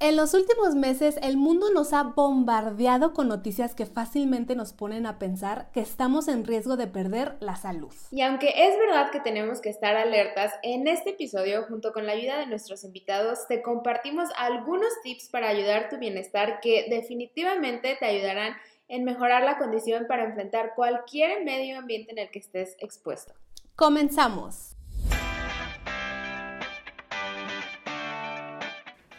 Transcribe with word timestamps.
En 0.00 0.14
los 0.14 0.32
últimos 0.32 0.76
meses 0.76 1.18
el 1.22 1.36
mundo 1.36 1.72
nos 1.72 1.92
ha 1.92 2.04
bombardeado 2.04 3.12
con 3.12 3.26
noticias 3.26 3.74
que 3.74 3.84
fácilmente 3.84 4.54
nos 4.54 4.72
ponen 4.72 5.06
a 5.06 5.18
pensar 5.18 5.72
que 5.72 5.80
estamos 5.80 6.28
en 6.28 6.46
riesgo 6.46 6.76
de 6.76 6.86
perder 6.86 7.36
la 7.40 7.56
salud. 7.56 7.92
Y 8.12 8.22
aunque 8.22 8.52
es 8.54 8.78
verdad 8.78 9.10
que 9.10 9.18
tenemos 9.18 9.60
que 9.60 9.70
estar 9.70 9.96
alertas, 9.96 10.52
en 10.62 10.86
este 10.86 11.10
episodio, 11.10 11.64
junto 11.64 11.92
con 11.92 12.06
la 12.06 12.12
ayuda 12.12 12.38
de 12.38 12.46
nuestros 12.46 12.84
invitados, 12.84 13.48
te 13.48 13.60
compartimos 13.60 14.28
algunos 14.36 14.88
tips 15.02 15.30
para 15.30 15.48
ayudar 15.48 15.88
tu 15.88 15.98
bienestar 15.98 16.60
que 16.60 16.86
definitivamente 16.88 17.96
te 17.98 18.06
ayudarán 18.06 18.54
en 18.86 19.02
mejorar 19.02 19.42
la 19.42 19.58
condición 19.58 20.06
para 20.06 20.26
enfrentar 20.26 20.74
cualquier 20.76 21.44
medio 21.44 21.76
ambiente 21.76 22.12
en 22.12 22.18
el 22.18 22.30
que 22.30 22.38
estés 22.38 22.76
expuesto. 22.78 23.34
Comenzamos. 23.74 24.77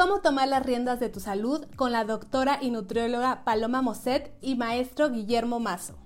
Cómo 0.00 0.22
tomar 0.22 0.48
las 0.48 0.64
riendas 0.64 0.98
de 0.98 1.10
tu 1.10 1.20
salud 1.20 1.66
con 1.76 1.92
la 1.92 2.06
doctora 2.06 2.56
y 2.62 2.70
nutrióloga 2.70 3.44
Paloma 3.44 3.82
Moset 3.82 4.32
y 4.40 4.54
maestro 4.54 5.10
Guillermo 5.10 5.60
Mazo. 5.60 5.98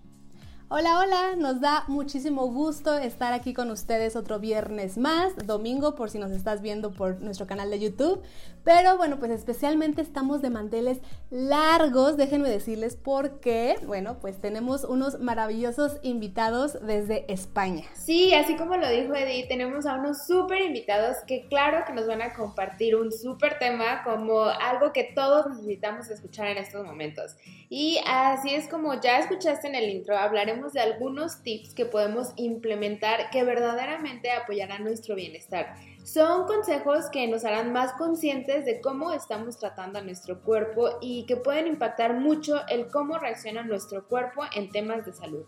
Hola, 0.70 0.98
hola, 0.98 1.36
nos 1.36 1.60
da 1.60 1.84
muchísimo 1.88 2.46
gusto 2.46 2.96
estar 2.96 3.34
aquí 3.34 3.52
con 3.52 3.70
ustedes 3.70 4.16
otro 4.16 4.40
viernes 4.40 4.96
más, 4.96 5.36
domingo 5.46 5.94
por 5.94 6.08
si 6.08 6.18
nos 6.18 6.30
estás 6.30 6.62
viendo 6.62 6.90
por 6.90 7.20
nuestro 7.20 7.46
canal 7.46 7.68
de 7.68 7.80
YouTube. 7.80 8.22
Pero 8.64 8.96
bueno, 8.96 9.18
pues 9.18 9.30
especialmente 9.30 10.00
estamos 10.00 10.40
de 10.40 10.48
manteles 10.48 11.00
largos, 11.30 12.16
déjenme 12.16 12.48
decirles 12.48 12.96
por 12.96 13.40
qué. 13.40 13.76
Bueno, 13.86 14.16
pues 14.22 14.40
tenemos 14.40 14.84
unos 14.84 15.20
maravillosos 15.20 15.98
invitados 16.00 16.78
desde 16.80 17.30
España. 17.30 17.84
Sí, 17.92 18.32
así 18.32 18.56
como 18.56 18.78
lo 18.78 18.88
dijo 18.88 19.14
Edith, 19.14 19.48
tenemos 19.48 19.84
a 19.84 19.96
unos 19.96 20.26
súper 20.26 20.62
invitados 20.62 21.18
que 21.26 21.46
claro 21.48 21.84
que 21.86 21.92
nos 21.92 22.06
van 22.06 22.22
a 22.22 22.32
compartir 22.32 22.96
un 22.96 23.12
súper 23.12 23.58
tema 23.58 24.02
como 24.02 24.40
algo 24.44 24.94
que 24.94 25.12
todos 25.14 25.46
necesitamos 25.50 26.08
escuchar 26.08 26.46
en 26.46 26.56
estos 26.56 26.86
momentos. 26.86 27.36
Y 27.68 28.00
así 28.06 28.54
es 28.54 28.66
como 28.68 28.98
ya 28.98 29.18
escuchaste 29.18 29.68
en 29.68 29.74
el 29.74 29.90
intro, 29.90 30.16
hablaremos 30.16 30.53
de 30.72 30.80
algunos 30.80 31.42
tips 31.42 31.74
que 31.74 31.86
podemos 31.86 32.32
implementar 32.36 33.30
que 33.30 33.44
verdaderamente 33.44 34.30
apoyarán 34.30 34.84
nuestro 34.84 35.14
bienestar. 35.14 35.76
Son 36.04 36.46
consejos 36.46 37.06
que 37.10 37.26
nos 37.28 37.44
harán 37.44 37.72
más 37.72 37.92
conscientes 37.94 38.64
de 38.64 38.80
cómo 38.80 39.12
estamos 39.12 39.58
tratando 39.58 39.98
a 39.98 40.02
nuestro 40.02 40.42
cuerpo 40.42 40.98
y 41.00 41.24
que 41.26 41.36
pueden 41.36 41.66
impactar 41.66 42.14
mucho 42.14 42.60
el 42.68 42.88
cómo 42.88 43.18
reacciona 43.18 43.62
nuestro 43.62 44.06
cuerpo 44.06 44.42
en 44.54 44.70
temas 44.70 45.06
de 45.06 45.12
salud. 45.12 45.44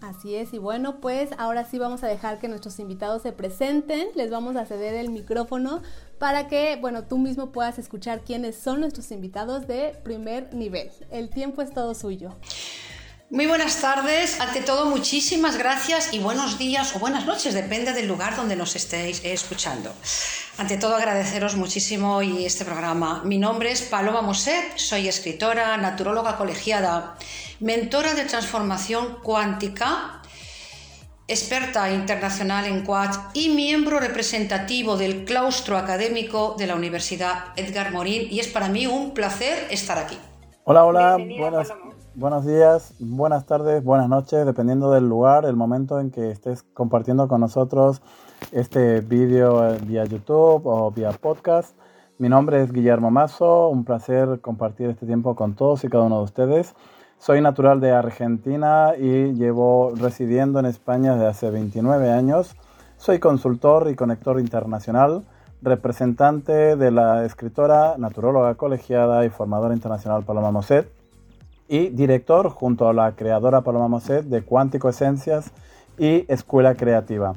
Así 0.00 0.34
es, 0.34 0.54
y 0.54 0.58
bueno, 0.58 1.00
pues 1.00 1.30
ahora 1.36 1.64
sí 1.64 1.78
vamos 1.78 2.02
a 2.02 2.06
dejar 2.06 2.38
que 2.38 2.48
nuestros 2.48 2.78
invitados 2.78 3.20
se 3.20 3.32
presenten, 3.32 4.08
les 4.14 4.30
vamos 4.30 4.56
a 4.56 4.64
ceder 4.64 4.94
el 4.94 5.10
micrófono 5.10 5.82
para 6.18 6.48
que, 6.48 6.78
bueno, 6.80 7.04
tú 7.04 7.18
mismo 7.18 7.52
puedas 7.52 7.78
escuchar 7.78 8.22
quiénes 8.22 8.56
son 8.56 8.80
nuestros 8.80 9.10
invitados 9.10 9.66
de 9.66 9.94
primer 10.02 10.54
nivel. 10.54 10.90
El 11.10 11.28
tiempo 11.28 11.60
es 11.60 11.74
todo 11.74 11.94
suyo. 11.94 12.30
Muy 13.32 13.46
buenas 13.46 13.80
tardes, 13.80 14.40
ante 14.40 14.60
todo 14.60 14.86
muchísimas 14.86 15.56
gracias 15.56 16.12
y 16.12 16.18
buenos 16.18 16.58
días 16.58 16.96
o 16.96 16.98
buenas 16.98 17.26
noches, 17.26 17.54
depende 17.54 17.92
del 17.92 18.08
lugar 18.08 18.34
donde 18.34 18.56
nos 18.56 18.74
estéis 18.74 19.24
escuchando. 19.24 19.92
Ante 20.58 20.76
todo 20.76 20.96
agradeceros 20.96 21.54
muchísimo 21.54 22.22
y 22.22 22.44
este 22.44 22.64
programa. 22.64 23.22
Mi 23.24 23.38
nombre 23.38 23.70
es 23.70 23.82
Paloma 23.82 24.20
Moset, 24.20 24.76
soy 24.76 25.06
escritora, 25.06 25.76
naturóloga 25.76 26.36
colegiada, 26.36 27.14
mentora 27.60 28.14
de 28.14 28.24
transformación 28.24 29.18
cuántica, 29.22 30.22
experta 31.28 31.88
internacional 31.88 32.64
en 32.64 32.84
QUAT 32.84 33.14
y 33.34 33.50
miembro 33.50 34.00
representativo 34.00 34.96
del 34.96 35.24
claustro 35.24 35.78
académico 35.78 36.56
de 36.58 36.66
la 36.66 36.74
Universidad 36.74 37.52
Edgar 37.54 37.92
Morin 37.92 38.26
y 38.28 38.40
es 38.40 38.48
para 38.48 38.68
mí 38.68 38.88
un 38.88 39.14
placer 39.14 39.68
estar 39.70 39.98
aquí. 39.98 40.18
Hola, 40.64 40.84
hola, 40.84 41.16
buenas. 41.38 41.72
Buenos 42.20 42.44
días, 42.44 42.92
buenas 42.98 43.46
tardes, 43.46 43.82
buenas 43.82 44.06
noches, 44.06 44.44
dependiendo 44.44 44.90
del 44.90 45.08
lugar, 45.08 45.46
el 45.46 45.56
momento 45.56 46.00
en 46.00 46.10
que 46.10 46.30
estés 46.30 46.62
compartiendo 46.74 47.28
con 47.28 47.40
nosotros 47.40 48.02
este 48.52 49.00
vídeo 49.00 49.66
eh, 49.66 49.78
vía 49.86 50.04
YouTube 50.04 50.66
o 50.66 50.90
vía 50.90 51.12
podcast. 51.12 51.74
Mi 52.18 52.28
nombre 52.28 52.62
es 52.62 52.72
Guillermo 52.72 53.10
Mazo, 53.10 53.70
un 53.70 53.86
placer 53.86 54.38
compartir 54.42 54.90
este 54.90 55.06
tiempo 55.06 55.34
con 55.34 55.54
todos 55.54 55.82
y 55.84 55.88
cada 55.88 56.04
uno 56.04 56.18
de 56.18 56.24
ustedes. 56.24 56.74
Soy 57.16 57.40
natural 57.40 57.80
de 57.80 57.92
Argentina 57.92 58.92
y 58.98 59.32
llevo 59.32 59.94
residiendo 59.96 60.58
en 60.58 60.66
España 60.66 61.14
desde 61.14 61.26
hace 61.26 61.50
29 61.50 62.12
años. 62.12 62.54
Soy 62.98 63.18
consultor 63.18 63.88
y 63.90 63.94
conector 63.94 64.38
internacional, 64.40 65.24
representante 65.62 66.76
de 66.76 66.90
la 66.90 67.24
escritora, 67.24 67.94
naturóloga 67.96 68.56
colegiada 68.56 69.24
y 69.24 69.30
formadora 69.30 69.72
internacional 69.72 70.22
Paloma 70.22 70.50
Moset 70.50 70.99
y 71.70 71.90
director 71.90 72.48
junto 72.48 72.88
a 72.88 72.92
la 72.92 73.14
creadora 73.14 73.60
Paloma 73.60 73.86
Moset 73.86 74.24
de 74.24 74.42
Cuántico 74.42 74.88
Esencias 74.88 75.52
y 75.96 76.24
Escuela 76.26 76.74
Creativa. 76.74 77.36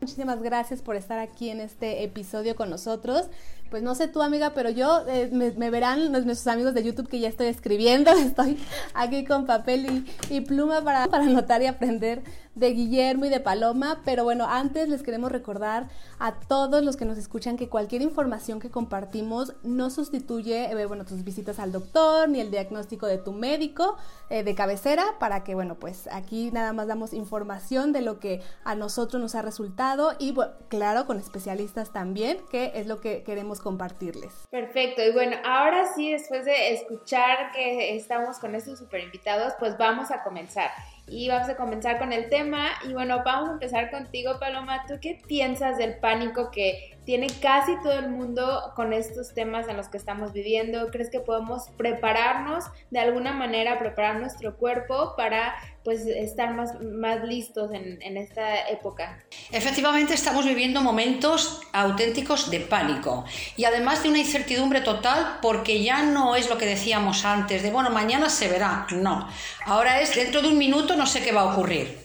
Muchísimas 0.00 0.42
gracias 0.42 0.82
por 0.82 0.96
estar 0.96 1.20
aquí 1.20 1.50
en 1.50 1.60
este 1.60 2.02
episodio 2.02 2.56
con 2.56 2.68
nosotros 2.68 3.30
pues 3.74 3.82
no 3.82 3.96
sé 3.96 4.06
tú 4.06 4.22
amiga, 4.22 4.52
pero 4.54 4.70
yo 4.70 5.02
eh, 5.08 5.30
me, 5.32 5.50
verán 5.68 6.12
nuestros 6.12 6.46
amigos 6.46 6.74
de 6.74 6.84
YouTube 6.84 7.08
que 7.08 7.18
ya 7.18 7.28
estoy 7.28 7.48
escribiendo, 7.48 8.12
estoy 8.12 8.56
aquí 8.94 9.24
con 9.24 9.46
papel 9.46 10.06
y, 10.30 10.42
pluma 10.42 10.84
para, 10.84 11.08
para 11.08 11.24
anotar 11.24 11.60
y 11.60 11.66
aprender 11.66 12.22
de 12.54 12.70
Guillermo 12.72 13.24
y 13.24 13.30
de 13.30 13.40
Paloma, 13.40 14.00
pero 14.04 14.24
bueno, 14.24 14.46
antes 14.48 14.88
les 14.88 15.02
queremos 15.02 15.32
recordar 15.32 15.88
a 16.18 16.34
todos 16.34 16.84
los 16.84 16.96
que 16.96 17.04
nos 17.04 17.18
escuchan 17.18 17.56
que 17.56 17.68
cualquier 17.68 18.02
información 18.02 18.60
que 18.60 18.70
compartimos 18.70 19.54
no 19.64 19.90
sustituye, 19.90 20.70
eh, 20.70 20.86
bueno, 20.86 21.04
tus 21.04 21.24
visitas 21.24 21.58
al 21.58 21.72
doctor 21.72 22.28
ni 22.28 22.40
el 22.40 22.50
diagnóstico 22.50 23.06
de 23.06 23.18
tu 23.18 23.32
médico 23.32 23.96
eh, 24.30 24.44
de 24.44 24.54
cabecera, 24.54 25.04
para 25.18 25.42
que, 25.42 25.54
bueno, 25.54 25.74
pues 25.76 26.08
aquí 26.12 26.50
nada 26.52 26.72
más 26.72 26.86
damos 26.86 27.12
información 27.12 27.92
de 27.92 28.02
lo 28.02 28.20
que 28.20 28.40
a 28.62 28.74
nosotros 28.74 29.20
nos 29.20 29.34
ha 29.34 29.42
resultado 29.42 30.12
y, 30.18 30.32
bueno, 30.32 30.52
claro, 30.68 31.06
con 31.06 31.18
especialistas 31.18 31.92
también, 31.92 32.38
que 32.50 32.72
es 32.76 32.86
lo 32.86 33.00
que 33.00 33.24
queremos 33.24 33.60
compartirles. 33.64 34.46
Perfecto, 34.50 35.02
y 35.02 35.10
bueno, 35.10 35.36
ahora 35.44 35.92
sí, 35.96 36.12
después 36.12 36.44
de 36.44 36.74
escuchar 36.74 37.50
que 37.52 37.96
estamos 37.96 38.38
con 38.38 38.54
estos 38.54 38.78
super 38.78 39.00
invitados, 39.00 39.54
pues 39.58 39.76
vamos 39.76 40.12
a 40.12 40.22
comenzar. 40.22 40.70
Y 41.06 41.28
vamos 41.28 41.48
a 41.48 41.56
comenzar 41.56 41.98
con 41.98 42.12
el 42.12 42.30
tema. 42.30 42.68
Y 42.88 42.94
bueno, 42.94 43.22
vamos 43.24 43.50
a 43.50 43.52
empezar 43.52 43.90
contigo, 43.90 44.38
Paloma. 44.40 44.84
¿Tú 44.88 44.94
qué 45.02 45.20
piensas 45.26 45.76
del 45.76 45.98
pánico 45.98 46.50
que 46.50 46.96
tiene 47.04 47.26
casi 47.42 47.78
todo 47.82 47.98
el 47.98 48.08
mundo 48.08 48.72
con 48.74 48.94
estos 48.94 49.34
temas 49.34 49.68
en 49.68 49.76
los 49.76 49.88
que 49.88 49.98
estamos 49.98 50.32
viviendo? 50.32 50.90
¿Crees 50.90 51.10
que 51.10 51.20
podemos 51.20 51.68
prepararnos 51.76 52.64
de 52.90 53.00
alguna 53.00 53.32
manera, 53.32 53.78
preparar 53.78 54.18
nuestro 54.18 54.56
cuerpo 54.56 55.14
para 55.14 55.54
pues 55.84 56.06
estar 56.06 56.54
más, 56.54 56.80
más 56.80 57.22
listos 57.24 57.70
en, 57.72 58.00
en, 58.00 58.16
esta 58.16 58.68
época. 58.68 59.22
Efectivamente 59.52 60.14
estamos 60.14 60.46
viviendo 60.46 60.80
momentos 60.80 61.60
auténticos 61.72 62.50
de 62.50 62.60
pánico 62.60 63.26
y 63.56 63.66
además 63.66 64.02
de 64.02 64.08
una 64.08 64.18
incertidumbre 64.18 64.80
total 64.80 65.38
porque 65.42 65.82
ya 65.82 66.02
no 66.02 66.36
es 66.36 66.48
lo 66.48 66.56
que 66.56 66.64
decíamos 66.64 67.26
antes 67.26 67.62
de 67.62 67.70
bueno, 67.70 67.90
mañana 67.90 68.30
se 68.30 68.48
verá, 68.48 68.86
no, 68.92 69.28
ahora 69.66 70.00
es 70.00 70.14
dentro 70.16 70.40
de 70.40 70.48
un 70.48 70.58
minuto 70.58 70.96
no 70.96 71.06
sé 71.06 71.22
qué 71.22 71.32
va 71.32 71.42
a 71.42 71.52
ocurrir. 71.52 72.02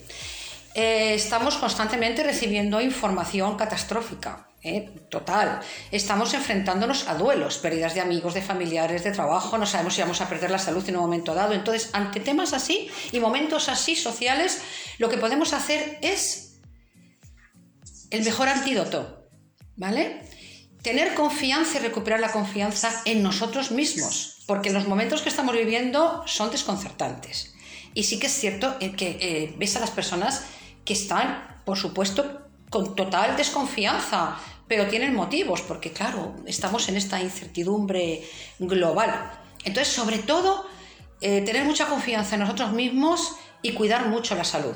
Eh, 0.75 1.13
estamos 1.15 1.57
constantemente 1.57 2.21
recibiendo 2.21 2.79
información 2.81 3.55
catastrófica. 3.55 4.48
¿Eh? 4.63 4.89
total. 5.09 5.59
Estamos 5.91 6.33
enfrentándonos 6.33 7.07
a 7.07 7.15
duelos, 7.15 7.57
pérdidas 7.57 7.93
de 7.93 8.01
amigos, 8.01 8.33
de 8.33 8.41
familiares, 8.41 9.03
de 9.03 9.11
trabajo, 9.11 9.57
no 9.57 9.65
sabemos 9.65 9.93
si 9.95 10.01
vamos 10.01 10.21
a 10.21 10.29
perder 10.29 10.51
la 10.51 10.59
salud 10.59 10.87
en 10.87 10.95
un 10.95 11.01
momento 11.01 11.33
dado. 11.33 11.53
Entonces, 11.53 11.89
ante 11.93 12.19
temas 12.19 12.53
así 12.53 12.89
y 13.11 13.19
momentos 13.19 13.69
así 13.69 13.95
sociales, 13.95 14.61
lo 14.97 15.09
que 15.09 15.17
podemos 15.17 15.53
hacer 15.53 15.99
es 16.01 16.59
el 18.09 18.23
mejor 18.23 18.49
antídoto, 18.49 19.27
¿vale? 19.75 20.21
Tener 20.81 21.13
confianza 21.13 21.77
y 21.77 21.81
recuperar 21.81 22.19
la 22.19 22.31
confianza 22.31 23.01
en 23.05 23.21
nosotros 23.21 23.71
mismos, 23.71 24.43
porque 24.47 24.71
los 24.71 24.87
momentos 24.87 25.21
que 25.21 25.29
estamos 25.29 25.55
viviendo 25.55 26.23
son 26.25 26.51
desconcertantes. 26.51 27.53
Y 27.93 28.03
sí 28.03 28.19
que 28.19 28.27
es 28.27 28.33
cierto 28.33 28.77
eh, 28.79 28.93
que 28.93 29.17
eh, 29.19 29.55
ves 29.57 29.75
a 29.75 29.79
las 29.79 29.91
personas 29.91 30.45
que 30.85 30.93
están, 30.93 31.61
por 31.65 31.77
supuesto, 31.77 32.48
con 32.69 32.95
total 32.95 33.35
desconfianza, 33.35 34.37
pero 34.67 34.87
tienen 34.87 35.15
motivos, 35.15 35.61
porque 35.61 35.91
claro, 35.91 36.35
estamos 36.45 36.87
en 36.89 36.97
esta 36.97 37.21
incertidumbre 37.21 38.23
global. 38.59 39.31
Entonces, 39.63 39.93
sobre 39.93 40.19
todo, 40.19 40.65
eh, 41.21 41.41
tener 41.41 41.65
mucha 41.65 41.87
confianza 41.87 42.35
en 42.35 42.41
nosotros 42.41 42.71
mismos 42.71 43.35
y 43.61 43.73
cuidar 43.73 44.07
mucho 44.07 44.35
la 44.35 44.43
salud. 44.43 44.73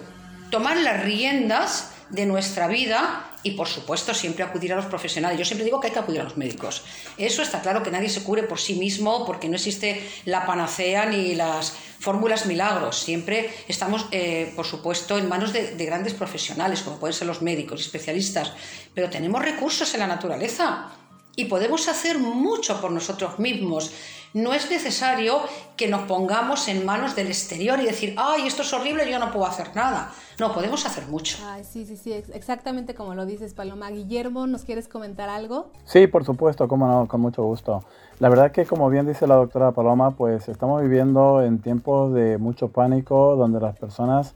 Tomar 0.50 0.78
las 0.78 1.04
riendas 1.04 1.93
de 2.13 2.27
nuestra 2.27 2.68
vida 2.68 3.31
y 3.42 3.51
por 3.51 3.68
supuesto 3.68 4.13
siempre 4.13 4.44
acudir 4.44 4.71
a 4.71 4.75
los 4.75 4.86
profesionales. 4.86 5.38
Yo 5.38 5.45
siempre 5.45 5.65
digo 5.65 5.80
que 5.80 5.88
hay 5.88 5.94
que 5.94 6.00
acudir 6.00 6.21
a 6.21 6.24
los 6.24 6.38
médicos. 6.38 6.83
Eso 7.18 7.42
está 7.42 7.62
claro 7.62 7.81
que 7.81 7.89
nadie 7.89 8.07
se 8.07 8.24
cubre 8.24 8.44
por 8.44 8.60
sí 8.60 8.75
mismo 8.75 9.25
porque 9.25 9.50
no 9.50 9.56
existe 9.56 10.07
la 10.25 10.45
panacea 10.45 11.07
ni 11.07 11.33
las 11.33 11.74
fórmulas 12.00 12.45
milagros. 12.45 13.00
Siempre 13.00 13.50
estamos, 13.68 14.06
eh, 14.12 14.54
por 14.56 14.65
supuesto, 14.65 15.18
en 15.18 15.27
manos 15.27 15.54
de, 15.54 15.75
de 15.75 15.86
grandes 15.86 16.13
profesionales 16.13 16.83
como 16.83 17.00
pueden 17.00 17.15
ser 17.15 17.27
los 17.27 17.42
médicos 17.42 17.81
especialistas, 17.81 18.54
pero 18.94 19.10
tenemos 19.10 19.42
recursos 19.42 19.92
en 19.95 20.01
la 20.01 20.07
naturaleza 20.07 20.92
y 21.36 21.45
podemos 21.45 21.88
hacer 21.88 22.19
mucho 22.19 22.80
por 22.80 22.92
nosotros 22.92 23.39
mismos. 23.39 23.92
No 24.33 24.51
es 24.53 24.71
necesario 24.71 25.41
que 25.77 25.88
nos 25.88 26.07
pongamos 26.07 26.68
en 26.68 26.83
manos 26.88 27.15
del 27.15 27.27
exterior 27.27 27.80
y 27.80 27.85
decir, 27.85 28.15
ay, 28.18 28.47
esto 28.47 28.63
es 28.63 28.74
horrible, 28.74 29.09
yo 29.09 29.19
no 29.19 29.31
puedo 29.31 29.45
hacer 29.45 29.75
nada. 29.75 30.12
No, 30.39 30.51
podemos 30.51 30.88
hacer 30.88 31.06
mucho. 31.06 31.38
Ay, 31.45 31.63
sí, 31.63 31.85
sí, 31.85 31.95
sí, 31.97 32.13
exactamente 32.33 32.95
como 32.95 33.13
lo 33.13 33.27
dices, 33.27 33.53
Paloma. 33.53 33.91
Guillermo, 33.91 34.47
¿nos 34.47 34.63
quieres 34.63 34.88
comentar 34.88 35.30
algo? 35.30 35.68
Sí, 35.85 36.07
por 36.07 36.25
supuesto, 36.25 36.68
cómo 36.68 36.88
no, 36.88 37.07
con 37.07 37.21
mucho 37.21 37.44
gusto. 37.44 37.83
La 38.18 38.30
verdad 38.30 38.51
que, 38.51 38.65
como 38.65 38.89
bien 38.89 39.06
dice 39.06 39.27
la 39.27 39.35
doctora 39.35 39.71
Paloma, 39.71 40.12
pues 40.12 40.50
estamos 40.50 40.81
viviendo 40.81 41.44
en 41.44 41.59
tiempos 41.59 42.12
de 42.13 42.39
mucho 42.39 42.69
pánico, 42.69 43.36
donde 43.36 43.59
las 43.59 43.77
personas 43.77 44.33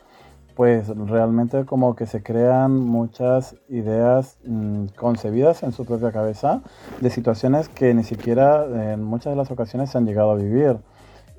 pues 0.58 0.88
realmente 0.88 1.66
como 1.66 1.96
que 1.96 2.08
se 2.08 2.24
crean 2.24 2.76
muchas 2.76 3.56
ideas 3.70 4.40
mm, 4.44 4.88
concebidas 4.96 5.62
en 5.62 5.72
su 5.72 5.86
propia 5.86 6.12
cabeza 6.12 6.62
de 7.00 7.12
situaciones 7.12 7.70
que 7.70 7.94
ni 7.94 8.04
siquiera 8.04 8.66
en 8.92 9.04
muchas 9.04 9.34
de 9.34 9.38
las 9.38 9.52
ocasiones 9.52 9.92
se 9.92 10.00
han 10.00 10.08
llegado 10.08 10.32
a 10.32 10.36
vivir. 10.36 10.78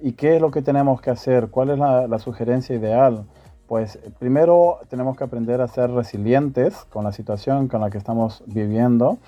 ¿Y 0.01 0.13
qué 0.13 0.37
es 0.37 0.41
lo 0.41 0.53
que 0.53 0.63
tenemos 0.63 1.01
que 1.01 1.11
hacer? 1.11 1.49
¿Cuál 1.49 1.71
es 1.71 1.79
la, 1.81 2.19
sugerencia 2.21 2.77
ideal? 2.77 3.25
Pues 3.67 3.99
primero 4.21 4.79
tenemos 4.89 5.17
que 5.17 5.25
aprender 5.25 5.61
a 5.63 5.67
ser 5.67 5.91
resilientes 5.91 6.85
con 6.85 7.03
la 7.03 7.11
situación 7.11 7.67
con 7.67 7.81
la 7.81 7.91
que 7.91 7.99
estamos 7.99 8.45
viviendo. 8.47 9.19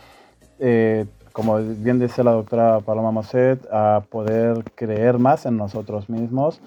Eh, 0.61 1.07
como 1.33 1.59
bien 1.59 1.99
dice 1.99 2.23
la 2.23 2.31
doctora 2.31 2.79
Paloma 2.79 3.11
Mosset, 3.11 3.67
a 3.73 4.05
poder 4.09 4.63
creer 4.77 5.19
más 5.19 5.47
en 5.47 5.57
nosotros 5.57 6.09
mismos 6.09 6.61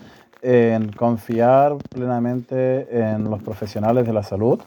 en 0.44 0.92
confiar 0.92 1.78
plenamente 1.90 3.00
en 3.00 3.30
los 3.30 3.42
profesionales 3.42 4.06
de 4.06 4.13
la 4.13 4.24
salud, 4.24 4.60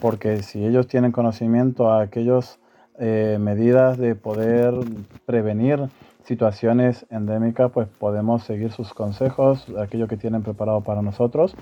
porque 0.00 0.42
si 0.42 0.64
ellos 0.64 0.86
tienen 0.86 1.12
conocimiento 1.12 1.90
a 1.90 2.00
aquellas 2.00 2.58
eh, 2.98 3.36
medidas 3.40 3.98
de 3.98 4.14
poder 4.14 4.72
prevenir 5.26 5.88
situaciones 6.24 7.06
endémicas, 7.10 7.70
pues 7.72 7.88
podemos 7.88 8.44
seguir 8.44 8.72
sus 8.72 8.94
consejos, 8.94 9.66
aquello 9.78 10.06
que 10.08 10.16
tienen 10.16 10.42
preparado 10.42 10.80
para 10.80 11.02
nosotros. 11.02 11.54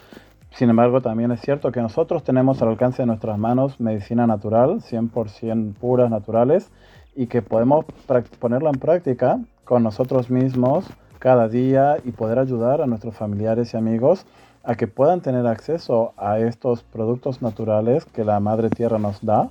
Sin 0.51 0.71
embargo, 0.71 1.01
también 1.01 1.33
es 1.33 1.41
cierto 1.41 1.73
que 1.73 1.81
nosotros 1.81 2.23
tenemos 2.23 2.63
al 2.63 2.69
alcance 2.69 3.03
de 3.03 3.07
nuestras 3.07 3.39
manos 3.39 3.81
medicina 3.81 4.27
natural, 4.27 4.81
100% 4.81 5.75
puras 5.75 6.11
naturales, 6.11 6.71
y 7.17 7.27
que 7.27 7.43
podemos 7.43 7.85
ponerla 8.39 8.71
en 8.71 8.79
práctica 8.79 9.41
con 9.65 9.83
nosotros 9.83 10.31
mismos 10.31 10.87
cada 11.25 11.49
día 11.49 11.97
y 12.05 12.11
poder 12.11 12.39
ayudar 12.39 12.83
a 12.83 12.87
nuestros 12.87 13.17
familiares 13.17 13.73
y 13.73 13.79
amigos 13.79 14.27
a 14.63 14.75
que 14.75 14.89
puedan 14.89 15.23
tener 15.23 15.47
acceso 15.47 16.13
a 16.19 16.39
estos 16.39 16.83
productos 16.83 17.41
naturales 17.41 18.05
que 18.05 18.27
la 18.27 18.41
Madre 18.41 18.69
Tierra 18.69 18.99
nos 18.99 19.25
da 19.25 19.49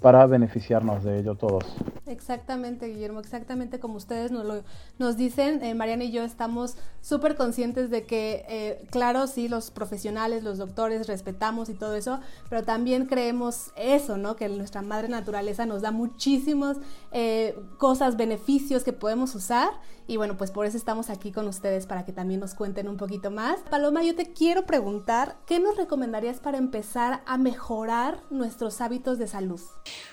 para 0.00 0.26
beneficiarnos 0.26 1.04
de 1.04 1.18
ello 1.18 1.34
todos. 1.34 1.64
Exactamente, 2.06 2.86
Guillermo, 2.86 3.20
exactamente 3.20 3.78
como 3.78 3.96
ustedes 3.96 4.32
nos, 4.32 4.44
lo, 4.44 4.62
nos 4.98 5.16
dicen, 5.16 5.62
eh, 5.62 5.74
Mariana 5.74 6.04
y 6.04 6.10
yo 6.10 6.24
estamos 6.24 6.76
súper 7.00 7.36
conscientes 7.36 7.90
de 7.90 8.04
que, 8.04 8.44
eh, 8.48 8.86
claro, 8.90 9.26
sí, 9.26 9.48
los 9.48 9.70
profesionales, 9.70 10.42
los 10.42 10.58
doctores, 10.58 11.06
respetamos 11.06 11.68
y 11.68 11.74
todo 11.74 11.94
eso, 11.94 12.18
pero 12.48 12.64
también 12.64 13.06
creemos 13.06 13.72
eso, 13.76 14.16
¿no? 14.16 14.36
Que 14.36 14.48
nuestra 14.48 14.82
madre 14.82 15.08
naturaleza 15.08 15.66
nos 15.66 15.82
da 15.82 15.92
muchísimas 15.92 16.78
eh, 17.12 17.56
cosas, 17.78 18.16
beneficios 18.16 18.82
que 18.82 18.92
podemos 18.92 19.34
usar 19.34 19.70
y 20.10 20.16
bueno, 20.16 20.36
pues 20.36 20.50
por 20.50 20.66
eso 20.66 20.76
estamos 20.76 21.08
aquí 21.08 21.30
con 21.30 21.46
ustedes 21.46 21.86
para 21.86 22.04
que 22.04 22.12
también 22.12 22.40
nos 22.40 22.54
cuenten 22.54 22.88
un 22.88 22.96
poquito 22.96 23.30
más. 23.30 23.60
Paloma, 23.70 24.02
yo 24.02 24.16
te 24.16 24.32
quiero 24.32 24.66
preguntar, 24.66 25.36
¿qué 25.46 25.60
nos 25.60 25.76
recomendarías 25.76 26.40
para 26.40 26.58
empezar 26.58 27.22
a 27.26 27.38
mejorar 27.38 28.20
nuestros 28.28 28.80
hábitos 28.80 29.18
de 29.18 29.28
salud? 29.28 29.60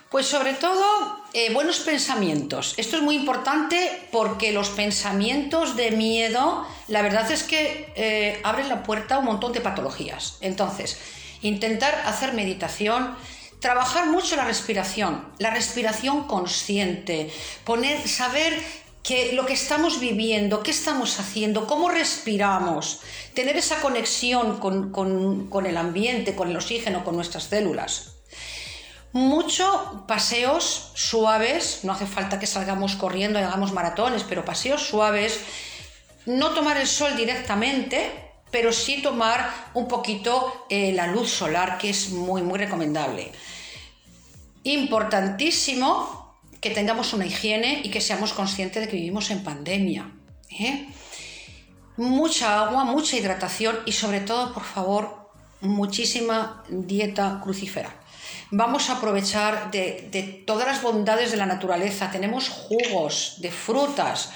Pues 0.09 0.25
sobre 0.25 0.53
todo 0.53 0.85
eh, 1.33 1.53
buenos 1.53 1.79
pensamientos. 1.79 2.73
Esto 2.77 2.95
es 2.95 3.01
muy 3.01 3.15
importante 3.15 4.07
porque 4.11 4.53
los 4.53 4.69
pensamientos 4.69 5.75
de 5.75 5.91
miedo, 5.91 6.65
la 6.87 7.01
verdad 7.01 7.29
es 7.29 7.43
que 7.43 7.91
eh, 7.95 8.39
abren 8.43 8.69
la 8.69 8.83
puerta 8.83 9.15
a 9.15 9.19
un 9.19 9.25
montón 9.25 9.51
de 9.51 9.59
patologías. 9.59 10.37
Entonces, 10.39 10.97
intentar 11.41 11.93
hacer 12.05 12.33
meditación, 12.33 13.15
trabajar 13.59 14.07
mucho 14.07 14.35
la 14.37 14.45
respiración, 14.45 15.27
la 15.39 15.49
respiración 15.49 16.23
consciente, 16.25 17.29
poner, 17.65 18.07
saber 18.07 18.63
que 19.03 19.31
lo 19.31 19.45
que 19.45 19.53
estamos 19.53 19.99
viviendo, 19.99 20.63
qué 20.63 20.71
estamos 20.71 21.19
haciendo, 21.19 21.65
cómo 21.65 21.89
respiramos, 21.89 22.99
tener 23.33 23.55
esa 23.55 23.79
conexión 23.81 24.59
con, 24.59 25.65
el 25.65 25.77
ambiente, 25.77 26.35
con 26.35 26.49
el 26.49 26.57
oxígeno, 26.57 27.05
con 27.05 27.15
nuestras 27.15 27.45
células. 27.45 28.16
Mucho 29.17 30.03
paseos 30.07 30.91
suaves, 30.93 31.79
no 31.81 31.91
hace 31.91 32.05
falta 32.05 32.37
que 32.37 32.45
salgamos 32.45 32.95
corriendo 32.95 33.39
y 33.39 33.41
hagamos 33.41 33.73
maratones, 33.73 34.23
pero 34.23 34.45
paseos 34.45 34.83
suaves, 34.83 35.39
no 36.27 36.51
tomar 36.51 36.77
el 36.77 36.85
sol 36.85 37.17
directamente, 37.17 38.11
pero 38.51 38.71
sí 38.71 39.01
tomar 39.01 39.51
un 39.73 39.87
poquito 39.87 40.67
eh, 40.69 40.91
la 40.93 41.07
luz 41.07 41.31
solar, 41.31 41.79
que 41.79 41.89
es 41.89 42.11
muy, 42.11 42.43
muy 42.43 42.59
recomendable. 42.59 43.31
Importantísimo 44.61 46.37
que 46.61 46.69
tengamos 46.69 47.11
una 47.13 47.25
higiene 47.25 47.81
y 47.83 47.89
que 47.89 48.01
seamos 48.01 48.33
conscientes 48.33 48.83
de 48.83 48.87
que 48.87 48.97
vivimos 48.97 49.31
en 49.31 49.43
pandemia. 49.43 50.11
¿eh? 50.51 50.89
Mucha 51.95 52.63
agua, 52.63 52.83
mucha 52.83 53.17
hidratación 53.17 53.79
y 53.87 53.93
sobre 53.93 54.19
todo, 54.19 54.53
por 54.53 54.63
favor, 54.63 55.31
muchísima 55.61 56.63
dieta 56.69 57.41
crucífera. 57.43 57.91
Vamos 58.51 58.89
a 58.89 58.97
aprovechar 58.97 59.71
de, 59.71 60.43
todas 60.45 60.67
las 60.67 60.81
bondades 60.81 61.31
de 61.31 61.37
la 61.37 61.45
naturaleza. 61.45 62.11
Tenemos 62.11 62.49
jugos 62.49 63.35
de 63.39 63.51
frutas, 63.51 64.31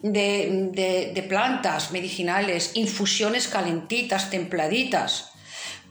de 0.00 1.26
plantas 1.28 1.92
medicinales, 1.92 2.72
infusiones 2.74 3.48
calentitas, 3.48 4.30
templaditas 4.30 5.32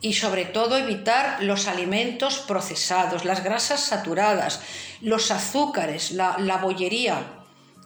y 0.02 0.14
sobre 0.14 0.46
todo 0.46 0.78
evitar 0.78 1.44
los 1.44 1.68
alimentos 1.68 2.40
procesados, 2.40 3.24
las 3.24 3.44
grasas 3.44 3.82
saturadas, 3.82 4.60
los 5.00 5.30
azúcares, 5.30 6.12
la, 6.12 6.58
bollería. 6.62 7.24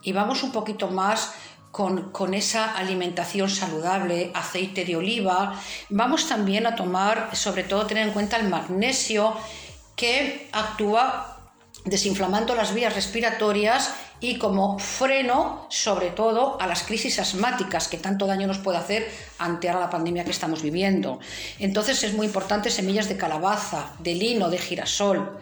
Y 0.02 0.14
vamos 0.14 0.42
un 0.42 0.54
poquito 0.54 0.88
más 0.88 1.34
con, 1.72 2.12
con, 2.12 2.34
esa 2.34 2.74
alimentación 2.74 3.50
saludable, 3.50 4.32
aceite 4.34 4.86
de 4.86 4.96
oliva. 4.96 5.60
Vamos 5.90 6.30
también 6.30 6.66
a 6.66 6.76
tomar, 6.76 7.36
sobre 7.36 7.64
todo 7.64 7.86
tener 7.86 8.08
en 8.08 8.14
cuenta 8.14 8.38
el 8.38 8.48
magnesio, 8.48 9.36
que 9.96 10.50
actúa 10.52 11.36
desinflamando 11.86 12.56
las 12.56 12.74
vías 12.74 12.96
respiratorias 12.96 13.94
y 14.20 14.38
como 14.40 14.80
freno, 14.80 15.68
sobre 15.70 16.10
todo, 16.10 16.60
a 16.60 16.68
las 16.68 16.84
crisis 16.84 17.20
asmáticas 17.20 17.88
que 17.88 17.98
tanto 17.98 18.26
daño 18.26 18.48
nos 18.48 18.58
puede 18.58 18.78
hacer 18.78 19.12
ante 19.38 19.68
la 19.72 19.90
pandemia 19.90 20.24
que 20.24 20.32
estamos 20.32 20.64
viviendo. 20.64 21.20
Entonces 21.60 22.04
es 22.04 22.14
muy 22.14 22.26
importante 22.26 22.72
semillas 22.72 23.08
de 23.08 23.18
calabaza, 23.18 23.94
de 24.00 24.16
lino, 24.16 24.50
de 24.50 24.58
girasol 24.58 25.40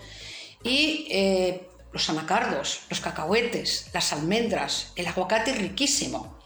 y 0.63 1.07
eh, 1.11 1.69
los 1.93 2.09
anacardos, 2.09 2.81
los 2.89 2.99
cacahuetes, 2.99 3.89
las 3.93 4.11
almendras, 4.11 4.91
el 4.95 5.07
aguacate 5.07 5.53
riquísimo. 5.53 6.39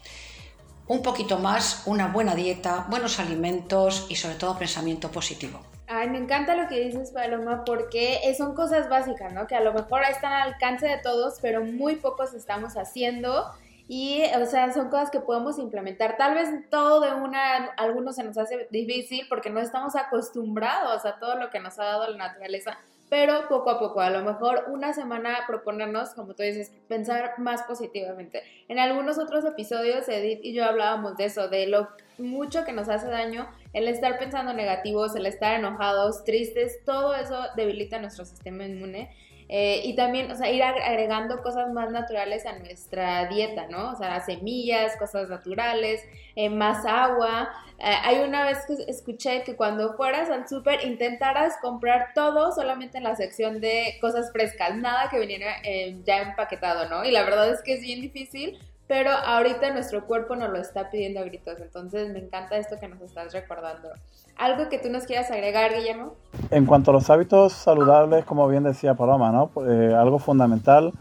Un 0.86 1.02
poquito 1.02 1.38
más, 1.38 1.82
una 1.86 2.06
buena 2.08 2.34
dieta, 2.34 2.86
buenos 2.88 3.18
alimentos 3.18 4.06
y 4.08 4.16
sobre 4.16 4.36
todo 4.36 4.58
pensamiento 4.58 5.10
positivo. 5.10 5.67
Ay, 5.90 6.10
me 6.10 6.18
encanta 6.18 6.54
lo 6.54 6.68
que 6.68 6.80
dices, 6.80 7.12
Paloma, 7.12 7.64
porque 7.64 8.20
son 8.36 8.54
cosas 8.54 8.90
básicas, 8.90 9.32
¿no? 9.32 9.46
Que 9.46 9.56
a 9.56 9.62
lo 9.62 9.72
mejor 9.72 10.02
están 10.02 10.32
al 10.32 10.52
alcance 10.52 10.86
de 10.86 10.98
todos, 10.98 11.38
pero 11.40 11.64
muy 11.64 11.96
pocos 11.96 12.34
estamos 12.34 12.76
haciendo. 12.76 13.50
Y, 13.88 14.22
o 14.38 14.44
sea, 14.44 14.70
son 14.74 14.90
cosas 14.90 15.10
que 15.10 15.20
podemos 15.20 15.58
implementar. 15.58 16.18
Tal 16.18 16.34
vez 16.34 16.50
todo 16.68 17.00
de 17.00 17.14
una, 17.14 17.70
algunos 17.78 18.16
se 18.16 18.22
nos 18.22 18.36
hace 18.36 18.68
difícil 18.70 19.24
porque 19.30 19.48
no 19.48 19.60
estamos 19.60 19.96
acostumbrados 19.96 21.06
a 21.06 21.18
todo 21.18 21.36
lo 21.36 21.48
que 21.48 21.58
nos 21.58 21.78
ha 21.78 21.84
dado 21.84 22.10
la 22.10 22.18
naturaleza, 22.18 22.78
pero 23.08 23.48
poco 23.48 23.70
a 23.70 23.78
poco, 23.78 24.02
a 24.02 24.10
lo 24.10 24.22
mejor 24.22 24.66
una 24.68 24.92
semana 24.92 25.38
proponernos, 25.46 26.10
como 26.10 26.34
tú 26.34 26.42
dices, 26.42 26.70
pensar 26.86 27.38
más 27.38 27.62
positivamente. 27.62 28.42
En 28.68 28.78
algunos 28.78 29.16
otros 29.16 29.46
episodios, 29.46 30.06
Edith 30.10 30.40
y 30.42 30.52
yo 30.52 30.66
hablábamos 30.66 31.16
de 31.16 31.24
eso, 31.24 31.48
de 31.48 31.66
lo 31.66 31.88
mucho 32.18 32.66
que 32.66 32.72
nos 32.72 32.90
hace 32.90 33.08
daño 33.08 33.48
el 33.72 33.88
estar 33.88 34.18
pensando 34.18 34.52
negativos, 34.52 35.14
el 35.16 35.26
estar 35.26 35.54
enojados, 35.54 36.24
tristes, 36.24 36.84
todo 36.84 37.14
eso 37.14 37.38
debilita 37.56 37.98
nuestro 37.98 38.24
sistema 38.24 38.64
inmune. 38.64 39.10
Eh, 39.50 39.80
y 39.84 39.96
también, 39.96 40.30
o 40.30 40.36
sea, 40.36 40.50
ir 40.50 40.62
agregando 40.62 41.42
cosas 41.42 41.72
más 41.72 41.90
naturales 41.90 42.44
a 42.44 42.58
nuestra 42.58 43.26
dieta, 43.28 43.66
¿no? 43.68 43.92
O 43.92 43.96
sea, 43.96 44.20
semillas, 44.20 44.94
cosas 44.98 45.30
naturales, 45.30 46.04
eh, 46.36 46.50
más 46.50 46.84
agua. 46.84 47.48
Eh, 47.78 47.84
hay 48.04 48.18
una 48.18 48.44
vez 48.44 48.58
que 48.66 48.74
escuché 48.90 49.44
que 49.44 49.56
cuando 49.56 49.94
fueras 49.94 50.28
al 50.28 50.46
súper 50.46 50.84
intentaras 50.84 51.54
comprar 51.62 52.12
todo 52.14 52.52
solamente 52.52 52.98
en 52.98 53.04
la 53.04 53.16
sección 53.16 53.60
de 53.60 53.96
cosas 54.02 54.30
frescas, 54.32 54.76
nada 54.76 55.08
que 55.08 55.18
viniera 55.18 55.56
ya 56.04 56.22
empaquetado, 56.22 56.88
¿no? 56.90 57.04
Y 57.04 57.10
la 57.10 57.22
verdad 57.22 57.50
es 57.50 57.62
que 57.62 57.74
es 57.74 57.80
bien 57.80 58.02
difícil 58.02 58.58
pero 58.88 59.10
ahorita 59.10 59.70
nuestro 59.72 60.06
cuerpo 60.06 60.34
nos 60.34 60.48
lo 60.48 60.56
está 60.56 60.90
pidiendo 60.90 61.20
a 61.20 61.24
gritos, 61.24 61.60
entonces 61.60 62.10
me 62.10 62.18
encanta 62.18 62.56
esto 62.56 62.76
que 62.80 62.88
nos 62.88 63.00
estás 63.02 63.34
recordando. 63.34 63.90
¿Algo 64.36 64.70
que 64.70 64.78
tú 64.78 64.88
nos 64.88 65.04
quieras 65.04 65.30
agregar, 65.30 65.74
Guillermo? 65.74 66.14
En 66.50 66.64
cuanto 66.64 66.90
a 66.90 66.94
los 66.94 67.10
hábitos 67.10 67.52
saludables, 67.52 68.24
como 68.24 68.48
bien 68.48 68.64
decía 68.64 68.94
Paloma, 68.94 69.30
¿no? 69.30 69.50
Eh, 69.68 69.94
algo 69.94 70.18
fundamental 70.18 70.92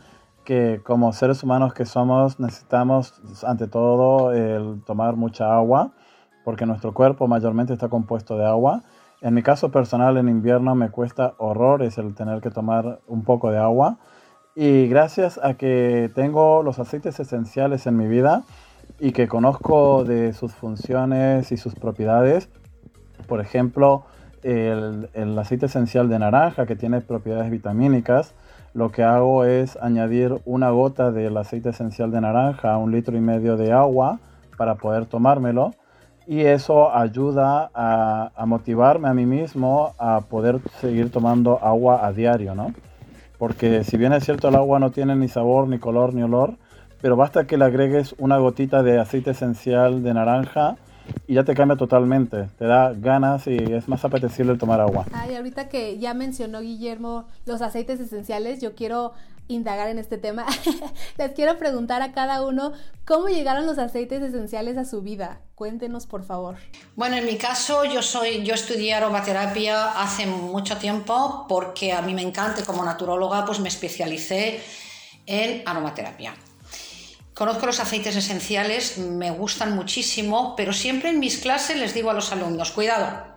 que 0.44 0.82
como 0.84 1.14
seres 1.14 1.44
humanos 1.44 1.74
que 1.74 1.86
somos 1.86 2.40
necesitamos 2.40 3.14
ante 3.44 3.68
todo 3.68 4.34
el 4.34 4.84
tomar 4.86 5.16
mucha 5.16 5.56
agua, 5.56 5.92
porque 6.44 6.66
nuestro 6.66 6.94
cuerpo 6.94 7.28
mayormente 7.28 7.74
está 7.74 7.88
compuesto 7.88 8.38
de 8.38 8.46
agua. 8.46 8.84
En 9.22 9.34
mi 9.34 9.44
caso 9.44 9.72
personal 9.72 10.18
en 10.18 10.28
invierno 10.28 10.76
me 10.76 10.90
cuesta 10.90 11.36
horrores 11.38 11.98
el 11.98 12.16
tener 12.16 12.42
que 12.42 12.50
tomar 12.50 13.00
un 13.08 13.24
poco 13.24 13.52
de 13.52 13.58
agua 13.58 13.98
y 14.60 14.88
gracias 14.88 15.40
a 15.44 15.54
que 15.54 16.10
tengo 16.16 16.64
los 16.64 16.80
aceites 16.80 17.20
esenciales 17.20 17.86
en 17.86 17.96
mi 17.96 18.08
vida 18.08 18.42
y 19.00 19.12
que 19.12 19.28
conozco 19.28 20.04
de 20.04 20.34
sus 20.34 20.52
funciones 20.52 21.52
y 21.52 21.58
sus 21.58 21.76
propiedades, 21.76 22.50
por 23.28 23.40
ejemplo, 23.40 24.06
el, 24.42 25.38
aceite 25.38 25.68
esencial 25.68 26.10
de 26.10 26.18
naranja 26.18 26.66
que 26.66 26.76
tiene 26.76 27.02
propiedades 27.02 27.52
vitamínicas, 27.52 28.34
lo 28.74 28.92
que 28.92 29.04
hago 29.04 29.44
es 29.44 29.78
añadir 29.80 30.42
una 30.46 30.72
gota 30.72 31.12
del 31.12 31.38
aceite 31.38 31.70
esencial 31.70 32.10
de 32.10 32.22
naranja 32.22 32.74
a 32.74 32.78
un 32.80 32.92
litro 32.92 33.16
y 33.16 33.22
medio 33.22 33.58
de 33.58 33.74
agua 33.74 34.18
para 34.58 34.74
poder 34.74 35.06
tomármelo 35.06 35.76
y 36.26 36.42
eso 36.42 36.96
ayuda 36.96 37.70
a, 37.76 38.32
a 38.36 38.46
motivarme 38.48 39.08
a 39.08 39.14
mí 39.14 39.28
mismo 39.28 39.94
a 40.00 40.22
poder 40.22 40.62
seguir 40.82 41.12
tomando 41.12 41.64
agua 41.64 42.04
a 42.04 42.12
diario, 42.12 42.56
¿no? 42.56 42.74
Porque 43.38 43.84
si 43.84 43.98
bien 43.98 44.14
es 44.14 44.24
cierto 44.24 44.50
el 44.50 44.56
agua 44.56 44.80
no 44.80 44.92
tiene 44.92 45.16
ni 45.16 45.28
sabor, 45.28 45.68
ni 45.68 45.80
color, 45.80 46.14
ni 46.14 46.24
olor, 46.24 46.56
pero 47.02 47.16
basta 47.16 47.46
que 47.46 47.58
le 47.58 47.66
agregues 47.66 48.16
una 48.18 48.38
gotita 48.38 48.84
de 48.84 49.00
aceite 49.00 49.32
esencial 49.32 50.04
de 50.04 50.14
naranja 50.14 50.78
y 51.28 51.36
ya 51.36 51.44
te 51.44 51.54
cambia 51.54 51.78
totalmente, 51.78 52.50
te 52.58 52.66
da 52.66 52.94
ganas 52.94 53.48
y 53.48 53.56
es 53.56 53.88
más 53.88 54.04
apetecible 54.04 54.58
tomar 54.58 54.82
agua. 54.82 55.06
Ay, 55.14 55.36
ahorita 55.36 55.70
que 55.70 56.00
ya 56.00 56.14
mencionó 56.14 56.62
Guillermo 56.62 57.26
los 57.46 57.62
aceites 57.62 58.00
esenciales, 58.00 58.62
yo 58.62 58.76
quiero 58.76 59.14
indagar 59.48 59.90
en 59.90 60.00
este 60.00 60.18
tema. 60.18 60.46
Les 61.18 61.32
quiero 61.32 61.58
preguntar 61.58 62.02
a 62.02 62.12
cada 62.12 62.46
uno 62.46 62.74
cómo 63.06 63.28
llegaron 63.28 63.66
los 63.66 63.78
aceites 63.78 64.22
esenciales 64.22 64.78
a 64.78 64.86
su 64.86 65.02
vida. 65.02 65.42
Cuéntenos, 65.56 66.06
por 66.06 66.24
favor. 66.24 66.58
Bueno, 66.96 67.18
en 67.18 67.26
mi 67.26 67.38
caso, 67.38 67.86
yo 67.86 68.02
soy, 68.02 68.44
yo 68.44 68.54
estudié 68.54 68.94
aromaterapia 68.94 70.02
hace 70.02 70.26
mucho 70.26 70.78
tiempo 70.78 71.46
porque 71.48 71.94
a 71.94 72.02
mí 72.02 72.14
me 72.14 72.22
encanta, 72.22 72.64
como 72.64 72.84
naturóloga, 72.84 73.46
pues 73.46 73.60
me 73.60 73.70
especialicé 73.70 74.62
en 75.26 75.64
aromaterapia. 75.66 76.36
Conozco 77.34 77.68
los 77.68 77.80
aceites 77.80 78.16
esenciales, 78.16 78.98
me 78.98 79.30
gustan 79.30 79.76
muchísimo, 79.76 80.56
pero 80.56 80.74
siempre 80.74 81.10
en 81.12 81.20
mis 81.20 81.38
clases 81.38 81.78
les 81.78 81.94
digo 81.94 82.10
a 82.10 82.14
los 82.14 82.32
alumnos, 82.32 82.72
cuidado, 82.72 83.37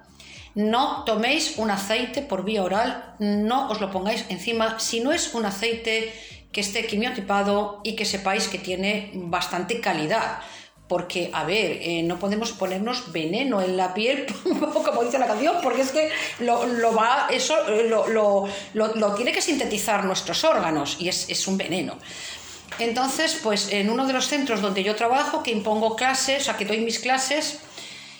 no 0.54 1.04
toméis 1.04 1.58
un 1.58 1.70
aceite 1.70 2.22
por 2.22 2.44
vía 2.44 2.62
oral, 2.62 3.14
no 3.18 3.70
os 3.70 3.80
lo 3.80 3.90
pongáis 3.90 4.24
encima 4.28 4.78
si 4.78 5.00
no 5.00 5.12
es 5.12 5.34
un 5.34 5.46
aceite 5.46 6.12
que 6.52 6.60
esté 6.60 6.86
quimiotipado 6.86 7.80
y 7.84 7.94
que 7.94 8.04
sepáis 8.04 8.48
que 8.48 8.58
tiene 8.58 9.10
bastante 9.14 9.80
calidad. 9.80 10.40
Porque, 10.88 11.30
a 11.32 11.44
ver, 11.44 11.78
eh, 11.82 12.02
no 12.02 12.18
podemos 12.18 12.50
ponernos 12.50 13.12
veneno 13.12 13.62
en 13.62 13.76
la 13.76 13.94
piel, 13.94 14.26
como 14.44 15.04
dice 15.04 15.20
la 15.20 15.28
canción, 15.28 15.58
porque 15.62 15.82
es 15.82 15.92
que 15.92 16.10
lo, 16.40 16.92
va, 16.92 17.28
eso 17.30 17.54
eh, 17.68 17.88
lo, 17.88 19.14
tiene 19.14 19.30
que 19.30 19.40
sintetizar 19.40 20.04
nuestros 20.04 20.42
órganos 20.42 20.96
y 20.98 21.08
es, 21.08 21.30
es 21.30 21.46
un 21.46 21.56
veneno. 21.56 21.96
Entonces, 22.80 23.38
pues 23.40 23.72
en 23.72 23.88
uno 23.88 24.04
de 24.06 24.14
los 24.14 24.26
centros 24.26 24.60
donde 24.60 24.82
yo 24.82 24.96
trabajo, 24.96 25.44
que 25.44 25.52
impongo 25.52 25.94
clases, 25.94 26.42
o 26.42 26.44
sea, 26.46 26.56
que 26.56 26.64
doy 26.64 26.80
mis 26.80 26.98
clases, 26.98 27.60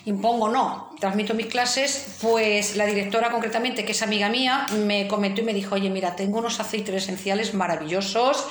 impongo 0.04 0.48
no, 0.48 0.90
transmito 0.98 1.34
mis 1.34 1.46
clases, 1.46 2.16
pues 2.20 2.76
la 2.76 2.86
directora 2.86 3.30
concretamente, 3.30 3.84
que 3.84 3.92
es 3.92 4.02
amiga 4.02 4.28
mía, 4.28 4.66
me 4.86 5.06
comentó 5.08 5.40
y 5.40 5.44
me 5.44 5.54
dijo, 5.54 5.74
oye, 5.74 5.90
mira, 5.90 6.16
tengo 6.16 6.38
unos 6.38 6.60
aceites 6.60 6.94
esenciales 6.94 7.54
maravillosos 7.54 8.46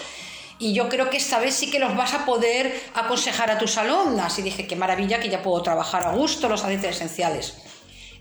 y 0.60 0.74
yo 0.74 0.90
creo 0.90 1.10
que 1.10 1.18
esta 1.18 1.40
vez 1.40 1.56
sí 1.56 1.72
que 1.72 1.80
los 1.80 1.96
vas 1.96 2.14
a 2.14 2.26
poder 2.26 2.80
aconsejar 2.94 3.50
a 3.50 3.58
tus 3.58 3.78
alumnas. 3.78 4.38
Y 4.40 4.42
dije, 4.42 4.68
qué 4.68 4.76
maravilla 4.76 5.20
que 5.20 5.30
ya 5.30 5.42
puedo 5.42 5.62
trabajar 5.64 6.06
a 6.06 6.12
gusto 6.12 6.50
los 6.50 6.64
aceites 6.64 6.98
esenciales. 6.98 7.56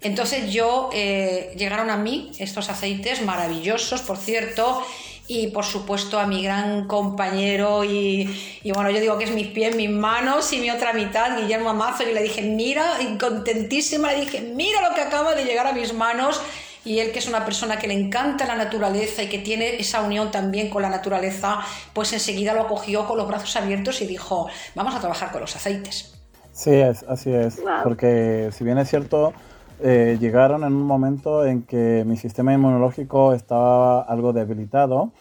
Entonces 0.00 0.52
yo, 0.52 0.90
eh, 0.92 1.52
llegaron 1.56 1.90
a 1.90 1.96
mí 1.96 2.30
estos 2.38 2.68
aceites 2.68 3.22
maravillosos, 3.22 4.02
por 4.02 4.16
cierto, 4.16 4.86
y 5.28 5.48
por 5.48 5.64
supuesto 5.64 6.18
a 6.18 6.26
mi 6.26 6.42
gran 6.42 6.86
compañero 6.86 7.84
y, 7.84 8.34
bueno, 8.74 8.90
yo 8.90 8.98
digo 8.98 9.18
que 9.18 9.24
es 9.24 9.30
mis 9.30 9.48
pies, 9.48 9.76
mis 9.76 9.90
manos 9.90 10.50
y 10.54 10.58
mi 10.58 10.70
otra 10.70 10.94
mitad, 10.94 11.38
Guillermo 11.38 11.68
Amazo, 11.70 12.02
y 12.08 12.14
le 12.14 12.22
dije, 12.22 12.40
mira, 12.42 12.94
y 13.02 13.18
contentísima, 13.18 14.12
le 14.12 14.22
dije, 14.22 14.40
mira 14.40 14.88
lo 14.88 14.94
que 14.94 15.02
acaba 15.02 15.34
de 15.34 15.44
llegar 15.44 15.66
a 15.66 15.72
mis 15.72 15.92
manos. 15.92 16.40
Y 16.84 17.00
él, 17.00 17.12
que 17.12 17.18
es 17.18 17.28
una 17.28 17.44
persona 17.44 17.76
que 17.78 17.86
le 17.86 17.92
encanta 17.92 18.46
la 18.46 18.54
naturaleza 18.54 19.22
y 19.22 19.28
que 19.28 19.40
tiene 19.40 19.76
esa 19.78 20.00
unión 20.00 20.30
también 20.30 20.70
con 20.70 20.80
la 20.80 20.88
naturaleza, 20.88 21.58
pues 21.92 22.14
enseguida 22.14 22.54
lo 22.54 22.62
acogió 22.62 23.06
con 23.06 23.18
los 23.18 23.28
brazos 23.28 23.54
abiertos 23.56 24.00
y 24.00 24.06
dijo, 24.06 24.48
vamos 24.74 24.94
a 24.94 25.00
trabajar 25.00 25.30
con 25.30 25.42
los 25.42 25.54
aceites. 25.54 26.14
Sí, 26.52 26.70
es, 26.70 27.02
así 27.02 27.30
es, 27.30 27.60
porque 27.84 28.50
si 28.56 28.64
bien 28.64 28.78
es 28.78 28.88
cierto, 28.88 29.34
eh, 29.80 30.18
llegaron 30.20 30.64
en 30.64 30.72
un 30.72 30.86
momento 30.86 31.44
en 31.44 31.62
que 31.62 32.04
mi 32.06 32.16
sistema 32.16 32.52
inmunológico 32.52 33.32
estaba 33.32 34.02
algo 34.02 34.32
debilitado 34.32 35.12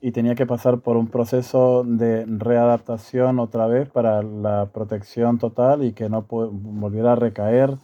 y 0.00 0.12
tenía 0.12 0.34
que 0.34 0.46
pasar 0.46 0.78
por 0.78 0.96
un 0.96 1.08
proceso 1.08 1.84
de 1.84 2.24
readaptación 2.26 3.38
otra 3.38 3.66
vez 3.66 3.88
para 3.88 4.22
la 4.22 4.66
protección 4.72 5.38
total 5.38 5.84
y 5.84 5.92
que 5.92 6.08
no 6.08 6.22
volviera 6.28 7.12
a 7.12 7.16
recaer 7.16 7.76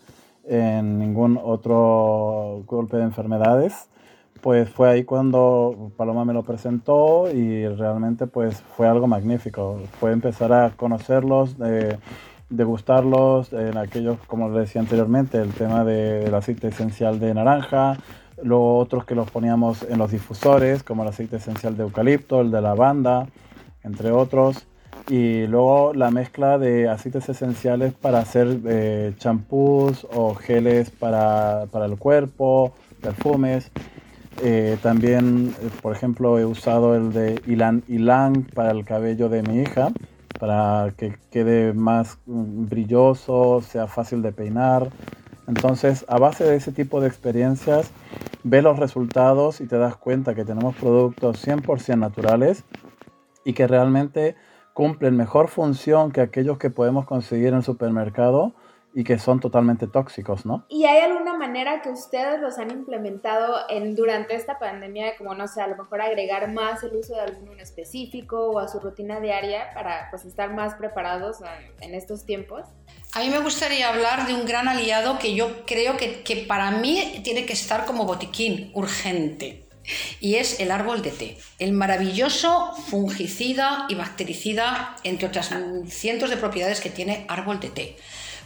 en 0.44 0.98
ningún 0.98 1.38
otro 1.42 2.62
golpe 2.66 2.96
de 2.96 3.04
enfermedades. 3.04 3.88
Pues 4.40 4.68
fue 4.70 4.90
ahí 4.90 5.04
cuando 5.04 5.92
Paloma 5.96 6.24
me 6.24 6.32
lo 6.32 6.42
presentó 6.42 7.30
y 7.30 7.66
realmente 7.68 8.26
pues 8.26 8.60
fue 8.76 8.88
algo 8.88 9.06
magnífico. 9.06 9.80
Fue 10.00 10.12
empezar 10.12 10.52
a 10.52 10.70
conocerlos. 10.70 11.58
de 11.58 11.98
degustarlos 12.52 13.52
en 13.52 13.76
aquellos, 13.76 14.18
como 14.26 14.48
les 14.50 14.66
decía 14.66 14.80
anteriormente, 14.80 15.38
el 15.38 15.52
tema 15.52 15.84
del 15.84 16.34
aceite 16.34 16.68
esencial 16.68 17.18
de 17.18 17.34
naranja, 17.34 17.96
luego 18.42 18.78
otros 18.78 19.04
que 19.04 19.14
los 19.14 19.30
poníamos 19.30 19.82
en 19.82 19.98
los 19.98 20.10
difusores, 20.10 20.82
como 20.82 21.02
el 21.02 21.08
aceite 21.08 21.36
esencial 21.36 21.76
de 21.76 21.84
eucalipto, 21.84 22.40
el 22.40 22.50
de 22.50 22.60
lavanda, 22.60 23.26
entre 23.82 24.12
otros, 24.12 24.66
y 25.08 25.46
luego 25.46 25.94
la 25.94 26.10
mezcla 26.10 26.58
de 26.58 26.88
aceites 26.88 27.28
esenciales 27.28 27.92
para 27.92 28.20
hacer 28.20 28.60
eh, 28.66 29.14
champús 29.18 30.06
o 30.12 30.34
geles 30.34 30.90
para, 30.90 31.66
para, 31.70 31.86
el 31.86 31.96
cuerpo, 31.96 32.74
perfumes. 33.00 33.70
Eh, 34.42 34.78
también, 34.82 35.54
eh, 35.60 35.68
por 35.82 35.94
ejemplo, 35.94 36.38
he 36.38 36.44
usado 36.44 36.94
el 36.94 37.12
de 37.12 37.40
Ilan 37.46 37.82
Ilan 37.88 38.44
para 38.54 38.70
el 38.70 38.84
cabello 38.84 39.28
de 39.28 39.42
mi 39.42 39.60
hija, 39.60 39.90
para 40.42 40.90
que 40.96 41.16
quede 41.30 41.72
más 41.72 42.18
mm, 42.26 42.68
brilloso, 42.68 43.60
sea 43.60 43.86
fácil 43.86 44.22
de 44.22 44.32
peinar. 44.32 44.88
Entonces, 45.46 46.04
a 46.08 46.18
base 46.18 46.42
de 46.42 46.56
ese 46.56 46.72
tipo 46.72 47.00
de 47.00 47.06
experiencias, 47.06 47.92
ve 48.42 48.60
los 48.60 48.76
resultados 48.76 49.60
y 49.60 49.68
te 49.68 49.78
das 49.78 49.94
cuenta 49.94 50.34
que 50.34 50.44
tenemos 50.44 50.74
productos 50.74 51.46
100% 51.46 51.96
naturales 51.96 52.64
y 53.44 53.52
que 53.52 53.68
realmente 53.68 54.34
cumplen 54.74 55.16
mejor 55.16 55.46
función 55.46 56.10
que 56.10 56.22
aquellos 56.22 56.58
que 56.58 56.70
podemos 56.70 57.04
conseguir 57.04 57.50
en 57.50 57.58
el 57.58 57.62
supermercado 57.62 58.52
y 58.94 59.04
que 59.04 59.18
son 59.18 59.40
totalmente 59.40 59.86
tóxicos, 59.86 60.44
¿no? 60.44 60.66
¿Y 60.68 60.84
hay 60.84 61.00
alguna 61.00 61.36
manera 61.36 61.80
que 61.80 61.88
ustedes 61.88 62.40
los 62.40 62.58
han 62.58 62.70
implementado 62.70 63.56
en, 63.68 63.94
durante 63.94 64.34
esta 64.34 64.58
pandemia, 64.58 65.16
como 65.16 65.34
no 65.34 65.48
sé, 65.48 65.62
a 65.62 65.66
lo 65.66 65.76
mejor 65.76 66.02
agregar 66.02 66.52
más 66.52 66.82
el 66.82 66.96
uso 66.96 67.14
de 67.14 67.22
alguno 67.22 67.52
en 67.52 67.60
específico 67.60 68.50
o 68.50 68.58
a 68.58 68.68
su 68.68 68.80
rutina 68.80 69.20
diaria 69.20 69.72
para 69.74 70.08
pues 70.10 70.24
estar 70.24 70.52
más 70.52 70.74
preparados 70.74 71.38
en, 71.80 71.94
estos 71.94 72.24
tiempos? 72.24 72.62
A 73.14 73.20
mí 73.20 73.30
me 73.30 73.38
gustaría 73.38 73.88
hablar 73.88 74.26
de 74.26 74.34
un 74.34 74.46
gran 74.46 74.68
aliado 74.68 75.18
que 75.18 75.34
yo 75.34 75.64
creo 75.66 75.96
que, 75.96 76.22
que 76.22 76.44
para 76.48 76.70
mí 76.70 77.20
tiene 77.22 77.46
que 77.46 77.52
estar 77.52 77.84
como 77.84 78.04
botiquín 78.04 78.70
urgente. 78.74 79.68
Y 80.20 80.36
es 80.36 80.60
el 80.60 80.70
árbol 80.70 81.02
de 81.02 81.10
té, 81.10 81.38
el 81.58 81.72
maravilloso 81.72 82.72
fungicida 82.88 83.86
y 83.88 83.96
bactericida, 83.96 84.94
entre 85.02 85.26
otras 85.26 85.52
cientos 85.88 86.30
de 86.30 86.36
propiedades 86.36 86.80
que 86.80 86.88
tiene 86.88 87.26
árbol 87.28 87.58
de 87.58 87.68
té 87.68 87.96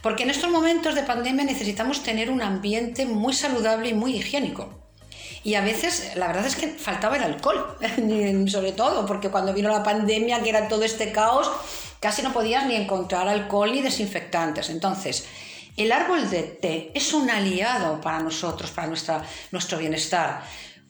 Porque 0.03 0.23
en 0.23 0.31
estos 0.31 0.51
momentos 0.51 0.95
de 0.95 1.03
pandemia 1.03 1.45
necesitamos 1.45 2.03
tener 2.03 2.31
un 2.31 2.43
ambiente 2.43 3.07
muy 3.07 3.33
saludable 3.33 3.89
y 3.91 3.95
muy 3.95 4.17
higiénico. 4.17 4.87
Y 5.47 5.55
a 5.55 5.61
veces, 5.61 6.13
la 6.17 6.27
verdad 6.27 6.47
es 6.47 6.57
que 6.57 6.69
faltaba 6.69 7.17
el 7.17 7.23
alcohol, 7.23 7.79
sobre 8.49 8.73
todo, 8.73 9.07
porque 9.07 9.31
cuando 9.31 9.55
vino 9.55 9.71
la 9.71 9.83
pandemia, 9.83 10.43
que 10.43 10.51
era 10.51 10.67
todo 10.67 10.83
este 10.83 11.13
caos, 11.13 11.51
casi 12.01 12.23
no 12.23 12.33
podías 12.33 12.67
ni 12.67 12.75
encontrar 12.75 13.29
alcohol 13.29 13.73
ni 13.73 13.81
desinfectantes. 13.81 14.71
Entonces, 14.71 15.27
el 15.77 15.93
árbol 15.93 16.29
de 16.31 16.43
té 16.43 16.91
es 16.95 17.13
un 17.13 17.31
aliado 17.31 18.01
para 18.01 18.21
nosotros, 18.21 18.71
para 18.71 18.89
nuestra, 18.89 19.23
nuestro 19.53 19.79
bienestar. 19.79 20.43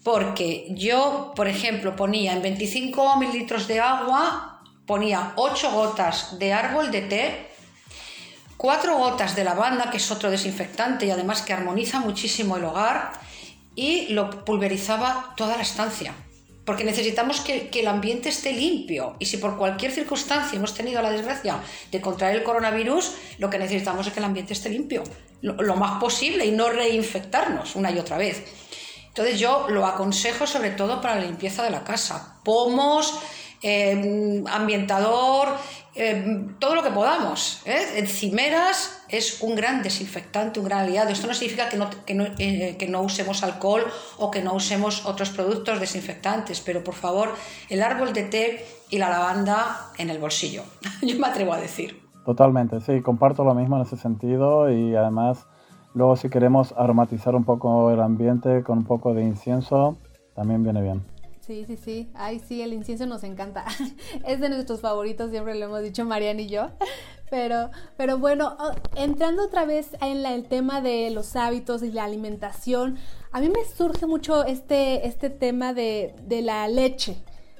Porque 0.03 0.69
yo, 0.71 1.33
por 1.35 1.49
ejemplo, 1.49 1.97
ponía 1.97 2.33
en 2.33 2.41
25 2.41 3.17
mililitros 3.17 3.67
de 3.67 3.81
agua, 3.81 4.63
ponía 4.87 5.33
8 5.37 5.71
gotas 5.73 6.39
de 6.39 6.53
árbol 6.53 6.93
de 6.93 7.03
té, 7.03 7.51
4 8.57 8.97
gotas 8.97 9.37
de 9.37 9.45
lavanda, 9.45 9.91
que 9.91 9.99
es 9.99 10.11
otro 10.11 10.31
desinfectante 10.31 11.07
y 11.07 11.11
además 11.11 11.43
que 11.43 11.53
armoniza 11.53 12.01
muchísimo 12.01 12.57
el 12.57 12.65
hogar, 12.65 13.13
y 13.75 14.09
lo 14.09 14.45
pulverizaba 14.45 15.35
toda 15.37 15.57
la 15.57 15.63
estancia 15.63 16.15
porque 16.67 16.83
necesitamos 16.83 17.41
que, 17.41 17.71
el 17.73 17.87
ambiente 17.87 18.29
esté 18.29 18.53
limpio. 18.53 19.15
Y 19.21 19.27
si 19.27 19.37
por 19.37 19.57
cualquier 19.57 19.93
circunstancia 19.93 20.57
hemos 20.57 20.75
tenido 20.75 21.01
la 21.01 21.11
desgracia 21.11 21.61
de 21.93 22.01
contraer 22.01 22.37
el 22.37 22.43
coronavirus, 22.43 23.15
lo 23.39 23.49
que 23.49 23.59
necesitamos 23.59 24.09
es 24.09 24.13
que 24.13 24.19
el 24.19 24.25
ambiente 24.25 24.53
esté 24.53 24.69
limpio, 24.69 25.05
lo, 25.43 25.77
más 25.77 26.01
posible, 26.01 26.45
y 26.45 26.51
no 26.51 26.69
reinfectarnos 26.69 27.77
una 27.77 27.93
y 27.93 27.99
otra 28.01 28.19
vez. 28.19 28.45
Entonces 29.07 29.39
yo 29.39 29.69
lo 29.69 29.87
aconsejo 29.87 30.47
sobre 30.47 30.71
todo 30.71 31.01
para 31.01 31.15
la 31.15 31.23
limpieza 31.23 31.63
de 31.63 31.71
la 31.71 31.85
casa. 31.85 32.41
Pomos, 32.43 33.15
eh, 33.63 34.43
ambientador, 34.49 35.49
eh, 35.99 36.47
todo 36.59 36.75
lo 36.75 36.83
que 36.83 36.91
podamos. 36.91 37.63
¿eh? 37.65 37.99
Encimeras 37.99 39.03
es 39.09 39.41
un 39.43 39.55
gran 39.57 39.83
desinfectante, 39.83 40.61
un 40.61 40.67
gran 40.67 40.81
aliado. 40.81 41.09
Esto 41.09 41.27
no 41.27 41.33
significa 41.33 41.71
que 41.71 41.79
no, 41.79 41.89
que, 42.05 42.15
no, 42.15 42.25
eh, 42.39 42.77
que 42.79 42.87
no, 42.87 43.01
usemos 43.01 43.43
alcohol 43.43 43.83
o 44.19 44.31
que 44.31 44.43
no 44.43 44.55
usemos 44.55 45.07
otros 45.07 45.31
productos 45.31 45.81
desinfectantes, 45.81 46.61
pero 46.61 46.85
por 46.85 46.95
favor, 46.95 47.31
el 47.71 47.83
árbol 47.83 48.13
de 48.13 48.25
té 48.25 48.67
y 48.91 48.99
la 48.99 49.09
lavanda 49.09 49.91
en 49.97 50.11
el 50.11 50.19
bolsillo. 50.19 50.65
Yo 51.03 51.19
me 51.19 51.29
atrevo 51.29 51.55
a 51.55 51.61
decir. 51.61 52.03
Totalmente, 52.27 52.81
sí, 52.81 53.01
comparto 53.01 53.45
lo 53.45 53.55
mismo 53.55 53.77
en 53.77 53.83
ese 53.83 53.97
sentido 53.97 54.71
y 54.71 54.95
además 54.95 55.47
luego 55.95 56.17
si 56.17 56.29
queremos 56.29 56.75
aromatizar 56.77 57.35
un 57.35 57.45
poco 57.45 57.91
el 57.91 58.03
ambiente 58.03 58.63
con 58.65 58.79
un 58.79 58.85
poco 58.85 59.15
de 59.15 59.23
incienso, 59.23 59.97
también 60.35 60.63
viene 60.63 60.83
bien. 60.83 61.15
Sí, 61.47 61.65
sí, 61.65 61.76
sí. 61.76 62.11
Ay, 62.15 62.41
sí, 62.41 62.61
el 62.61 62.73
incienso 62.73 63.07
nos 63.07 63.23
encanta. 63.23 63.65
es 64.26 64.41
de 64.41 64.49
nuestros 64.49 64.81
favoritos, 64.81 65.31
siempre 65.31 65.55
lo 65.55 65.67
hemos 65.67 65.83
dicho 65.83 66.05
Mariana 66.05 66.41
y 66.41 66.49
yo. 66.49 66.71
Pero, 67.29 67.71
pero 67.97 68.19
bueno, 68.19 68.57
oh, 68.61 68.71
entrando 68.95 69.47
otra 69.47 69.65
vez 69.65 69.97
en 70.00 70.25
el 70.25 70.45
tema 70.45 70.81
de 70.81 71.11
los 71.11 71.35
hábitos 71.35 71.83
y 71.83 71.91
la 71.91 72.05
alimentación, 72.05 72.99
a 73.33 73.41
mí 73.41 73.49
me 73.49 73.65
surge 73.65 74.07
mucho 74.07 74.45
este, 74.45 75.09
este 75.09 75.29
tema 75.29 75.75
de, 75.75 76.15
de 76.23 76.43
la 76.43 76.69
leche. 76.69 77.17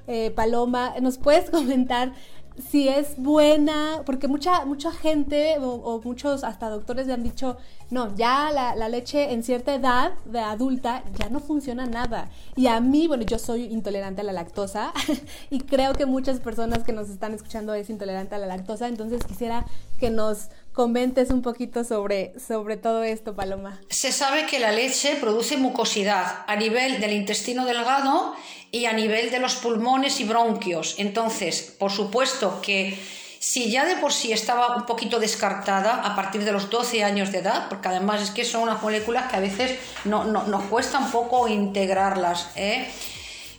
Eh, 0.07 0.31
Paloma, 0.31 0.93
¿nos 1.01 1.17
puedes 1.17 1.49
comentar 1.51 2.13
si 2.59 2.87
es 2.87 3.17
buena, 3.17 4.01
porque 4.05 4.27
mucha, 4.27 4.65
mucha 4.65 4.91
gente 4.91 5.57
o, 5.59 6.01
muchos 6.03 6.43
hasta 6.43 6.69
doctores 6.69 7.07
le 7.07 7.13
han 7.13 7.23
dicho, 7.23 7.57
no, 7.89 8.15
ya 8.15 8.51
la, 8.51 8.75
la, 8.75 8.89
leche 8.89 9.31
en 9.31 9.43
cierta 9.43 9.75
edad 9.75 10.13
de 10.25 10.39
adulta 10.39 11.03
ya 11.19 11.29
no 11.29 11.39
funciona 11.39 11.85
nada. 11.85 12.29
Y 12.55 12.67
a 12.67 12.79
mí, 12.79 13.07
bueno, 13.07 13.23
yo 13.23 13.37
soy 13.37 13.65
intolerante 13.65 14.21
a 14.21 14.23
la 14.23 14.33
lactosa 14.33 14.91
y 15.49 15.59
creo 15.61 15.93
que 15.93 16.05
muchas 16.05 16.39
personas 16.39 16.83
que 16.83 16.93
nos 16.93 17.09
están 17.09 17.33
escuchando 17.33 17.73
es 17.73 17.89
intolerante 17.89 18.35
a 18.35 18.39
la 18.39 18.47
lactosa, 18.47 18.87
entonces 18.87 19.23
quisiera 19.25 19.65
que 19.99 20.09
nos 20.09 20.49
comentes 20.77 21.31
un 21.31 21.41
poquito 21.41 21.83
sobre, 21.83 22.39
sobre 22.39 22.77
todo 22.77 23.01
esto, 23.03 23.35
Paloma. 23.35 23.81
Se 23.89 24.11
sabe 24.11 24.45
que 24.45 24.59
la 24.59 24.71
leche 24.71 25.15
produce 25.15 25.57
mucosidad 25.57 26.45
a 26.45 26.55
nivel 26.55 27.01
del 27.01 27.13
intestino 27.13 27.65
delgado 27.65 28.35
y 28.69 28.85
a 28.85 28.93
nivel 28.93 29.31
de 29.31 29.39
los 29.39 29.55
pulmones 29.55 30.19
y 30.19 30.25
bronquios. 30.25 30.93
Entonces, 30.99 31.75
por 31.79 31.91
supuesto 31.91 32.61
que 32.61 32.95
si 33.39 33.71
ya 33.71 33.85
de 33.85 33.95
por 33.95 34.13
sí 34.13 34.31
estaba 34.31 34.75
un 34.75 34.85
poquito 34.85 35.19
descartada 35.19 36.03
a 36.03 36.15
partir 36.15 36.45
de 36.45 36.51
los 36.51 36.69
12 36.69 37.03
años 37.03 37.31
de 37.31 37.39
edad, 37.39 37.69
porque 37.69 37.87
además 37.87 38.21
es 38.21 38.29
que 38.29 38.45
son 38.45 38.61
unas 38.61 38.79
moléculas 38.79 39.31
que 39.31 39.37
a 39.37 39.39
veces 39.39 39.79
no, 40.05 40.25
nos 40.25 40.63
cuesta 40.65 40.99
un 40.99 41.09
poco 41.09 41.47
integrarlas 41.47 42.51
¿eh? 42.55 42.87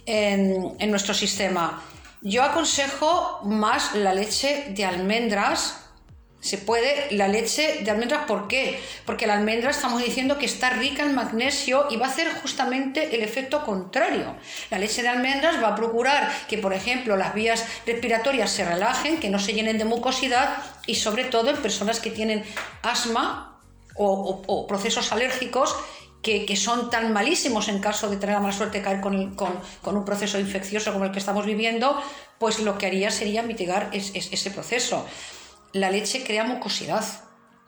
en, 0.07 0.77
en 0.79 0.91
nuestro 0.93 1.15
sistema. 1.15 1.83
Yo 2.23 2.45
aconsejo 2.45 3.41
más 3.43 3.97
la 3.97 4.15
leche 4.15 4.67
de 4.69 4.85
almendras 4.85 5.88
se 6.41 6.59
puede 6.59 7.09
la 7.11 7.27
leche 7.27 7.81
de 7.83 7.91
almendras, 7.91 8.27
¿por 8.27 8.47
qué? 8.47 8.81
Porque 9.05 9.27
la 9.27 9.35
almendra 9.35 9.71
estamos 9.71 10.03
diciendo 10.03 10.39
que 10.39 10.47
está 10.47 10.71
rica 10.71 11.03
en 11.03 11.15
magnesio 11.15 11.87
y 11.91 11.97
va 11.97 12.07
a 12.07 12.11
hacer 12.11 12.33
justamente 12.41 13.15
el 13.15 13.23
efecto 13.23 13.65
contrario. 13.65 14.37
La 14.71 14.79
leche 14.79 15.03
de 15.03 15.09
almendras 15.09 15.63
va 15.63 15.69
a 15.69 15.75
procurar 15.75 16.31
que, 16.49 16.59
por 16.59 16.73
ejemplo, 16.73 17.17
las 17.17 17.35
vías 17.35 17.65
respiratorias 17.87 18.51
se 18.51 18.65
relajen, 18.65 19.19
que 19.19 19.31
no 19.31 19.41
se 19.41 19.53
llenen 19.53 19.79
de 19.79 19.85
mucosidad 19.85 20.59
y 20.87 20.95
sobre 20.95 21.25
todo 21.25 21.51
en 21.51 21.57
personas 21.57 21.99
que 21.99 22.11
tienen 22.11 22.45
asma 22.83 23.61
o, 23.97 24.67
procesos 24.69 25.11
alérgicos 25.11 25.75
que, 26.23 26.57
son 26.57 26.89
tan 26.89 27.13
malísimos 27.13 27.69
en 27.69 27.81
caso 27.81 28.09
de 28.09 28.17
tener 28.17 28.37
la 28.37 28.41
mala 28.41 28.55
suerte 28.55 28.79
de 28.79 28.85
caer 28.85 29.01
con, 29.01 29.17
un 29.17 30.05
proceso 30.05 30.39
infeccioso 30.39 30.93
como 30.93 31.07
el 31.07 31.11
que 31.11 31.19
estamos 31.19 31.47
viviendo, 31.47 32.01
pues 32.39 32.61
lo 32.61 32.79
que 32.79 32.87
haría 32.87 33.11
sería 33.11 33.43
mitigar 33.43 33.91
ese 33.93 34.51
proceso. 34.53 35.05
La 35.73 35.91
leche 35.91 36.25
crea 36.25 36.45
mucosidad 36.45 37.05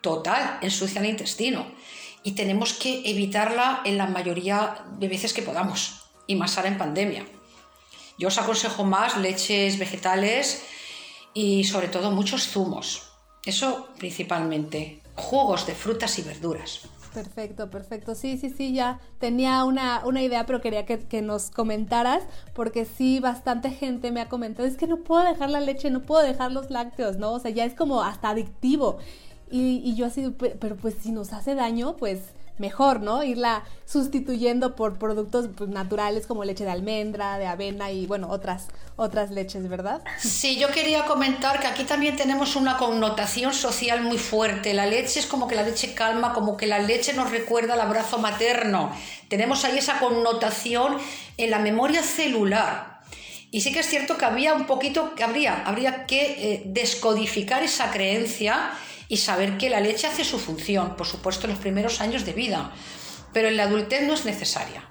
total, 0.00 0.58
ensucia 0.62 1.00
el 1.00 1.08
intestino 1.08 1.66
y 2.22 2.32
tenemos 2.32 2.72
que 2.72 3.02
evitarla 3.10 3.82
en 3.84 3.98
la 3.98 4.06
mayoría 4.06 4.84
de 4.98 5.08
veces 5.08 5.32
que 5.32 5.42
podamos 5.42 6.02
y 6.26 6.36
más 6.36 6.56
ahora 6.56 6.68
en 6.68 6.78
pandemia. 6.78 7.26
Yo 8.18 8.28
os 8.28 8.38
aconsejo 8.38 8.84
más 8.84 9.16
leches 9.16 9.78
vegetales 9.78 10.62
y 11.34 11.64
sobre 11.64 11.88
todo 11.88 12.10
muchos 12.10 12.48
zumos. 12.48 13.10
Eso 13.44 13.88
principalmente. 13.98 15.02
Jugos 15.14 15.66
de 15.66 15.74
frutas 15.74 16.18
y 16.18 16.22
verduras. 16.22 16.82
Perfecto, 17.12 17.70
perfecto. 17.70 18.14
Sí, 18.14 18.38
sí, 18.38 18.50
sí, 18.50 18.72
ya 18.72 19.00
tenía 19.18 19.64
una, 19.64 20.02
una 20.06 20.22
idea, 20.22 20.46
pero 20.46 20.60
quería 20.60 20.86
que, 20.86 20.98
que, 20.98 21.22
nos 21.22 21.50
comentaras, 21.50 22.22
porque 22.54 22.84
sí, 22.84 23.18
bastante 23.18 23.70
gente 23.70 24.12
me 24.12 24.20
ha 24.20 24.28
comentado, 24.28 24.68
es 24.68 24.76
que 24.76 24.86
no 24.86 24.98
puedo 24.98 25.22
dejar 25.24 25.50
la 25.50 25.60
leche, 25.60 25.90
no 25.90 26.02
puedo 26.02 26.22
dejar 26.22 26.52
los 26.52 26.70
lácteos, 26.70 27.16
¿no? 27.16 27.32
O 27.32 27.40
sea, 27.40 27.50
ya 27.50 27.64
es 27.64 27.74
como 27.74 28.02
hasta 28.02 28.30
adictivo. 28.30 28.98
Y, 29.50 29.82
y 29.84 29.96
yo 29.96 30.06
así, 30.06 30.30
pero 30.60 30.76
pues 30.76 30.94
si 31.00 31.10
nos 31.10 31.32
hace 31.32 31.56
daño, 31.56 31.96
pues 31.96 32.20
mejor, 32.60 33.00
¿no? 33.00 33.24
Irla 33.24 33.64
sustituyendo 33.86 34.76
por 34.76 34.98
productos 34.98 35.48
pues, 35.56 35.68
naturales 35.70 36.26
como 36.26 36.44
leche 36.44 36.64
de 36.64 36.70
almendra, 36.70 37.38
de 37.38 37.46
avena 37.46 37.90
y 37.90 38.06
bueno, 38.06 38.28
otras 38.30 38.68
otras 38.96 39.30
leches, 39.30 39.66
¿verdad? 39.68 40.02
Sí, 40.18 40.58
yo 40.58 40.68
quería 40.68 41.06
comentar 41.06 41.58
que 41.58 41.66
aquí 41.66 41.84
también 41.84 42.16
tenemos 42.16 42.54
una 42.54 42.76
connotación 42.76 43.54
social 43.54 44.02
muy 44.02 44.18
fuerte. 44.18 44.74
La 44.74 44.84
leche 44.84 45.20
es 45.20 45.26
como 45.26 45.48
que 45.48 45.54
la 45.54 45.62
leche 45.62 45.94
calma, 45.94 46.34
como 46.34 46.56
que 46.58 46.66
la 46.66 46.78
leche 46.78 47.14
nos 47.14 47.30
recuerda 47.30 47.74
al 47.74 47.80
abrazo 47.80 48.18
materno. 48.18 48.92
Tenemos 49.28 49.64
ahí 49.64 49.78
esa 49.78 49.98
connotación 49.98 50.98
en 51.38 51.50
la 51.50 51.58
memoria 51.58 52.02
celular. 52.02 53.00
Y 53.50 53.62
sí 53.62 53.72
que 53.72 53.80
es 53.80 53.86
cierto 53.86 54.16
que 54.16 54.26
había 54.26 54.52
un 54.54 54.66
poquito, 54.66 55.14
que 55.14 55.24
habría, 55.24 55.64
habría 55.64 56.04
que 56.06 56.52
eh, 56.52 56.62
descodificar 56.66 57.62
esa 57.62 57.90
creencia 57.90 58.70
y 59.10 59.16
saber 59.16 59.58
que 59.58 59.68
la 59.68 59.80
leche 59.80 60.06
hace 60.06 60.24
su 60.24 60.38
función, 60.38 60.94
por 60.96 61.04
supuesto, 61.04 61.46
en 61.46 61.50
los 61.50 61.58
primeros 61.58 62.00
años 62.00 62.24
de 62.24 62.32
vida, 62.32 62.70
pero 63.32 63.48
en 63.48 63.56
la 63.56 63.64
adultez 63.64 64.06
no 64.06 64.14
es 64.14 64.24
necesaria. 64.24 64.88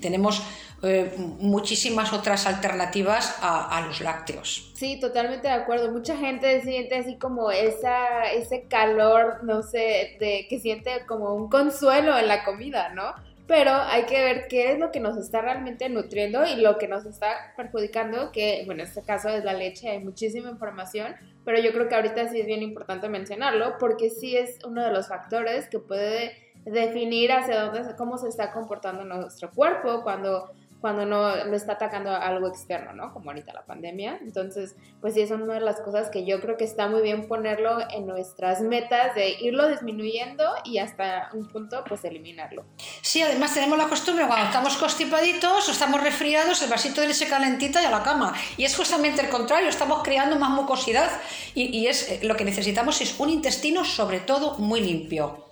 Tenemos 0.00 0.42
eh, 0.82 1.14
muchísimas 1.16 2.12
otras 2.12 2.46
alternativas 2.46 3.38
a, 3.40 3.80
los 3.86 4.00
lácteos. 4.00 4.72
Sí, 4.74 4.98
totalmente 4.98 5.46
de 5.46 5.54
acuerdo. 5.54 5.92
Mucha 5.92 6.16
gente 6.16 6.60
siente 6.62 6.96
así 6.96 7.16
como 7.16 7.52
ese 7.52 8.66
calor, 8.68 9.44
no 9.44 9.62
sé, 9.62 10.16
de 10.18 10.48
que 10.50 10.58
siente 10.58 11.06
como 11.06 11.32
un 11.32 11.48
consuelo 11.48 12.18
en 12.18 12.26
la 12.26 12.44
comida, 12.44 12.88
¿no? 12.88 13.14
Pero 13.46 13.70
hay 13.72 14.04
que 14.04 14.20
ver 14.20 14.48
qué 14.48 14.72
es 14.72 14.78
lo 14.78 14.90
que 14.90 15.00
nos 15.00 15.16
está 15.16 15.40
realmente 15.40 15.88
nutriendo 15.88 16.44
y 16.46 16.56
lo 16.56 16.78
que 16.78 16.88
nos 16.88 17.06
está 17.06 17.54
perjudicando, 17.56 18.32
que 18.32 18.62
bueno, 18.66 18.82
en 18.82 18.88
este 18.88 19.02
caso 19.02 19.28
es 19.28 19.44
la 19.44 19.52
leche, 19.52 19.88
hay 19.88 20.02
muchísima 20.02 20.50
información, 20.50 21.14
pero 21.44 21.60
yo 21.60 21.72
creo 21.72 21.88
que 21.88 21.94
ahorita 21.94 22.28
sí 22.28 22.40
es 22.40 22.46
bien 22.46 22.62
importante 22.62 23.08
mencionarlo 23.08 23.78
porque 23.78 24.10
sí 24.10 24.36
es 24.36 24.58
uno 24.64 24.84
de 24.84 24.92
los 24.92 25.08
factores 25.08 25.68
que 25.68 25.78
puede 25.78 26.32
definir 26.64 27.30
hacia 27.30 27.60
dónde, 27.60 27.94
cómo 27.96 28.18
se 28.18 28.28
está 28.28 28.52
comportando 28.52 29.04
nuestro 29.04 29.50
cuerpo 29.52 30.02
cuando 30.02 30.50
cuando 30.80 31.06
no 31.06 31.44
lo 31.44 31.56
está 31.56 31.72
atacando 31.72 32.14
algo 32.14 32.48
externo, 32.48 32.92
¿no? 32.92 33.12
Como 33.12 33.30
ahorita 33.30 33.52
la 33.52 33.64
pandemia. 33.64 34.18
Entonces, 34.22 34.76
pues 35.00 35.14
sí, 35.14 35.20
es 35.20 35.30
una 35.30 35.54
de 35.54 35.60
las 35.60 35.80
cosas 35.80 36.10
que 36.10 36.24
yo 36.24 36.40
creo 36.40 36.56
que 36.56 36.64
está 36.64 36.88
muy 36.88 37.02
bien 37.02 37.28
ponerlo 37.28 37.78
en 37.90 38.06
nuestras 38.06 38.60
metas 38.60 39.14
de 39.14 39.30
irlo 39.40 39.68
disminuyendo 39.68 40.44
y 40.64 40.78
hasta 40.78 41.30
un 41.32 41.48
punto, 41.48 41.82
pues 41.88 42.04
eliminarlo. 42.04 42.64
Sí, 43.02 43.22
además 43.22 43.54
tenemos 43.54 43.78
la 43.78 43.88
costumbre 43.88 44.26
cuando 44.26 44.46
estamos 44.46 44.76
constipaditos 44.76 45.68
o 45.68 45.72
estamos 45.72 46.02
resfriados, 46.02 46.62
el 46.62 46.70
vasito 46.70 47.00
de 47.00 47.08
leche 47.08 47.26
calentita 47.26 47.82
y 47.82 47.86
a 47.86 47.90
la 47.90 48.02
cama. 48.02 48.34
Y 48.56 48.64
es 48.64 48.76
justamente 48.76 49.22
el 49.22 49.28
contrario, 49.28 49.68
estamos 49.68 50.02
creando 50.02 50.36
más 50.38 50.50
mucosidad 50.50 51.10
y, 51.54 51.76
y 51.76 51.86
es 51.86 52.10
eh, 52.10 52.20
lo 52.22 52.36
que 52.36 52.44
necesitamos 52.44 53.00
es 53.00 53.18
un 53.18 53.30
intestino 53.30 53.84
sobre 53.84 54.20
todo 54.20 54.58
muy 54.58 54.80
limpio. 54.80 55.46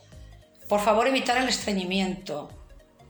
Por 0.68 0.80
favor, 0.80 1.06
evitar 1.06 1.36
el 1.36 1.48
estreñimiento 1.48 2.48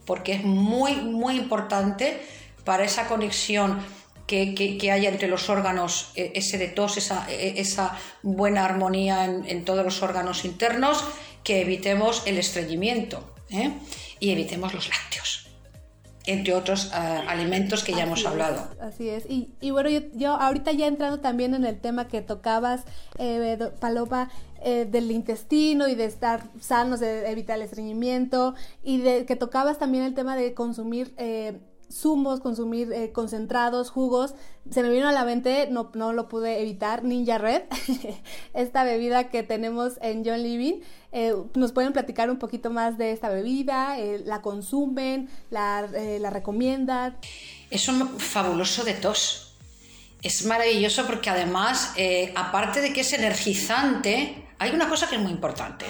porque 0.05 0.33
es 0.33 0.43
muy, 0.43 0.95
muy 0.95 1.37
importante 1.37 2.21
para 2.63 2.83
esa 2.83 3.07
conexión 3.07 3.79
que, 4.27 4.55
que, 4.55 4.91
haya 4.91 5.09
entre 5.09 5.27
los 5.27 5.49
órganos, 5.49 6.11
e, 6.15 6.31
ese 6.35 6.57
detox, 6.57 6.97
esa, 6.97 7.29
e, 7.29 7.59
esa 7.59 7.97
buena 8.23 8.65
armonía 8.65 9.25
en, 9.25 9.65
todos 9.65 9.83
los 9.85 10.01
órganos 10.01 10.45
internos, 10.45 11.03
que 11.43 11.61
evitemos 11.61 12.23
el 12.25 12.37
estreñimiento 12.37 13.23
¿eh? 13.51 13.71
y 14.19 14.31
evitemos 14.31 14.73
los 14.73 14.89
lácteos 14.89 15.45
entre 16.27 16.55
otros 16.55 16.91
ah, 16.93 17.23
alimentos 17.27 17.83
que 17.83 17.93
ya 17.93 18.03
hemos 18.03 18.25
hablado. 18.25 18.67
Así 18.81 19.09
es. 19.09 19.25
Y, 19.29 19.51
y 19.61 19.71
bueno, 19.71 19.89
yo, 19.89 19.99
yo, 20.13 20.33
ahorita 20.33 20.71
ya 20.71 20.87
entrando 20.87 21.19
también 21.19 21.53
en 21.53 21.65
el 21.65 21.79
tema 21.79 22.07
que 22.07 22.21
tocabas, 22.21 22.83
eh, 23.19 23.57
Paloma, 23.79 24.31
eh, 24.67 24.85
del 24.89 25.11
intestino 25.11 25.87
y 25.87 25.93
de 25.93 26.05
estar 26.05 26.49
sanos, 26.59 26.99
de 26.99 27.29
evitar 27.29 27.57
el 27.57 27.61
estreñimiento 27.61 28.55
y 28.83 28.97
de 28.97 29.27
que 29.27 29.35
tocabas 29.35 29.77
también 29.77 30.03
el 30.03 30.15
tema 30.15 30.35
de 30.35 30.55
consumir 30.55 31.13
eh, 31.17 31.59
zumos, 31.91 32.39
consumir 32.39 32.91
eh, 32.91 33.11
concentrados, 33.11 33.91
jugos. 33.91 34.33
Se 34.71 34.81
me 34.81 34.89
vino 34.89 35.07
a 35.07 35.11
la 35.11 35.23
mente, 35.23 35.67
no, 35.69 35.91
no 35.93 36.13
lo 36.13 36.27
pude 36.27 36.63
evitar, 36.63 37.03
Ninja 37.03 37.37
Red, 37.37 37.61
esta 38.55 38.83
bebida 38.83 39.29
que 39.29 39.43
tenemos 39.43 39.99
en 40.01 40.25
John 40.25 40.41
Living. 40.41 40.81
¿Nos 41.53 41.71
pueden 41.71 41.93
platicar 41.93 42.31
un 42.31 42.39
poquito 42.39 42.71
más 42.71 42.97
de 42.97 43.11
esta 43.11 43.29
bebida? 43.29 43.95
¿La 44.25 44.41
consumen? 44.41 45.29
La, 45.51 45.87
¿La 46.19 46.31
recomiendan? 46.31 47.17
Es 47.69 47.87
un 47.87 48.19
fabuloso 48.19 48.83
tos 48.99 49.54
Es 50.25 50.43
maravilloso 50.43 51.05
porque 51.05 51.29
además, 51.29 51.93
aparte 52.33 52.81
de 52.81 52.91
que 52.91 53.01
es 53.01 53.13
energizante, 53.13 54.47
hay 54.57 54.71
una 54.71 54.89
cosa 54.89 55.07
que 55.07 55.17
es 55.17 55.21
muy 55.21 55.31
importante. 55.31 55.85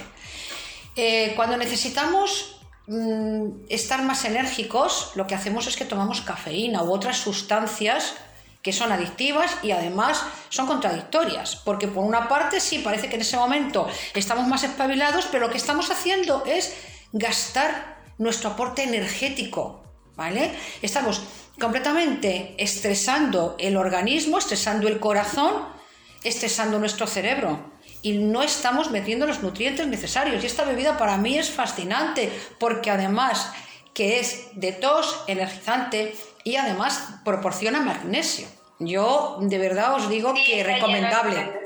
Eh, 0.98 1.32
cuando 1.38 1.56
necesitamos 1.56 2.60
mm, 2.88 3.66
estar 3.70 4.04
más 4.04 4.26
enérgicos, 4.26 5.12
lo 5.16 5.26
que 5.26 5.36
hacemos 5.36 5.68
es 5.68 5.78
que 5.78 5.86
tomamos 5.86 6.20
cafeína 6.20 6.84
u 6.84 6.92
otras 6.92 7.16
sustancias 7.16 8.16
que 8.62 8.74
son 8.74 8.92
adictivas 8.92 9.56
y 9.64 9.72
además 9.72 10.22
son 10.50 10.68
contradictorias, 10.68 11.56
porque 11.56 11.88
por 11.88 12.04
una 12.04 12.28
parte 12.28 12.60
sí 12.60 12.80
parece 12.80 13.08
que 13.08 13.16
en 13.16 13.22
ese 13.22 13.38
momento 13.38 13.88
estamos 14.16 14.48
más 14.48 14.66
espabilados, 14.66 15.28
pero 15.32 15.46
lo 15.46 15.50
que 15.50 15.58
estamos 15.58 15.92
haciendo 15.92 16.44
es 16.46 16.74
gastar 17.14 18.00
nuestro 18.18 18.50
aporte 18.50 18.84
energético, 18.84 19.82
¿vale? 20.18 20.52
Estamos 20.82 21.22
completamente 21.60 22.56
estresando 22.58 23.56
el 23.60 23.78
organismo, 23.78 24.38
estresando 24.38 24.88
el 24.88 25.00
corazón, 25.00 25.54
estresando 26.24 26.80
nuestro 26.80 27.08
cerebro 27.08 27.74
y 28.02 28.18
no 28.18 28.44
estamos 28.44 28.92
metiendo 28.92 29.26
los 29.26 29.42
nutrientes 29.42 29.88
necesarios. 29.88 30.44
Y 30.44 30.48
esta 30.48 30.64
bebida 30.64 30.98
para 30.98 31.18
mí 31.18 31.38
es 31.38 31.50
fascinante 31.50 32.32
porque 32.60 32.92
además 32.92 33.52
que 33.94 34.20
es 34.20 34.50
de 34.54 34.74
tos, 34.74 35.24
energizante 35.28 36.16
y 36.44 36.58
además 36.58 37.20
proporciona 37.24 37.80
magnesio. 37.80 38.48
Yo 38.80 39.38
de 39.42 39.58
verdad 39.58 39.96
os 39.96 40.10
digo 40.10 40.34
que 40.34 40.64
recomendable. 40.64 41.62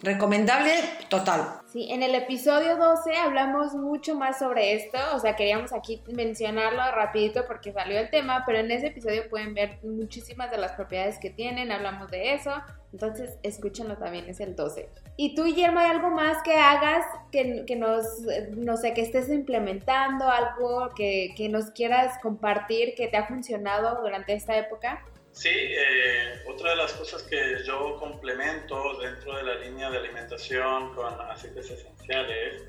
Recomendable 0.00 0.72
total. 1.08 1.63
Sí, 1.74 1.88
en 1.90 2.04
el 2.04 2.14
episodio 2.14 2.76
12 2.76 3.16
hablamos 3.16 3.74
mucho 3.74 4.14
más 4.14 4.38
sobre 4.38 4.74
esto, 4.74 4.96
o 5.12 5.18
sea, 5.18 5.34
queríamos 5.34 5.72
aquí 5.72 6.00
mencionarlo 6.06 6.80
rapidito 6.92 7.46
porque 7.48 7.72
salió 7.72 7.98
el 7.98 8.10
tema, 8.10 8.44
pero 8.46 8.58
en 8.58 8.70
ese 8.70 8.86
episodio 8.86 9.28
pueden 9.28 9.54
ver 9.54 9.80
muchísimas 9.82 10.52
de 10.52 10.58
las 10.58 10.70
propiedades 10.70 11.18
que 11.18 11.30
tienen, 11.30 11.72
hablamos 11.72 12.12
de 12.12 12.34
eso, 12.34 12.52
entonces 12.92 13.38
escúchenlo 13.42 13.96
también, 13.96 14.28
es 14.28 14.38
el 14.38 14.54
12. 14.54 14.88
Y 15.16 15.34
tú, 15.34 15.46
Guillermo, 15.46 15.80
¿hay 15.80 15.90
algo 15.90 16.10
más 16.10 16.44
que 16.44 16.54
hagas, 16.54 17.04
que, 17.32 17.64
que 17.66 17.74
nos, 17.74 18.20
no 18.56 18.76
sé, 18.76 18.94
que 18.94 19.00
estés 19.00 19.28
implementando, 19.28 20.30
algo 20.30 20.90
que, 20.94 21.34
que 21.36 21.48
nos 21.48 21.72
quieras 21.72 22.20
compartir 22.22 22.94
que 22.94 23.08
te 23.08 23.16
ha 23.16 23.26
funcionado 23.26 24.00
durante 24.00 24.32
esta 24.32 24.56
época? 24.56 25.02
Sí, 25.34 25.50
eh, 25.52 26.44
otra 26.46 26.70
de 26.70 26.76
las 26.76 26.92
cosas 26.92 27.24
que 27.24 27.58
yo 27.66 27.96
complemento 27.98 28.96
dentro 29.00 29.36
de 29.36 29.42
la 29.42 29.54
línea 29.56 29.90
de 29.90 29.98
alimentación 29.98 30.94
con 30.94 31.12
aceites 31.22 31.68
esenciales 31.70 32.62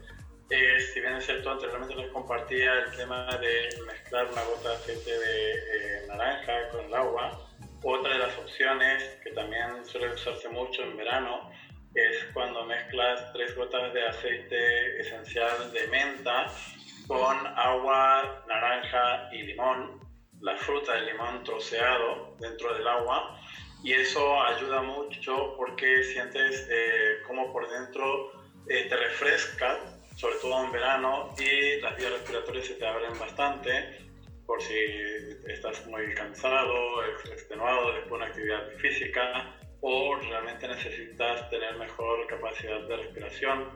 es, 0.50 0.94
si 0.94 1.00
bien 1.00 1.14
es 1.14 1.28
cierto, 1.28 1.52
anteriormente 1.52 1.96
les 1.96 2.10
compartía 2.10 2.74
el 2.80 2.98
tema 2.98 3.28
de 3.38 3.70
mezclar 3.86 4.28
una 4.32 4.44
gota 4.46 4.70
de 4.70 4.76
aceite 4.78 5.12
de 5.12 5.52
eh, 5.52 6.08
naranja 6.08 6.70
con 6.72 6.86
el 6.86 6.94
agua, 6.96 7.40
otra 7.84 8.14
de 8.14 8.20
las 8.20 8.36
opciones 8.40 9.04
que 9.24 9.32
también 9.34 9.86
suele 9.86 10.12
usarse 10.12 10.50
mucho 10.50 10.82
en 10.82 10.98
verano 10.98 11.52
es 11.94 12.26
cuando 12.34 12.66
mezclas 12.66 13.32
tres 13.34 13.56
gotas 13.56 13.94
de 13.94 14.08
aceite 14.08 15.02
esencial 15.02 15.72
de 15.72 15.88
menta 15.88 16.52
con 17.08 17.46
agua, 17.46 18.44
naranja 18.48 19.30
y 19.32 19.44
limón 19.44 20.05
la 20.46 20.56
fruta 20.58 20.94
del 20.94 21.08
limón 21.08 21.44
troceado 21.44 22.36
dentro 22.40 22.72
del 22.76 22.88
agua 22.88 23.42
y 23.84 23.94
eso 23.94 24.42
ayuda 24.44 24.84
mucho 24.84 25.56
porque 25.58 26.04
sientes 26.04 26.68
eh, 26.70 27.18
como 27.26 27.52
por 27.52 27.68
dentro 27.68 28.32
eh, 28.68 28.86
te 28.88 28.96
refresca, 28.96 29.80
sobre 30.16 30.36
todo 30.36 30.66
en 30.66 30.72
verano, 30.72 31.34
y 31.38 31.82
las 31.82 31.98
vías 31.98 32.12
respiratorias 32.12 32.68
se 32.68 32.76
te 32.76 32.86
abren 32.86 33.18
bastante 33.18 33.98
por 34.46 34.62
si 34.62 34.76
estás 35.48 35.86
muy 35.88 36.14
cansado, 36.14 37.04
extenuado 37.32 37.94
después 37.94 38.10
de 38.10 38.16
una 38.16 38.26
actividad 38.28 38.70
física 38.78 39.56
o 39.82 40.16
realmente 40.16 40.68
necesitas 40.68 41.50
tener 41.50 41.76
mejor 41.78 42.28
capacidad 42.28 42.82
de 42.82 42.98
respiración. 42.98 43.70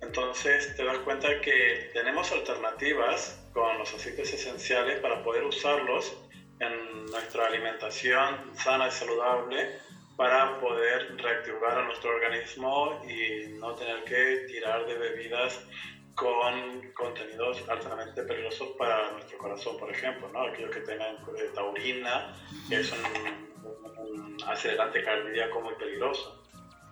Entonces 0.00 0.74
te 0.76 0.84
das 0.84 0.98
cuenta 0.98 1.40
que 1.40 1.90
tenemos 1.92 2.30
alternativas 2.32 3.42
con 3.52 3.78
los 3.78 3.94
esenciales 4.32 5.00
para 5.00 5.22
poder 5.22 5.44
usarlos 5.44 6.16
en 6.60 7.06
nuestra 7.06 7.46
alimentación 7.46 8.56
sana 8.56 8.88
y 8.88 8.90
saludable 8.90 9.70
para 10.16 10.58
poder 10.58 11.14
reactivar 11.18 11.78
a 11.78 11.82
nuestro 11.82 12.10
organismo 12.10 12.98
y 13.04 13.48
no 13.58 13.74
tener 13.74 14.02
que 14.04 14.46
tirar 14.48 14.86
de 14.86 14.94
bebidas 14.94 15.60
con 16.14 16.80
contenidos 16.94 17.62
altamente 17.68 18.22
peligrosos 18.22 18.70
para 18.78 19.10
nuestro 19.10 19.36
corazón, 19.36 19.76
por 19.76 19.90
ejemplo, 19.90 20.28
¿no? 20.32 20.44
aquellos 20.44 20.70
que 20.70 20.80
tengan 20.80 21.18
taurina, 21.54 22.34
que 22.70 22.76
es 22.76 22.90
un 22.90 24.36
acelerante 24.46 25.02
cardíaco 25.02 25.60
muy 25.60 25.74
peligroso. 25.74 26.42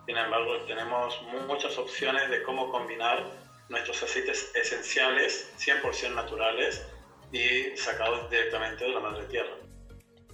Sin 0.07 0.18
embargo, 0.18 0.61
tenemos 0.66 1.18
muchas 1.47 1.79
opciones 1.79 2.29
de 2.29 2.42
cómo 2.42 2.68
combinar 2.68 3.25
nuestros 3.70 4.03
aceites 4.03 4.51
esenciales, 4.55 5.51
100% 5.57 6.14
naturales 6.14 6.85
y 7.35 7.77
sacados 7.77 8.31
directamente 8.31 8.85
de 8.85 8.90
la 8.90 9.01
madre 9.01 9.25
tierra. 9.25 9.51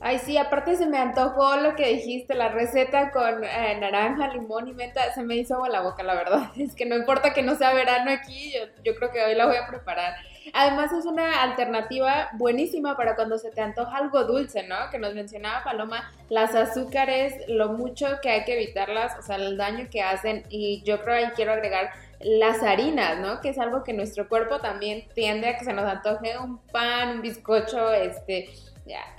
Ay, 0.03 0.19
sí, 0.19 0.39
aparte 0.39 0.77
se 0.77 0.87
me 0.87 0.97
antojó 0.97 1.57
lo 1.57 1.77
que 1.77 1.89
dijiste, 1.89 2.35
la 2.35 2.49
receta 2.49 3.11
con 3.11 3.45
eh, 3.45 3.77
naranja, 3.79 4.29
limón 4.29 4.67
y 4.67 4.73
menta, 4.73 5.13
se 5.13 5.23
me 5.23 5.37
hizo 5.37 5.57
agua 5.57 5.69
la 5.69 5.83
boca, 5.83 6.03
la 6.03 6.15
verdad. 6.15 6.51
Es 6.57 6.75
que 6.75 6.87
no 6.87 6.97
importa 6.97 7.35
que 7.35 7.43
no 7.43 7.55
sea 7.55 7.75
verano 7.75 8.11
aquí, 8.11 8.53
yo, 8.53 8.61
yo 8.83 8.95
creo 8.97 9.11
que 9.11 9.23
hoy 9.23 9.35
la 9.35 9.47
voy 9.47 9.57
a 9.57 9.67
preparar. 9.67 10.15
Además 10.55 10.91
es 10.93 11.05
una 11.05 11.43
alternativa 11.43 12.31
buenísima 12.33 12.97
para 12.97 13.15
cuando 13.15 13.37
se 13.37 13.51
te 13.51 13.61
antoja 13.61 13.99
algo 13.99 14.25
dulce, 14.25 14.63
¿no? 14.67 14.77
Que 14.91 14.99
nos 14.99 15.15
mencionaba 15.15 15.65
Paloma, 15.65 16.11
las 16.31 16.55
azúcares, 16.55 17.35
lo 17.49 17.69
mucho 17.69 18.21
que 18.23 18.31
hay 18.31 18.45
que 18.45 18.55
evitarlas, 18.55 19.19
o 19.19 19.23
sea, 19.23 19.37
el 19.37 19.59
daño 19.59 19.89
que 19.91 20.03
hacen 20.03 20.45
y 20.49 20.83
yo 20.83 21.03
creo 21.03 21.17
ahí 21.17 21.31
quiero 21.37 21.53
agregar 21.53 21.91
las 22.21 22.63
harinas, 22.63 23.19
¿no? 23.19 23.41
Que 23.41 23.49
es 23.49 23.59
algo 23.59 23.83
que 23.83 23.93
nuestro 23.93 24.29
cuerpo 24.29 24.61
también 24.61 25.05
tiende 25.15 25.49
a 25.49 25.59
que 25.59 25.65
se 25.65 25.73
nos 25.73 25.85
antoje 25.85 26.39
un 26.39 26.59
pan, 26.59 27.17
un 27.17 27.23
bizcocho, 27.23 27.93
este, 27.93 28.51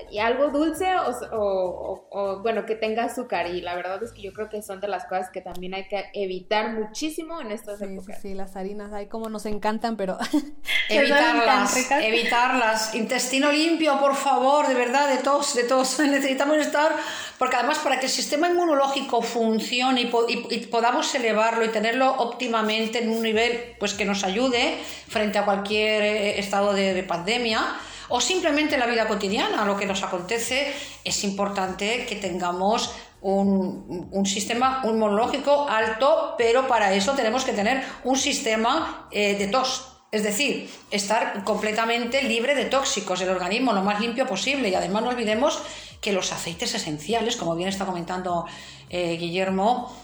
y 0.10 0.20
algo 0.20 0.50
dulce 0.50 0.88
o, 1.32 2.40
bueno, 2.42 2.66
que 2.66 2.76
tenga 2.76 3.06
azúcar. 3.06 3.48
Y 3.48 3.62
la 3.62 3.76
verdad 3.76 4.02
es 4.04 4.12
que 4.12 4.22
yo 4.22 4.34
creo 4.34 4.50
que 4.50 4.62
son 4.62 4.80
de 4.80 4.88
las 4.88 5.06
cosas 5.06 5.30
que 5.30 5.42
también 5.42 5.74
hay 5.74 5.88
que 5.88 6.06
evitar 6.14 6.74
muchísimo 6.74 7.40
en 7.42 7.52
estas 7.52 7.80
sí, 7.80 7.86
épocas. 7.86 8.22
Sí, 8.22 8.34
las 8.34 8.56
harinas, 8.56 8.94
hay 8.94 9.08
como 9.08 9.30
nos 9.30 9.46
encantan, 9.46 9.98
pero... 9.98 10.18
evitarlas, 10.90 11.92
evitarlas. 11.92 12.96
Intestino 12.96 13.52
limpio, 13.52 14.00
por 14.00 14.16
favor, 14.16 14.68
de 14.68 14.74
verdad, 14.74 15.10
de 15.10 15.18
todos, 15.18 15.56
de 15.56 15.64
todos. 15.64 16.00
Necesitamos 16.12 16.58
estar, 16.58 16.92
porque 17.38 17.56
además 17.56 17.80
para 17.80 18.00
que 18.00 18.08
el 18.08 18.12
sistema 18.12 18.50
inmunológico 18.50 19.22
funcione 19.22 20.02
y, 20.02 20.58
podamos 20.68 21.14
elevarlo 21.16 21.66
y 21.66 21.70
tenerlo 21.70 22.12
óptimamente 22.18 23.00
en 23.00 23.10
un 23.10 23.22
nivel 23.22 23.76
pues 23.80 23.94
que 23.94 24.06
nos 24.06 24.24
ayude 24.24 24.78
frente 25.08 25.38
a 25.38 25.46
cualquier 25.46 26.04
eh, 26.04 26.40
estado 26.40 26.74
de 26.74 27.04
pandemia, 27.04 27.62
o 28.12 28.22
simplemente 28.22 28.76
en 28.76 28.82
la 28.82 28.88
vida 28.88 29.08
cotidiana, 29.08 29.66
lo 29.66 29.78
que 29.78 29.86
nos 29.86 30.04
acontece, 30.04 30.74
es 31.04 31.24
importante 31.24 32.06
que 32.06 32.16
tengamos 32.16 32.94
un, 33.22 34.26
sistema 34.26 34.82
inmunológico 34.84 35.68
alto, 35.68 36.36
pero 36.38 36.68
para 36.68 36.94
eso 36.94 37.14
tenemos 37.14 37.44
que 37.46 37.54
tener 37.54 37.84
un 38.04 38.18
sistema 38.18 39.08
eh, 39.12 39.36
de 39.36 39.48
tos. 39.48 39.88
Es 40.12 40.24
decir, 40.24 40.70
estar 40.92 41.44
completamente 41.46 42.22
libre 42.24 42.54
de 42.54 42.66
tóxicos, 42.66 43.22
el 43.22 43.30
organismo 43.30 43.72
lo 43.72 43.82
más 43.82 44.02
limpio 44.02 44.28
posible. 44.28 44.68
Y 44.70 44.76
además 44.76 45.04
no 45.04 45.10
olvidemos 45.10 45.62
que 46.02 46.12
los 46.12 46.34
aceites 46.34 46.74
esenciales, 46.76 47.38
como 47.38 47.56
bien 47.56 47.70
está 47.70 47.86
comentando 47.86 48.46
eh, 48.90 49.16
Guillermo, 49.18 49.96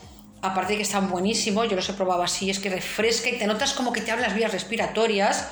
aparte 0.42 0.74
de 0.74 0.78
que 0.78 0.84
están 0.84 1.10
buenísimos, 1.10 1.68
yo 1.68 1.76
los 1.76 1.90
he 1.90 1.94
probado 1.94 2.24
así, 2.24 2.50
es 2.50 2.60
que 2.60 2.70
refresca 2.70 3.30
y 3.30 3.38
te 3.38 3.48
notas 3.48 3.74
como 3.74 3.92
que 3.92 4.00
te 4.00 4.12
abren 4.12 4.28
las 4.28 4.36
vías 4.36 4.52
respiratorias. 4.52 5.50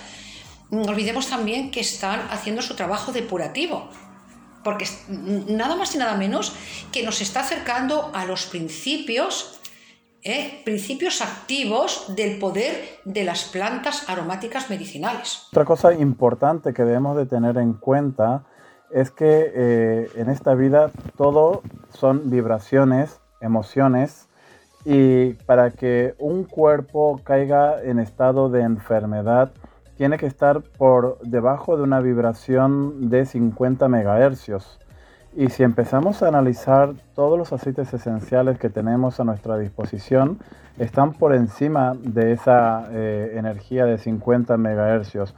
No 0.83 0.91
olvidemos 0.91 1.29
también 1.29 1.71
que 1.71 1.79
están 1.79 2.27
haciendo 2.29 2.61
su 2.61 2.75
trabajo 2.75 3.11
depurativo 3.11 3.89
porque 4.65 4.85
nada 5.47 5.75
más 5.75 5.93
y 5.93 5.99
nada 5.99 6.17
menos 6.17 6.55
que 6.91 7.03
nos 7.03 7.21
está 7.21 7.41
acercando 7.41 8.09
a 8.13 8.25
los 8.25 8.47
principios, 8.47 9.61
¿eh? 10.23 10.61
principios 10.65 11.21
activos 11.21 12.15
del 12.15 12.39
poder 12.39 12.73
de 13.05 13.23
las 13.23 13.45
plantas 13.45 14.09
aromáticas 14.09 14.71
medicinales. 14.71 15.43
Otra 15.51 15.65
cosa 15.65 15.93
importante 15.93 16.73
que 16.73 16.83
debemos 16.83 17.15
de 17.15 17.27
tener 17.27 17.57
en 17.57 17.73
cuenta 17.73 18.43
es 18.89 19.11
que 19.11 19.51
eh, 19.53 20.09
en 20.15 20.31
esta 20.31 20.55
vida 20.55 20.89
todo 21.15 21.61
son 21.93 22.31
vibraciones, 22.31 23.19
emociones, 23.41 24.27
y 24.83 25.33
para 25.45 25.71
que 25.71 26.15
un 26.17 26.43
cuerpo 26.43 27.21
caiga 27.23 27.83
en 27.83 27.99
estado 27.99 28.49
de 28.49 28.61
enfermedad, 28.61 29.51
tiene 29.97 30.17
que 30.17 30.25
estar 30.25 30.62
por 30.62 31.19
debajo 31.21 31.77
de 31.77 31.84
una 31.84 31.99
vibración 31.99 33.10
de 33.10 33.25
50 33.25 33.88
megahercios. 33.88 34.79
Y 35.36 35.49
si 35.49 35.63
empezamos 35.63 36.23
a 36.23 36.29
analizar 36.29 36.93
todos 37.13 37.38
los 37.38 37.51
aceites 37.51 37.93
esenciales 37.93 38.58
que 38.58 38.69
tenemos 38.69 39.19
a 39.19 39.25
nuestra 39.25 39.58
disposición, 39.58 40.39
están 40.77 41.13
por 41.13 41.34
encima 41.34 41.93
de 41.99 42.34
esa 42.34 42.88
eh, 42.91 43.34
energía 43.36 43.86
de 43.86 43.97
50 43.97 44.58
megahercios. 44.58 45.34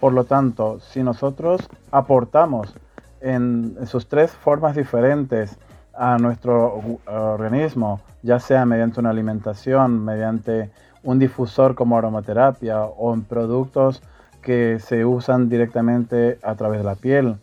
Por 0.00 0.12
lo 0.12 0.24
tanto, 0.24 0.80
si 0.80 1.02
nosotros 1.02 1.68
aportamos 1.90 2.74
en 3.20 3.76
sus 3.86 4.08
tres 4.08 4.32
formas 4.32 4.74
diferentes 4.74 5.58
a 5.94 6.18
nuestro 6.18 6.98
organismo, 7.06 8.00
ya 8.22 8.38
sea 8.38 8.64
mediante 8.64 9.00
una 9.00 9.10
alimentación, 9.10 10.04
mediante 10.04 10.70
un 11.02 11.18
difusor 11.18 11.74
como 11.74 11.98
aromaterapia 11.98 12.84
o 12.84 13.14
en 13.14 13.22
productos 13.22 14.02
que 14.40 14.78
se 14.80 15.04
usan 15.04 15.48
directamente 15.48 16.38
a 16.42 16.54
través 16.54 16.80
de 16.80 16.84
la 16.84 16.96
piel. 16.96 17.36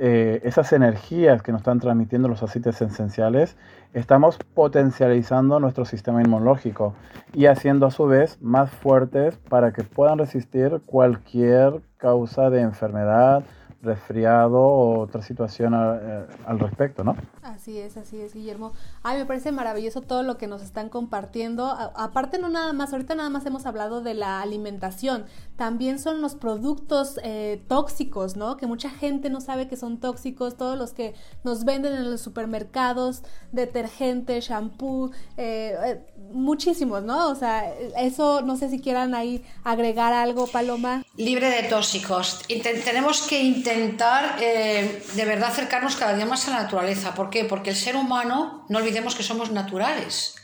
Eh, 0.00 0.40
esas 0.44 0.72
energías 0.72 1.42
que 1.42 1.50
nos 1.50 1.62
están 1.62 1.80
transmitiendo 1.80 2.28
los 2.28 2.42
aceites 2.42 2.80
esenciales, 2.80 3.56
estamos 3.94 4.38
potencializando 4.54 5.58
nuestro 5.58 5.84
sistema 5.84 6.22
inmunológico 6.22 6.94
y 7.34 7.46
haciendo 7.46 7.86
a 7.86 7.90
su 7.90 8.06
vez 8.06 8.40
más 8.40 8.70
fuertes 8.70 9.36
para 9.48 9.72
que 9.72 9.82
puedan 9.82 10.18
resistir 10.18 10.80
cualquier 10.86 11.80
causa 11.96 12.48
de 12.48 12.60
enfermedad, 12.60 13.42
resfriado 13.82 14.58
o 14.60 15.00
otra 15.00 15.22
situación 15.22 15.74
eh, 15.74 16.26
al 16.46 16.58
respecto, 16.58 17.04
¿no? 17.04 17.16
Así 17.42 17.78
es, 17.78 17.96
así 17.96 18.20
es, 18.20 18.34
Guillermo. 18.34 18.72
Ay, 19.02 19.18
me 19.18 19.26
parece 19.26 19.52
maravilloso 19.52 20.00
todo 20.00 20.22
lo 20.22 20.36
que 20.36 20.48
nos 20.48 20.62
están 20.62 20.88
compartiendo. 20.88 21.66
aparte, 21.66 22.38
no 22.38 22.48
nada 22.48 22.72
más, 22.72 22.92
ahorita 22.92 23.14
nada 23.14 23.30
más 23.30 23.46
hemos 23.46 23.66
hablado 23.66 24.00
de 24.00 24.14
la 24.14 24.40
alimentación, 24.40 25.26
también 25.58 25.98
son 25.98 26.22
los 26.22 26.36
productos 26.36 27.18
eh, 27.24 27.60
tóxicos, 27.66 28.36
¿no? 28.36 28.56
Que 28.56 28.68
mucha 28.68 28.90
gente 28.90 29.28
no 29.28 29.40
sabe 29.40 29.66
que 29.66 29.76
son 29.76 29.98
tóxicos, 29.98 30.56
todos 30.56 30.78
los 30.78 30.92
que 30.92 31.14
nos 31.42 31.64
venden 31.64 31.94
en 31.94 32.08
los 32.08 32.20
supermercados, 32.20 33.24
detergente, 33.50 34.40
shampoo, 34.40 35.10
eh, 35.36 36.00
muchísimos, 36.30 37.02
¿no? 37.02 37.28
O 37.28 37.34
sea, 37.34 37.74
eso 37.98 38.40
no 38.40 38.56
sé 38.56 38.70
si 38.70 38.78
quieran 38.78 39.16
ahí 39.16 39.44
agregar 39.64 40.12
algo, 40.12 40.46
Paloma. 40.46 41.02
Libre 41.16 41.50
de 41.50 41.64
tóxicos. 41.64 42.44
tenemos 42.84 43.22
que 43.22 43.42
intentar 43.42 44.36
eh, 44.40 45.02
de 45.16 45.24
verdad 45.24 45.48
acercarnos 45.48 45.96
cada 45.96 46.14
día 46.14 46.24
más 46.24 46.46
a 46.46 46.52
la 46.52 46.62
naturaleza. 46.62 47.16
¿Por 47.16 47.30
qué? 47.30 47.44
Porque 47.44 47.70
el 47.70 47.76
ser 47.76 47.96
humano, 47.96 48.64
no 48.68 48.78
olvidemos 48.78 49.16
que 49.16 49.24
somos 49.24 49.50
naturales. 49.50 50.36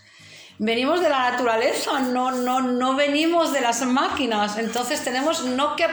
Venimos 0.58 1.00
de 1.00 1.08
la 1.08 1.32
naturaleza, 1.32 1.98
no, 2.00 2.30
no, 2.30 2.60
no 2.60 2.94
venimos 2.94 3.52
de 3.52 3.60
las 3.60 3.82
máquinas. 3.82 4.56
Entonces 4.56 5.02
tenemos 5.02 5.44
no 5.44 5.74
que 5.74 5.84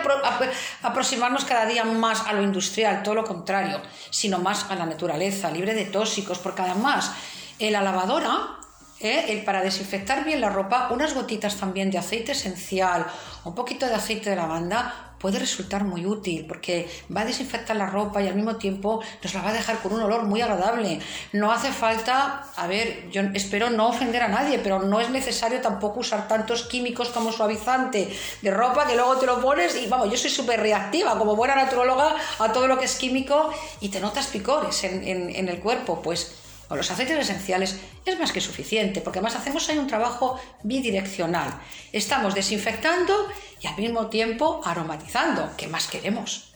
aproximarnos 0.83 1.45
cada 1.45 1.65
día 1.65 1.83
más 1.83 2.27
a 2.27 2.33
lo 2.33 2.43
industrial, 2.43 3.01
todo 3.01 3.15
lo 3.15 3.23
contrario, 3.23 3.81
sino 4.11 4.37
más 4.37 4.69
a 4.69 4.75
la 4.75 4.85
naturaleza, 4.85 5.49
libre 5.49 5.73
de 5.73 5.85
tóxicos, 5.85 6.37
porque 6.37 6.61
además 6.61 7.11
en 7.57 7.73
la 7.73 7.81
lavadora 7.81 8.59
¿eh? 8.99 9.41
para 9.45 9.61
desinfectar 9.61 10.23
bien 10.23 10.41
la 10.41 10.49
ropa, 10.49 10.89
unas 10.91 11.13
gotitas 11.15 11.57
también 11.57 11.89
de 11.89 11.97
aceite 11.97 12.33
esencial, 12.33 13.05
un 13.43 13.55
poquito 13.55 13.87
de 13.87 13.95
aceite 13.95 14.29
de 14.29 14.35
lavanda 14.35 15.10
puede 15.21 15.39
resultar 15.39 15.83
muy 15.83 16.05
útil 16.05 16.45
porque 16.47 16.89
va 17.15 17.21
a 17.21 17.25
desinfectar 17.25 17.75
la 17.75 17.85
ropa 17.85 18.21
y 18.21 18.27
al 18.27 18.35
mismo 18.35 18.55
tiempo 18.55 19.01
nos 19.23 19.33
la 19.33 19.41
va 19.41 19.49
a 19.49 19.53
dejar 19.53 19.79
con 19.79 19.93
un 19.93 20.01
olor 20.01 20.23
muy 20.23 20.41
agradable. 20.41 20.99
No 21.31 21.51
hace 21.51 21.71
falta, 21.71 22.47
a 22.55 22.67
ver, 22.67 23.09
yo 23.11 23.21
espero 23.33 23.69
no 23.69 23.89
ofender 23.89 24.23
a 24.23 24.27
nadie, 24.27 24.59
pero 24.59 24.81
no 24.81 24.99
es 24.99 25.09
necesario 25.09 25.61
tampoco 25.61 25.99
usar 25.99 26.27
tantos 26.27 26.63
químicos 26.63 27.09
como 27.09 27.31
suavizante 27.31 28.11
de 28.41 28.51
ropa 28.51 28.87
que 28.87 28.95
luego 28.95 29.17
te 29.17 29.25
lo 29.25 29.39
pones 29.39 29.75
y 29.75 29.87
vamos, 29.87 30.09
yo 30.09 30.17
soy 30.17 30.29
súper 30.29 30.59
reactiva 30.59 31.17
como 31.17 31.35
buena 31.35 31.55
naturóloga 31.55 32.15
a 32.39 32.51
todo 32.51 32.67
lo 32.67 32.79
que 32.79 32.85
es 32.85 32.95
químico 32.95 33.51
y 33.79 33.89
te 33.89 33.99
notas 33.99 34.27
picores 34.27 34.83
en, 34.83 35.03
en 35.07 35.49
el 35.49 35.59
cuerpo, 35.59 36.01
pues 36.01 36.40
con 36.71 36.77
los 36.77 36.89
aceites 36.89 37.19
esenciales 37.19 37.81
es 38.05 38.17
más 38.17 38.31
que 38.31 38.39
suficiente, 38.39 39.01
porque 39.01 39.19
además 39.19 39.35
hacemos 39.35 39.67
ahí 39.67 39.77
un 39.77 39.87
trabajo 39.87 40.39
bidireccional. 40.63 41.59
Estamos 41.91 42.33
desinfectando 42.33 43.27
y 43.59 43.67
al 43.67 43.75
mismo 43.75 44.07
tiempo 44.07 44.61
aromatizando. 44.63 45.49
¿Qué 45.57 45.67
más 45.67 45.87
queremos? 45.87 46.50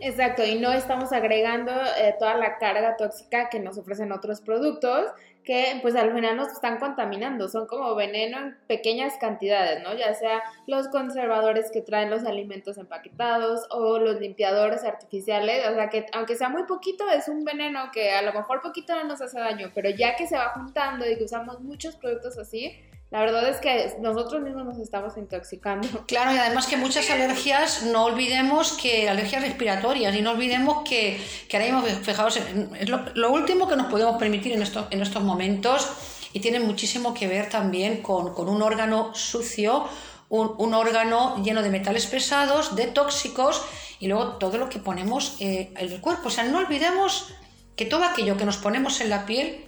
Exacto, 0.00 0.44
y 0.44 0.58
no 0.58 0.72
estamos 0.72 1.12
agregando 1.12 1.70
eh, 1.72 2.16
toda 2.18 2.36
la 2.36 2.58
carga 2.58 2.96
tóxica 2.96 3.48
que 3.48 3.60
nos 3.60 3.78
ofrecen 3.78 4.10
otros 4.10 4.40
productos 4.40 5.12
que 5.44 5.78
pues 5.82 5.94
al 5.94 6.12
final 6.12 6.36
nos 6.36 6.48
están 6.48 6.78
contaminando, 6.78 7.48
son 7.48 7.66
como 7.66 7.94
veneno 7.94 8.38
en 8.38 8.56
pequeñas 8.66 9.14
cantidades, 9.20 9.82
¿no? 9.82 9.94
Ya 9.94 10.14
sea 10.14 10.42
los 10.66 10.88
conservadores 10.88 11.70
que 11.70 11.82
traen 11.82 12.10
los 12.10 12.24
alimentos 12.24 12.78
empaquetados 12.78 13.66
o 13.70 13.98
los 13.98 14.18
limpiadores 14.20 14.84
artificiales, 14.84 15.68
o 15.68 15.74
sea 15.74 15.90
que 15.90 16.06
aunque 16.12 16.34
sea 16.34 16.48
muy 16.48 16.64
poquito 16.64 17.08
es 17.10 17.28
un 17.28 17.44
veneno 17.44 17.90
que 17.92 18.10
a 18.10 18.22
lo 18.22 18.32
mejor 18.32 18.62
poquito 18.62 18.94
no 18.96 19.04
nos 19.04 19.20
hace 19.20 19.38
daño, 19.38 19.70
pero 19.74 19.90
ya 19.90 20.16
que 20.16 20.26
se 20.26 20.36
va 20.36 20.48
juntando 20.54 21.08
y 21.08 21.16
que 21.16 21.24
usamos 21.24 21.60
muchos 21.60 21.94
productos 21.96 22.38
así, 22.38 22.74
la 23.10 23.20
verdad 23.20 23.48
es 23.48 23.58
que 23.58 23.96
nosotros 24.00 24.42
mismos 24.42 24.64
nos 24.64 24.78
estamos 24.78 25.16
intoxicando. 25.16 25.86
Claro, 26.06 26.34
y 26.34 26.38
además 26.38 26.66
que 26.66 26.76
muchas 26.76 27.08
alergias, 27.10 27.84
no 27.84 28.04
olvidemos 28.04 28.72
que 28.72 29.08
alergias 29.08 29.42
respiratorias, 29.42 30.14
y 30.16 30.22
no 30.22 30.32
olvidemos 30.32 30.82
que, 30.88 31.20
que 31.48 31.56
ahora 31.56 31.80
mismo, 31.80 32.02
fijaos, 32.02 32.36
es 32.36 32.88
lo, 32.88 33.32
último 33.32 33.68
que 33.68 33.76
nos 33.76 33.86
podemos 33.86 34.16
permitir 34.18 34.52
en, 34.52 34.62
esto, 34.62 34.88
en 34.90 35.00
estos 35.00 35.22
momentos, 35.22 35.88
y 36.32 36.40
tiene 36.40 36.58
muchísimo 36.58 37.14
que 37.14 37.28
ver 37.28 37.48
también 37.48 38.02
con, 38.02 38.34
con 38.34 38.48
un 38.48 38.60
órgano 38.62 39.14
sucio, 39.14 39.88
un, 40.28 40.74
órgano 40.74 41.40
lleno 41.42 41.62
de 41.62 41.70
metales 41.70 42.06
pesados, 42.06 42.74
de 42.74 42.88
tóxicos, 42.88 43.62
y 44.00 44.08
luego 44.08 44.38
todo 44.38 44.58
lo 44.58 44.68
que 44.68 44.80
ponemos 44.80 45.36
eh, 45.38 45.72
en 45.76 45.92
el 45.92 46.00
cuerpo. 46.00 46.28
O 46.28 46.30
sea, 46.30 46.44
no 46.44 46.58
olvidemos 46.58 47.28
que 47.76 47.86
todo 47.86 48.04
aquello 48.04 48.36
que 48.36 48.44
nos 48.44 48.56
ponemos 48.56 49.00
en 49.00 49.10
la 49.10 49.26
piel 49.26 49.64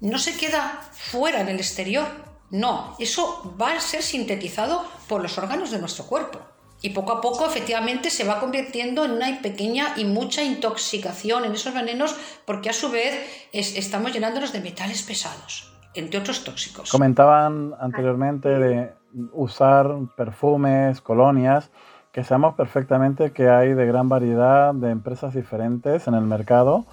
no 0.00 0.18
se 0.18 0.36
queda 0.36 0.82
fuera 0.92 1.40
en 1.40 1.48
el 1.48 1.56
exterior, 1.56 2.25
no, 2.50 2.94
eso 2.98 3.54
va 3.60 3.72
a 3.72 3.80
ser 3.80 4.02
sintetizado 4.02 4.84
por 5.08 5.22
los 5.22 5.36
órganos 5.38 5.70
de 5.70 5.78
nuestro 5.78 6.04
cuerpo. 6.04 6.38
Y 6.82 6.90
poco 6.90 7.12
a 7.12 7.20
poco, 7.20 7.46
efectivamente, 7.46 8.10
se 8.10 8.24
va 8.24 8.38
convirtiendo 8.38 9.04
en 9.04 9.12
una 9.12 9.40
pequeña 9.40 9.94
y 9.96 10.04
mucha 10.04 10.42
intoxicación 10.42 11.44
en 11.44 11.52
esos 11.52 11.74
venenos, 11.74 12.14
porque 12.44 12.68
a 12.68 12.72
su 12.72 12.90
vez 12.90 13.48
estamos 13.52 14.12
llenándonos 14.12 14.52
de 14.52 14.60
metales 14.60 15.02
pesados, 15.02 15.72
entre 15.94 16.20
otros 16.20 16.44
tóxicos. 16.44 16.90
Comentaban 16.90 17.74
anteriormente 17.80 18.48
de 18.50 18.92
usar 19.32 19.96
perfumes, 20.16 21.00
colonias, 21.00 21.70
que 22.12 22.24
sabemos 22.24 22.54
perfectamente 22.54 23.32
que 23.32 23.48
hay 23.48 23.74
de 23.74 23.86
gran 23.86 24.08
variedad 24.08 24.74
de 24.74 24.90
empresas 24.90 25.34
diferentes 25.34 26.06
en 26.06 26.14
el 26.14 26.22
mercado 26.22 26.86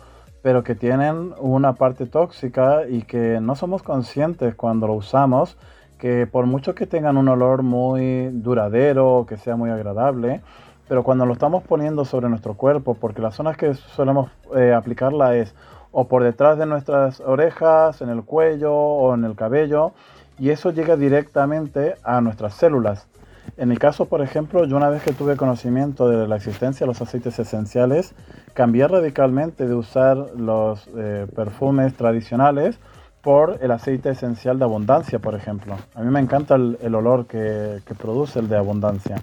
pero 0.43 0.63
que 0.63 0.75
tienen 0.75 1.33
una 1.39 1.73
parte 1.73 2.05
tóxica 2.05 2.85
y 2.87 3.03
que 3.03 3.39
no 3.41 3.55
somos 3.55 3.81
conscientes 3.81 4.53
cuando 4.53 4.87
lo 4.87 4.93
usamos, 4.93 5.57
que 5.97 6.27
por 6.27 6.45
mucho 6.45 6.75
que 6.75 6.85
tengan 6.85 7.15
un 7.15 7.29
olor 7.29 7.63
muy 7.63 8.27
duradero, 8.27 9.25
que 9.27 9.37
sea 9.37 9.55
muy 9.55 9.71
agradable, 9.71 10.41
pero 10.89 11.01
cuando 11.01 11.25
lo 11.25 11.31
estamos 11.31 11.63
poniendo 11.63 12.03
sobre 12.03 12.27
nuestro 12.27 12.55
cuerpo, 12.55 12.93
porque 12.93 13.21
las 13.21 13.35
zonas 13.35 13.55
que 13.55 13.73
solemos 13.73 14.29
eh, 14.55 14.73
aplicarla 14.73 15.35
es 15.37 15.55
o 15.93 16.09
por 16.09 16.23
detrás 16.23 16.57
de 16.57 16.65
nuestras 16.65 17.21
orejas, 17.21 18.01
en 18.01 18.09
el 18.09 18.23
cuello 18.23 18.75
o 18.75 19.13
en 19.13 19.23
el 19.23 19.35
cabello, 19.35 19.93
y 20.37 20.49
eso 20.49 20.71
llega 20.71 20.97
directamente 20.97 21.95
a 22.03 22.19
nuestras 22.19 22.55
células. 22.55 23.07
En 23.57 23.69
mi 23.69 23.77
caso, 23.77 24.05
por 24.05 24.21
ejemplo, 24.21 24.65
yo 24.65 24.75
una 24.75 24.89
vez 24.89 25.03
que 25.03 25.13
tuve 25.13 25.37
conocimiento 25.37 26.09
de 26.09 26.27
la 26.27 26.35
existencia 26.35 26.85
de 26.85 26.87
los 26.87 27.01
aceites 27.01 27.37
esenciales, 27.37 28.15
cambié 28.53 28.87
radicalmente 28.87 29.67
de 29.67 29.75
usar 29.75 30.17
los 30.35 30.89
eh, 30.95 31.27
perfumes 31.35 31.93
tradicionales 31.93 32.79
por 33.21 33.59
el 33.61 33.71
aceite 33.71 34.09
esencial 34.09 34.59
de 34.59 34.65
abundancia, 34.65 35.19
por 35.19 35.33
ejemplo. 35.33 35.77
A 35.95 36.01
mí 36.01 36.11
me 36.11 36.19
encanta 36.19 36.55
el, 36.55 36.95
olor 36.95 37.25
que, 37.25 37.81
produce 37.97 38.39
el 38.39 38.49
de 38.49 38.57
abundancia. 38.57 39.21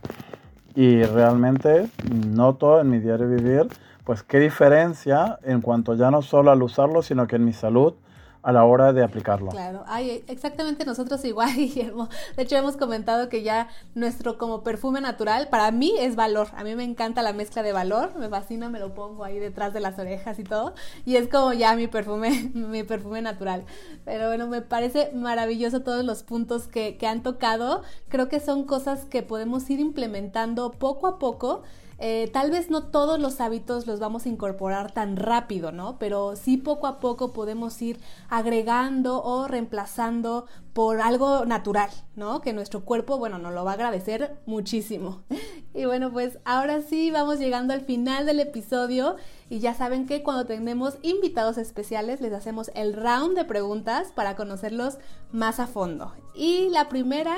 Y 0.74 1.02
realmente 1.02 1.88
noto 2.26 2.80
en 2.80 2.88
mi 2.88 2.98
diario 2.98 3.28
vivir, 3.28 3.66
pues 4.04 4.22
qué 4.22 4.38
diferencia 4.38 5.38
en 5.42 5.60
cuanto 5.60 5.94
ya 5.94 6.10
no 6.10 6.22
solo 6.22 6.50
al 6.50 6.62
usarlo, 6.62 7.02
sino 7.02 7.26
que 7.26 7.36
en 7.36 7.44
mi 7.44 7.52
salud 7.52 7.94
a 8.42 8.52
la 8.52 8.64
hora 8.64 8.92
de 8.92 9.02
aplicarlo. 9.02 9.50
Claro, 9.50 9.84
Ay, 9.86 10.24
exactamente 10.28 10.84
nosotros 10.84 11.24
igual, 11.24 11.52
Guillermo. 11.56 12.08
De 12.36 12.42
hecho, 12.42 12.56
hemos 12.56 12.76
comentado 12.76 13.28
que 13.28 13.42
ya 13.42 13.68
nuestro 13.94 14.38
como 14.38 14.62
perfume 14.62 15.00
natural, 15.00 15.48
para 15.48 15.70
mí 15.70 15.94
es 15.98 16.16
valor. 16.16 16.48
A 16.56 16.64
mí 16.64 16.74
me 16.74 16.84
encanta 16.84 17.22
la 17.22 17.32
mezcla 17.32 17.62
de 17.62 17.72
valor, 17.72 18.16
me 18.16 18.28
fascina, 18.28 18.68
me 18.68 18.78
lo 18.78 18.94
pongo 18.94 19.24
ahí 19.24 19.38
detrás 19.38 19.72
de 19.72 19.80
las 19.80 19.98
orejas 19.98 20.38
y 20.38 20.44
todo. 20.44 20.74
Y 21.04 21.16
es 21.16 21.28
como 21.28 21.52
ya 21.52 21.74
mi 21.76 21.86
perfume, 21.86 22.50
mi 22.54 22.82
perfume 22.82 23.22
natural. 23.22 23.64
Pero 24.04 24.28
bueno, 24.28 24.46
me 24.46 24.62
parece 24.62 25.10
maravilloso 25.14 25.80
todos 25.80 26.04
los 26.04 26.22
puntos 26.22 26.66
que, 26.66 26.96
que 26.96 27.06
han 27.06 27.22
tocado. 27.22 27.82
Creo 28.08 28.28
que 28.28 28.40
son 28.40 28.64
cosas 28.64 29.04
que 29.04 29.22
podemos 29.22 29.68
ir 29.70 29.80
implementando 29.80 30.70
poco 30.72 31.06
a 31.06 31.18
poco 31.18 31.62
eh, 32.02 32.30
tal 32.32 32.50
vez 32.50 32.70
no 32.70 32.84
todos 32.84 33.20
los 33.20 33.42
hábitos 33.42 33.86
los 33.86 34.00
vamos 34.00 34.24
a 34.24 34.30
incorporar 34.30 34.90
tan 34.90 35.18
rápido, 35.18 35.70
¿no? 35.70 35.98
Pero 35.98 36.34
sí 36.34 36.56
poco 36.56 36.86
a 36.86 36.98
poco 36.98 37.34
podemos 37.34 37.80
ir 37.82 38.00
agregando 38.30 39.22
o 39.22 39.46
reemplazando 39.46 40.46
por 40.72 41.02
algo 41.02 41.44
natural, 41.44 41.90
¿no? 42.16 42.40
Que 42.40 42.54
nuestro 42.54 42.86
cuerpo, 42.86 43.18
bueno, 43.18 43.38
nos 43.38 43.52
lo 43.52 43.66
va 43.66 43.72
a 43.72 43.74
agradecer 43.74 44.40
muchísimo. 44.46 45.22
Y 45.72 45.84
bueno, 45.84 46.10
pues 46.10 46.40
ahora 46.44 46.82
sí 46.82 47.12
vamos 47.12 47.38
llegando 47.38 47.72
al 47.72 47.82
final 47.82 48.26
del 48.26 48.40
episodio 48.40 49.14
y 49.48 49.60
ya 49.60 49.72
saben 49.72 50.04
que 50.04 50.24
cuando 50.24 50.44
tenemos 50.44 50.98
invitados 51.02 51.58
especiales 51.58 52.20
les 52.20 52.32
hacemos 52.32 52.72
el 52.74 52.92
round 52.92 53.36
de 53.36 53.44
preguntas 53.44 54.10
para 54.12 54.34
conocerlos 54.34 54.98
más 55.30 55.60
a 55.60 55.68
fondo. 55.68 56.12
Y 56.34 56.70
la 56.70 56.88
primera 56.88 57.36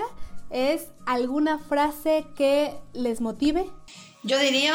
es 0.49 0.89
alguna 1.05 1.59
frase 1.59 2.25
que 2.35 2.75
les 2.95 3.21
motive. 3.21 3.67
Yo 4.25 4.39
diría, 4.39 4.75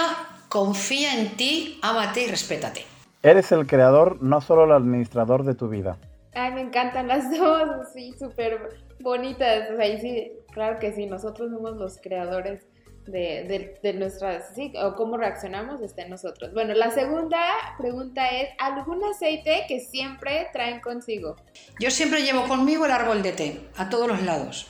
confía 0.50 1.20
en 1.20 1.38
ti, 1.38 1.80
ámate 1.82 2.24
y 2.24 2.28
respétate. 2.28 2.86
Eres 3.24 3.52
el 3.54 3.66
creador, 3.66 4.22
no 4.22 4.42
solo 4.42 4.66
el 4.66 4.74
administrador 4.74 5.46
de 5.46 5.56
tu 5.56 5.70
vida. 5.70 5.98
Ay, 6.34 6.54
me 6.54 6.62
encantan 6.62 7.08
las 7.08 7.32
dos, 7.38 7.88
sí, 7.94 8.14
súper 8.20 8.78
bonitas. 9.00 9.72
O 9.72 9.78
sea, 9.78 10.00
sí, 10.00 10.34
claro 10.52 10.80
que 10.80 10.92
sí, 10.92 11.06
nosotros 11.06 11.50
somos 11.50 11.78
los 11.78 11.98
creadores 12.02 12.68
de, 13.06 13.78
de, 13.82 13.94
nuestras, 13.94 14.54
sí, 14.54 14.74
o 14.84 14.96
cómo 14.96 15.16
reaccionamos 15.16 15.82
está 15.82 16.02
en 16.02 16.10
nosotros. 16.10 16.54
Bueno, 16.54 16.74
la 16.74 16.92
segunda 16.92 17.40
pregunta 17.78 18.28
es, 18.28 18.50
¿algún 18.60 19.02
aceite 19.06 19.64
que 19.70 19.80
siempre 19.80 20.50
traen 20.52 20.82
consigo? 20.82 21.38
Yo 21.80 21.90
siempre 21.90 22.22
llevo 22.22 22.48
conmigo 22.50 22.86
el 22.86 22.92
árbol 22.92 23.24
de 23.24 23.32
té, 23.32 23.62
a 23.78 23.88
todos 23.88 24.10
los 24.10 24.22
lados. 24.24 24.68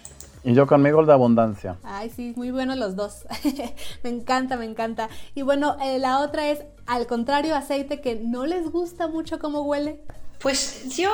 Y 0.47 0.53
yo 0.53 0.65
conmigo 0.65 1.01
el 1.01 1.07
de 1.07 1.12
abundancia. 1.12 1.77
Ay, 1.83 2.10
sí, 2.10 2.31
muy 2.38 2.51
buenos 2.51 2.77
los 2.77 2.95
dos. 2.95 3.25
me 4.03 4.10
encanta, 4.10 4.55
me 4.55 4.63
encanta. 4.63 5.10
Y 5.36 5.41
bueno, 5.41 5.75
eh, 5.83 5.99
la 5.99 6.19
otra 6.19 6.47
es, 6.47 6.60
al 6.86 7.05
contrario, 7.05 7.53
aceite 7.53 7.99
que 7.99 8.15
no 8.15 8.45
les 8.45 8.71
gusta 8.71 9.10
mucho 9.10 9.39
cómo 9.39 9.63
huele. 9.63 9.99
Pues 10.39 10.95
yo, 10.95 11.12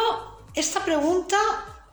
esta 0.54 0.86
pregunta, 0.86 1.36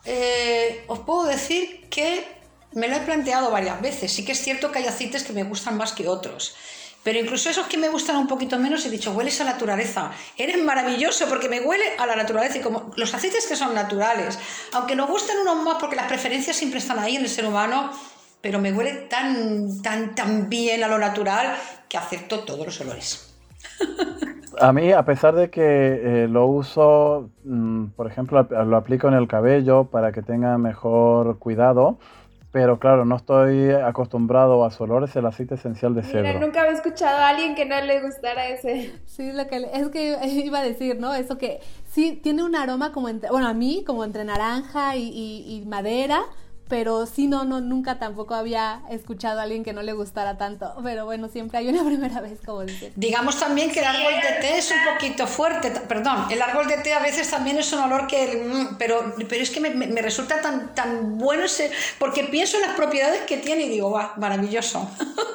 eh, 0.05 0.85
os 0.87 0.99
puedo 0.99 1.25
decir 1.25 1.89
que 1.89 2.27
me 2.73 2.89
la 2.89 2.99
he 2.99 3.01
planteado 3.07 3.51
varias 3.51 3.81
veces. 3.81 4.13
Sí 4.13 4.23
que 4.23 4.33
es 4.33 4.39
cierto 4.39 4.71
que 4.71 4.81
hay 4.81 4.87
aceites 4.87 5.25
que 5.25 5.33
me 5.33 5.45
gustan 5.45 5.79
más 5.79 5.95
que 5.95 6.09
otros. 6.09 6.55
Pero 7.03 7.19
incluso 7.19 7.49
esos 7.49 7.67
que 7.67 7.79
me 7.79 7.89
gustan 7.89 8.17
un 8.17 8.27
poquito 8.27 8.59
menos, 8.59 8.85
he 8.85 8.91
dicho, 8.91 9.13
hueles 9.13 9.41
a 9.41 9.45
naturaleza. 9.45 10.11
Eres 10.37 10.63
maravilloso 10.63 11.27
porque 11.29 11.49
me 11.49 11.61
huele 11.61 11.85
a 11.99 12.07
la 12.07 12.15
naturaleza. 12.15 12.59
Y 12.59 12.61
como 12.61 12.91
los 12.97 13.15
aceites 13.15 13.47
que 13.47 13.57
son 13.57 13.75
naturales, 13.75 14.39
aunque 14.73 14.95
nos 14.95 15.09
gusten 15.09 15.39
unos 15.39 15.65
más 15.65 15.77
porque 15.81 15.97
las 15.97 16.07
preferencias 16.07 16.57
siempre 16.57 16.79
están 16.79 16.99
ahí 16.99 17.17
en 17.17 17.23
el 17.23 17.29
ser 17.29 17.47
humano, 17.47 17.91
pero 18.43 18.59
me 18.59 18.73
huele 18.73 18.93
tan, 19.09 19.81
tan, 19.83 20.15
tan 20.15 20.49
bien 20.51 20.85
a 20.85 20.89
lo 20.89 20.99
natural 20.99 21.57
que 21.89 21.97
acepto 21.97 22.41
todos 22.41 22.67
los 22.67 22.81
olores. 22.81 23.35
A 24.61 24.73
mí, 24.73 24.93
a 24.93 25.05
pesar 25.05 25.35
de 25.37 25.49
que 25.49 25.63
eh, 25.63 26.29
lo 26.29 26.47
uso, 26.47 27.31
mm, 27.45 27.87
por 27.97 28.07
ejemplo, 28.11 28.43
lo 28.43 28.77
aplico 28.77 29.09
en 29.09 29.15
el 29.15 29.27
cabello 29.29 29.85
para 29.85 30.13
que 30.13 30.23
tenga 30.23 30.59
mejor 30.59 31.39
cuidado, 31.39 31.99
pero 32.53 32.79
claro, 32.81 33.05
no 33.05 33.17
estoy 33.17 33.71
acostumbrado 33.71 34.65
a 34.65 34.71
su 34.71 34.83
olor, 34.83 35.05
es 35.05 35.15
el 35.15 35.25
aceite 35.27 35.55
esencial 35.55 35.95
de 35.95 36.03
cedro. 36.03 36.23
Mira, 36.23 36.41
nunca 36.41 36.63
había 36.63 36.73
escuchado 36.73 37.19
a 37.19 37.29
alguien 37.29 37.55
que 37.55 37.65
no 37.65 37.81
le 37.81 38.01
gustara 38.01 38.49
ese. 38.49 38.93
Sí, 39.07 39.33
lo 39.33 39.47
que 39.47 39.69
es 39.73 39.89
que 39.89 40.19
iba 40.45 40.59
a 40.59 40.63
decir, 40.63 40.99
¿no? 40.99 41.15
Eso 41.15 41.39
que 41.39 41.61
sí 41.89 42.19
tiene 42.21 42.43
un 42.43 42.57
aroma 42.57 42.93
como 42.93 43.09
entre, 43.09 43.31
bueno, 43.31 43.47
a 43.47 43.55
mí 43.55 43.85
como 43.87 44.05
entre 44.05 44.25
naranja 44.25 44.97
y, 44.97 45.09
y 45.47 45.65
madera, 45.67 46.23
pero 46.71 47.05
sí, 47.05 47.27
no, 47.27 47.45
no, 47.45 47.61
nunca 47.61 47.99
tampoco 47.99 48.35
había 48.35 48.83
escuchado 48.89 49.41
a 49.41 49.43
alguien 49.43 49.65
que 49.65 49.73
no 49.73 49.83
le 49.83 49.93
gustara 49.93 50.39
tanto. 50.39 50.73
Pero 50.83 51.05
bueno, 51.05 51.29
siempre 51.29 51.59
hay 51.59 51.69
una 51.69 51.85
primera 51.85 52.21
vez, 52.21 52.41
como 52.47 52.63
dices. 52.63 52.93
Digamos 52.97 53.39
también 53.39 53.71
que 53.71 53.81
el 53.81 53.87
árbol 53.87 54.15
de 54.15 54.41
té 54.41 54.57
es 54.57 54.71
un 54.71 54.95
poquito 54.95 55.27
fuerte, 55.27 55.73
perdón, 55.89 56.27
el 56.31 56.41
árbol 56.41 56.69
de 56.69 56.79
té 56.79 56.95
a 56.95 57.01
veces 57.01 57.29
también 57.29 57.59
es 57.59 57.71
un 57.73 57.81
olor 57.81 58.07
que, 58.07 58.45
mm, 58.47 58.77
pero, 58.79 59.13
pero 59.29 59.43
es 59.43 59.51
que 59.51 59.61
me, 59.61 59.71
me 59.71 60.01
resulta 60.01 60.41
tan, 60.41 60.75
tan 60.75 61.19
bueno 61.19 61.45
ese, 61.45 61.71
porque 61.99 62.25
pienso 62.25 62.57
en 62.57 62.63
las 62.63 62.77
propiedades 62.77 63.23
que 63.23 63.37
tiene 63.37 63.63
y 63.63 63.69
digo, 63.69 63.91
va, 63.91 64.15
maravilloso. 64.17 64.89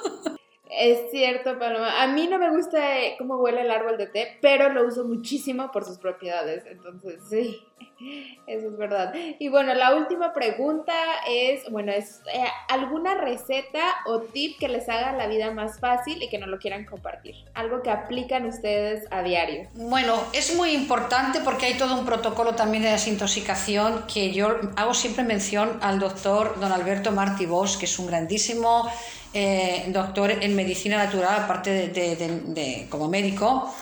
Es 0.78 1.10
cierto, 1.10 1.58
Paloma. 1.58 2.04
A 2.04 2.08
mí 2.08 2.28
no 2.28 2.38
me 2.38 2.50
gusta 2.50 3.00
eh, 3.00 3.16
cómo 3.18 3.38
huele 3.38 3.62
el 3.62 3.72
árbol 3.72 3.98
de 3.98 4.08
té, 4.08 4.38
pero 4.42 4.70
lo 4.74 4.86
uso 4.86 5.06
muchísimo 5.06 5.72
por 5.72 5.86
sus 5.86 5.98
propiedades. 5.98 6.66
Entonces, 6.66 7.24
sí, 7.30 7.65
eso 8.48 8.68
es 8.68 8.78
verdad. 8.78 9.14
Y 9.40 9.50
bueno, 9.50 9.74
la 9.74 9.96
última 9.96 10.34
pregunta 10.34 10.94
es, 11.28 11.70
bueno, 11.72 11.92
es 11.92 12.22
eh, 12.34 12.46
alguna 12.70 13.16
receta 13.16 13.82
o 14.06 14.22
tip 14.22 14.58
que 14.60 14.68
les 14.68 14.88
haga 14.90 15.14
la 15.14 15.28
vida 15.28 15.52
más 15.52 15.80
fácil 15.80 16.22
y 16.22 16.30
que 16.30 16.38
no 16.38 16.48
lo 16.48 16.60
quieran 16.60 16.86
compartir. 16.86 17.36
Algo 17.54 17.82
que 17.82 17.90
aplican 17.90 18.46
ustedes 18.46 19.06
a 19.12 19.24
diario. 19.24 19.68
Bueno, 19.74 20.16
es 20.34 20.56
muy 20.56 20.72
importante 20.72 21.40
porque 21.42 21.68
hay 21.68 21.78
todo 21.78 21.98
un 21.98 22.06
protocolo 22.06 22.56
también 22.56 22.84
de 22.84 22.90
desintoxicación 22.90 24.06
que 24.12 24.32
yo 24.32 24.58
hago 24.76 24.94
siempre 24.94 25.24
mención 25.24 25.80
al 25.82 26.00
doctor 26.00 26.60
don 26.60 26.72
Alberto 26.72 27.12
Martí 27.12 27.46
Bosch, 27.46 27.78
que 27.78 27.86
es 27.86 28.00
un 28.00 28.08
grandísimo 28.08 28.90
eh, 29.34 29.86
doctor 29.88 30.32
en 30.32 30.56
medicina 30.56 30.98
natural, 30.98 31.44
aparte 31.44 31.90
de, 31.90 32.88
como 32.90 33.10
médico, 33.10 33.74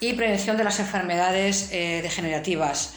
y 0.00 0.12
prevención 0.14 0.56
de 0.56 0.64
las 0.64 0.80
enfermedades 0.80 1.70
eh, 1.72 2.00
degenerativas. 2.02 2.94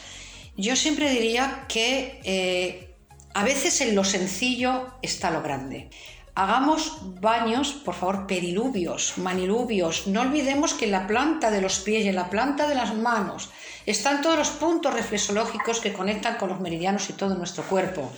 Yo 0.56 0.76
siempre 0.76 1.10
diría 1.10 1.64
que 1.68 2.20
eh, 2.24 2.94
a 3.34 3.44
veces 3.44 3.80
en 3.80 3.94
lo 3.94 4.04
sencillo 4.04 4.94
está 5.02 5.30
lo 5.30 5.42
grande. 5.42 5.90
Hagamos 6.34 7.20
baños, 7.20 7.72
por 7.72 7.94
favor, 7.94 8.26
pediluvios, 8.26 9.18
maniluvios. 9.18 10.06
No 10.06 10.22
olvidemos 10.22 10.72
que 10.72 10.86
en 10.86 10.92
la 10.92 11.06
planta 11.06 11.50
de 11.50 11.60
los 11.60 11.78
pies 11.80 12.04
y 12.04 12.08
en 12.08 12.14
la 12.14 12.30
planta 12.30 12.66
de 12.66 12.74
las 12.74 12.94
manos 12.94 13.50
están 13.84 14.22
todos 14.22 14.38
los 14.38 14.48
puntos 14.48 14.94
reflexológicos 14.94 15.80
que 15.80 15.92
conectan 15.92 16.36
con 16.36 16.48
los 16.48 16.60
meridianos 16.60 17.10
y 17.10 17.12
todo 17.12 17.34
nuestro 17.34 17.64
cuerpo. 17.64 18.10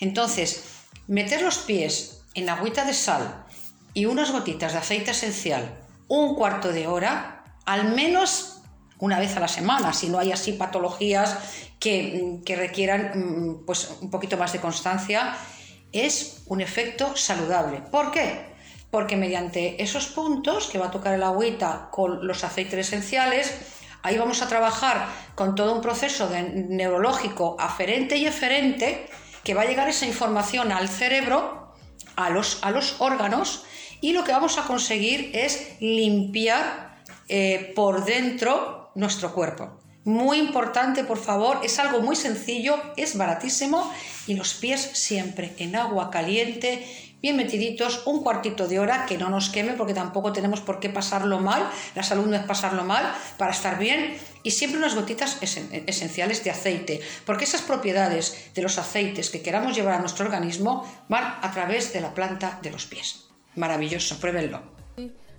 Entonces, 0.00 0.64
meter 1.06 1.42
los 1.42 1.58
pies 1.58 2.24
en 2.34 2.48
agüita 2.48 2.84
de 2.84 2.94
sal 2.94 3.44
y 3.94 4.06
unas 4.06 4.32
gotitas 4.32 4.72
de 4.72 4.78
aceite 4.78 5.12
esencial 5.12 5.78
un 6.08 6.34
cuarto 6.34 6.72
de 6.72 6.86
hora, 6.86 7.42
al 7.64 7.94
menos 7.94 8.51
una 9.02 9.18
vez 9.18 9.36
a 9.36 9.40
la 9.40 9.48
semana, 9.48 9.92
si 9.92 10.08
no 10.08 10.20
hay 10.20 10.30
así 10.30 10.52
patologías 10.52 11.36
que, 11.80 12.38
que 12.46 12.54
requieran 12.54 13.10
mm, 13.14 13.66
pues, 13.66 13.96
un 14.00 14.10
poquito 14.12 14.36
más 14.36 14.52
de 14.52 14.60
constancia, 14.60 15.36
es 15.90 16.44
un 16.46 16.60
efecto 16.60 17.16
saludable. 17.16 17.80
¿Por 17.90 18.12
qué? 18.12 18.54
Porque 18.92 19.16
mediante 19.16 19.82
esos 19.82 20.06
puntos 20.06 20.68
que 20.68 20.78
va 20.78 20.86
a 20.86 20.90
tocar 20.92 21.14
el 21.14 21.24
agüita 21.24 21.88
con 21.90 22.24
los 22.24 22.44
aceites 22.44 22.78
esenciales, 22.86 23.52
ahí 24.04 24.16
vamos 24.18 24.40
a 24.40 24.46
trabajar 24.46 25.08
con 25.34 25.56
todo 25.56 25.74
un 25.74 25.80
proceso 25.80 26.30
neurológico 26.30 27.56
aferente 27.58 28.16
y 28.18 28.26
eferente 28.26 29.10
que 29.42 29.54
va 29.54 29.62
a 29.62 29.66
llegar 29.66 29.88
esa 29.88 30.06
información 30.06 30.70
al 30.70 30.88
cerebro 30.88 31.74
a 32.14 32.30
los, 32.30 32.62
a 32.62 32.70
los 32.70 33.00
órganos 33.00 33.64
y 34.00 34.12
lo 34.12 34.22
que 34.22 34.30
vamos 34.30 34.58
a 34.58 34.62
conseguir 34.62 35.32
es 35.34 35.76
limpiar 35.80 37.02
eh, 37.28 37.72
por 37.74 38.04
dentro 38.04 38.81
nuestro 38.94 39.32
cuerpo. 39.32 39.78
Muy 40.04 40.38
importante, 40.38 41.04
por 41.04 41.18
favor, 41.18 41.60
es 41.62 41.78
algo 41.78 42.00
muy 42.00 42.16
sencillo, 42.16 42.76
es 42.96 43.16
baratísimo 43.16 43.92
y 44.26 44.34
los 44.34 44.54
pies 44.54 44.80
siempre 44.94 45.54
en 45.58 45.76
agua 45.76 46.10
caliente, 46.10 46.84
bien 47.22 47.36
metiditos, 47.36 48.02
un 48.04 48.24
cuartito 48.24 48.66
de 48.66 48.80
hora, 48.80 49.06
que 49.06 49.16
no 49.16 49.30
nos 49.30 49.48
queme 49.48 49.74
porque 49.74 49.94
tampoco 49.94 50.32
tenemos 50.32 50.60
por 50.60 50.80
qué 50.80 50.90
pasarlo 50.90 51.38
mal, 51.38 51.70
la 51.94 52.02
salud 52.02 52.26
no 52.26 52.34
es 52.34 52.42
pasarlo 52.42 52.82
mal, 52.82 53.14
para 53.38 53.52
estar 53.52 53.78
bien 53.78 54.18
y 54.42 54.50
siempre 54.50 54.78
unas 54.78 54.96
gotitas 54.96 55.38
esenciales 55.40 56.42
de 56.42 56.50
aceite, 56.50 57.00
porque 57.24 57.44
esas 57.44 57.62
propiedades 57.62 58.50
de 58.54 58.62
los 58.62 58.78
aceites 58.78 59.30
que 59.30 59.40
queramos 59.40 59.76
llevar 59.76 59.94
a 59.94 60.00
nuestro 60.00 60.24
organismo 60.24 60.84
van 61.08 61.36
a 61.42 61.52
través 61.52 61.92
de 61.92 62.00
la 62.00 62.12
planta 62.12 62.58
de 62.60 62.72
los 62.72 62.86
pies. 62.86 63.28
Maravilloso, 63.54 64.18
pruébenlo. 64.18 64.62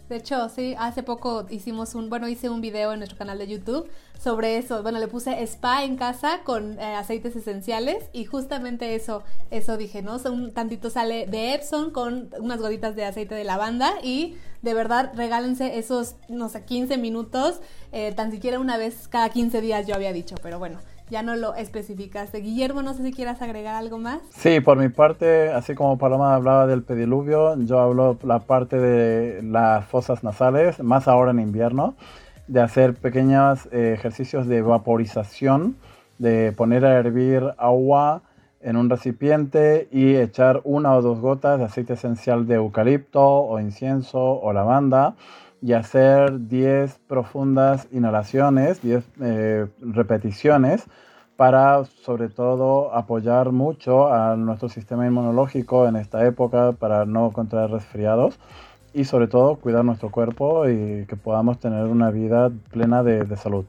De 0.10 0.18
hecho, 0.18 0.50
sí, 0.50 0.76
hace 0.78 1.02
poco 1.02 1.46
hicimos 1.50 1.96
un, 1.96 2.10
bueno, 2.10 2.28
hice 2.28 2.50
un 2.50 2.60
video 2.60 2.92
en 2.92 3.00
nuestro 3.00 3.18
canal 3.18 3.38
de 3.38 3.48
YouTube 3.48 3.90
sobre 4.22 4.58
eso. 4.58 4.84
Bueno, 4.84 5.00
le 5.00 5.08
puse 5.08 5.42
spa 5.44 5.84
en 5.86 5.96
casa 5.96 6.42
con 6.44 6.78
eh, 6.78 6.96
aceites 6.96 7.36
esenciales 7.36 8.04
y 8.12 8.26
justamente 8.26 8.96
eso, 8.96 9.24
eso 9.50 9.78
dije, 9.78 10.02
¿no? 10.02 10.18
Un 10.26 10.52
tantito 10.52 10.90
sale 10.90 11.26
de 11.26 11.54
Epson 11.54 11.92
con 11.92 12.30
unas 12.40 12.60
gotitas 12.60 12.96
de 12.96 13.06
aceite 13.06 13.34
de 13.34 13.44
lavanda 13.46 13.94
y 14.04 14.36
de 14.62 14.74
verdad 14.74 15.12
regálense 15.16 15.78
esos, 15.78 16.16
no 16.28 16.50
sé, 16.50 16.64
15 16.64 16.98
minutos, 16.98 17.62
eh, 17.92 18.12
tan 18.14 18.32
siquiera 18.32 18.60
una 18.60 18.78
vez 18.78 19.08
cada 19.08 19.30
15 19.30 19.62
días 19.62 19.88
yo 19.88 19.96
había 19.96 20.14
dicho, 20.14 20.36
pero 20.42 20.60
bueno 20.60 20.80
ya 21.10 21.22
no 21.24 21.36
lo 21.36 21.56
especificaste. 21.56 22.40
Guillermo, 22.40 22.82
no 22.82 22.94
sé 22.94 23.04
si 23.04 23.12
quieras 23.12 23.42
agregar 23.42 23.76
algo 23.76 23.98
más. 23.98 24.20
Sí, 24.32 24.60
por 24.60 24.78
mi 24.78 24.90
parte, 24.90 25.52
así 25.52 25.76
como 25.76 25.98
Paloma 25.98 26.36
hablaba 26.36 26.68
del 26.68 26.84
pediluvio, 26.84 27.56
yo 27.60 27.80
hablo 27.80 28.18
la 28.24 28.40
parte 28.40 28.78
de 28.78 29.42
las 29.44 29.86
fosas 29.86 30.24
nasales, 30.24 30.82
más 30.82 31.08
ahora 31.08 31.32
en 31.32 31.40
invierno, 31.40 31.96
de 32.48 32.62
hacer 32.62 32.96
pequeños 32.96 33.68
eh, 33.72 33.94
ejercicios 33.98 34.48
de 34.48 34.62
vaporización, 34.62 35.78
de 36.18 36.52
poner 36.52 36.86
a 36.86 36.98
hervir 36.98 37.54
agua 37.58 38.22
en 38.62 38.78
un 38.78 38.90
recipiente 38.90 39.88
y 39.92 40.16
echar 40.16 40.62
una 40.64 40.96
o 40.96 41.02
dos 41.02 41.20
gotas 41.20 41.60
de 41.60 41.66
aceite 41.66 41.94
esencial 41.94 42.48
de 42.48 42.56
eucalipto 42.56 43.22
o 43.22 43.60
incienso 43.60 44.20
o 44.20 44.54
lavanda 44.54 45.16
y 45.64 45.72
hacer 45.72 46.48
10 46.50 47.00
profundas 47.08 47.88
inhalaciones, 47.94 48.82
10 48.82 49.06
eh, 49.22 49.68
repeticiones 49.80 50.84
para 51.38 51.86
sobre 51.86 52.28
todo 52.28 52.94
apoyar 52.94 53.54
mucho 53.54 54.14
a 54.14 54.36
nuestro 54.36 54.68
sistema 54.68 55.08
inmunológico 55.08 55.88
en 55.88 55.96
esta 55.96 56.26
época 56.26 56.74
para 56.74 57.06
no 57.06 57.32
contraer 57.32 57.72
resfriados 57.72 58.38
y 58.94 59.06
sobre 59.06 59.28
todo 59.28 59.56
cuidar 59.56 59.86
nuestro 59.86 60.12
cuerpo 60.12 60.68
y 60.68 61.06
que 61.06 61.16
podamos 61.16 61.60
tener 61.60 61.86
una 61.86 62.12
vida 62.12 62.52
plena 62.70 63.02
de, 63.02 63.36
salud. 63.38 63.66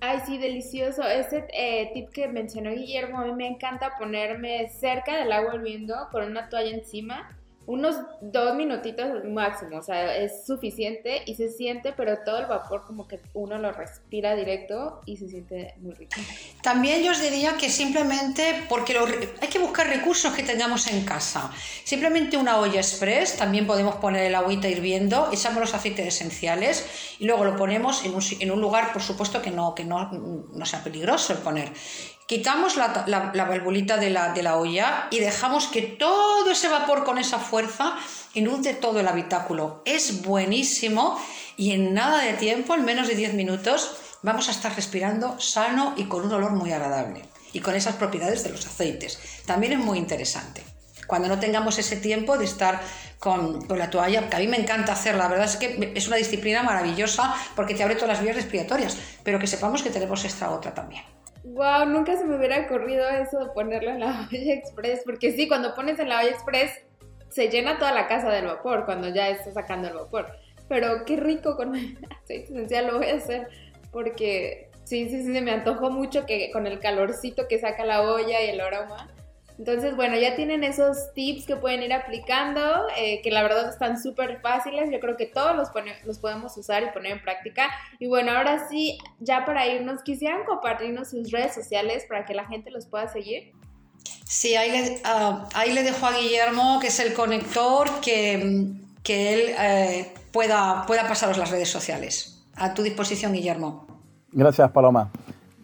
Ay, 0.00 0.20
sí, 0.24 0.38
delicioso. 0.38 1.02
Ese 1.02 1.46
eh, 1.52 1.90
tip 1.92 2.08
que 2.10 2.28
mencionó 2.28 2.70
Guillermo, 2.70 3.20
a 3.20 3.26
mí 3.26 3.32
me 3.34 3.46
encanta 3.46 3.92
ponerme 3.98 4.70
cerca 4.70 5.18
del 5.18 5.30
agua 5.32 5.54
hirviendo 5.56 5.94
con 6.10 6.24
una 6.24 6.48
toalla 6.48 6.70
encima 6.70 7.28
unos 7.66 7.96
dos 8.20 8.54
minutitos 8.54 9.24
máximo, 9.24 9.78
o 9.78 9.82
sea, 9.82 10.16
es 10.16 10.46
suficiente 10.46 11.22
y 11.26 11.34
se 11.34 11.50
siente, 11.50 11.92
pero 11.92 12.18
todo 12.24 12.38
el 12.38 12.46
vapor 12.46 12.84
como 12.86 13.08
que 13.08 13.20
uno 13.34 13.58
lo 13.58 13.72
respira 13.72 14.34
directo 14.34 15.00
y 15.04 15.16
se 15.16 15.28
siente 15.28 15.74
muy 15.78 15.92
rico. 15.94 16.16
También 16.62 17.02
yo 17.02 17.10
os 17.10 17.20
diría 17.20 17.56
que 17.56 17.68
simplemente, 17.68 18.64
porque 18.68 18.96
hay 19.40 19.48
que 19.48 19.58
buscar 19.58 19.88
recursos 19.88 20.32
que 20.32 20.42
tengamos 20.42 20.86
en 20.86 21.04
casa, 21.04 21.50
simplemente 21.84 22.36
una 22.36 22.58
olla 22.58 22.80
express, 22.80 23.36
también 23.36 23.66
podemos 23.66 23.96
poner 23.96 24.24
el 24.24 24.34
agüita 24.34 24.68
hirviendo, 24.68 25.28
echamos 25.32 25.60
los 25.60 25.74
aceites 25.74 26.06
esenciales 26.06 27.16
y 27.18 27.26
luego 27.26 27.44
lo 27.44 27.56
ponemos 27.56 28.04
en 28.04 28.14
un, 28.14 28.22
en 28.38 28.50
un 28.50 28.60
lugar, 28.60 28.92
por 28.92 29.02
supuesto, 29.02 29.42
que 29.42 29.50
no, 29.50 29.74
que 29.74 29.84
no, 29.84 30.10
no 30.12 30.66
sea 30.66 30.84
peligroso 30.84 31.32
el 31.32 31.40
poner. 31.40 31.72
Quitamos 32.26 32.76
la, 32.76 33.04
la, 33.06 33.30
de 33.30 34.10
la, 34.10 34.32
de 34.32 34.42
la, 34.42 34.56
olla 34.56 35.06
y 35.12 35.20
dejamos 35.20 35.68
que 35.68 35.82
todo 35.82 36.50
ese 36.50 36.68
vapor 36.68 37.04
con 37.04 37.18
esa 37.18 37.38
fuerza 37.38 37.96
inunde 38.34 38.74
todo 38.74 38.98
el 38.98 39.06
habitáculo. 39.06 39.82
Es 39.84 40.22
buenísimo 40.22 41.20
y 41.56 41.70
en 41.70 41.94
nada 41.94 42.24
de 42.24 42.32
tiempo, 42.32 42.74
en 42.74 42.84
menos 42.84 43.06
de 43.06 43.14
10 43.14 43.34
minutos, 43.34 43.92
vamos 44.22 44.48
a 44.48 44.50
estar 44.50 44.74
respirando 44.74 45.38
sano 45.38 45.94
y 45.96 46.06
con 46.06 46.24
un 46.24 46.32
olor 46.32 46.50
muy 46.50 46.72
agradable. 46.72 47.22
Y 47.52 47.60
con 47.60 47.76
esas 47.76 47.94
propiedades 47.94 48.42
de 48.42 48.50
los 48.50 48.66
aceites. 48.66 49.20
También 49.46 49.74
es 49.74 49.78
muy 49.78 49.96
interesante. 49.96 50.64
Cuando 51.06 51.28
no 51.28 51.38
tengamos 51.38 51.78
ese 51.78 51.94
tiempo 51.94 52.36
de 52.36 52.46
estar 52.46 52.80
con, 53.20 53.64
con, 53.66 53.78
la 53.78 53.88
toalla, 53.88 54.28
que 54.28 54.34
a 54.34 54.40
mí 54.40 54.48
me 54.48 54.60
encanta 54.60 54.94
hacerla, 54.94 55.22
la 55.22 55.28
verdad 55.28 55.46
es 55.46 55.56
que 55.56 55.92
es 55.94 56.08
una 56.08 56.16
disciplina 56.16 56.64
maravillosa 56.64 57.36
porque 57.54 57.76
te 57.76 57.84
abre 57.84 57.94
todas 57.94 58.08
las 58.08 58.22
vías 58.22 58.34
respiratorias, 58.34 58.96
pero 59.22 59.38
que 59.38 59.46
sepamos 59.46 59.84
que 59.84 59.90
tenemos 59.90 60.24
esta 60.24 60.50
otra 60.50 60.74
también. 60.74 61.04
Wow, 61.46 61.86
nunca 61.86 62.16
se 62.16 62.24
me 62.24 62.36
hubiera 62.36 62.62
ocurrido 62.62 63.08
eso 63.08 63.38
de 63.38 63.50
ponerlo 63.50 63.90
en 63.90 64.00
la 64.00 64.28
olla 64.32 64.54
express, 64.54 65.02
porque 65.04 65.30
sí, 65.30 65.46
cuando 65.46 65.74
pones 65.74 65.98
en 66.00 66.08
la 66.08 66.18
olla 66.18 66.30
express 66.30 66.72
se 67.28 67.48
llena 67.48 67.78
toda 67.78 67.92
la 67.92 68.08
casa 68.08 68.30
del 68.30 68.46
vapor 68.46 68.84
cuando 68.84 69.08
ya 69.08 69.28
está 69.28 69.52
sacando 69.52 69.86
el 69.86 69.94
vapor. 69.94 70.26
Pero 70.68 71.04
qué 71.04 71.16
rico 71.16 71.56
con 71.56 71.74
aceite 72.24 72.52
esencial 72.52 72.88
lo 72.88 72.98
voy 72.98 73.06
a 73.06 73.16
hacer 73.16 73.48
porque 73.92 74.70
sí, 74.82 75.08
sí, 75.08 75.22
sí, 75.22 75.32
se 75.32 75.40
me 75.40 75.52
antojó 75.52 75.90
mucho 75.90 76.26
que 76.26 76.50
con 76.50 76.66
el 76.66 76.80
calorcito 76.80 77.46
que 77.46 77.60
saca 77.60 77.84
la 77.84 78.02
olla 78.02 78.42
y 78.42 78.50
el 78.50 78.60
aroma 78.60 79.08
entonces, 79.58 79.96
bueno, 79.96 80.16
ya 80.16 80.36
tienen 80.36 80.64
esos 80.64 81.12
tips 81.14 81.46
que 81.46 81.56
pueden 81.56 81.82
ir 81.82 81.92
aplicando, 81.92 82.86
eh, 82.96 83.22
que 83.22 83.30
la 83.30 83.42
verdad 83.42 83.70
están 83.70 84.00
súper 84.00 84.40
fáciles. 84.42 84.90
Yo 84.92 85.00
creo 85.00 85.16
que 85.16 85.26
todos 85.26 85.56
los, 85.56 85.68
los 86.04 86.18
podemos 86.18 86.56
usar 86.58 86.82
y 86.82 86.90
poner 86.90 87.12
en 87.12 87.22
práctica. 87.22 87.70
Y 87.98 88.06
bueno, 88.06 88.32
ahora 88.32 88.68
sí, 88.68 88.98
ya 89.18 89.46
para 89.46 89.66
irnos, 89.66 90.02
quisieran 90.02 90.44
compartirnos 90.44 91.10
sus 91.10 91.30
redes 91.30 91.54
sociales 91.54 92.04
para 92.06 92.26
que 92.26 92.34
la 92.34 92.46
gente 92.46 92.70
los 92.70 92.86
pueda 92.86 93.08
seguir. 93.08 93.52
Sí, 94.24 94.56
ahí 94.56 94.70
le, 94.70 95.00
ah, 95.04 95.48
ahí 95.54 95.72
le 95.72 95.82
dejo 95.82 96.04
a 96.04 96.12
Guillermo, 96.12 96.78
que 96.80 96.88
es 96.88 97.00
el 97.00 97.14
conector, 97.14 98.00
que, 98.00 98.72
que 99.02 99.32
él 99.32 99.54
eh, 99.58 100.12
pueda, 100.32 100.84
pueda 100.86 101.08
pasaros 101.08 101.38
las 101.38 101.50
redes 101.50 101.70
sociales. 101.70 102.44
A 102.56 102.74
tu 102.74 102.82
disposición, 102.82 103.32
Guillermo. 103.32 103.86
Gracias, 104.32 104.70
Paloma. 104.70 105.10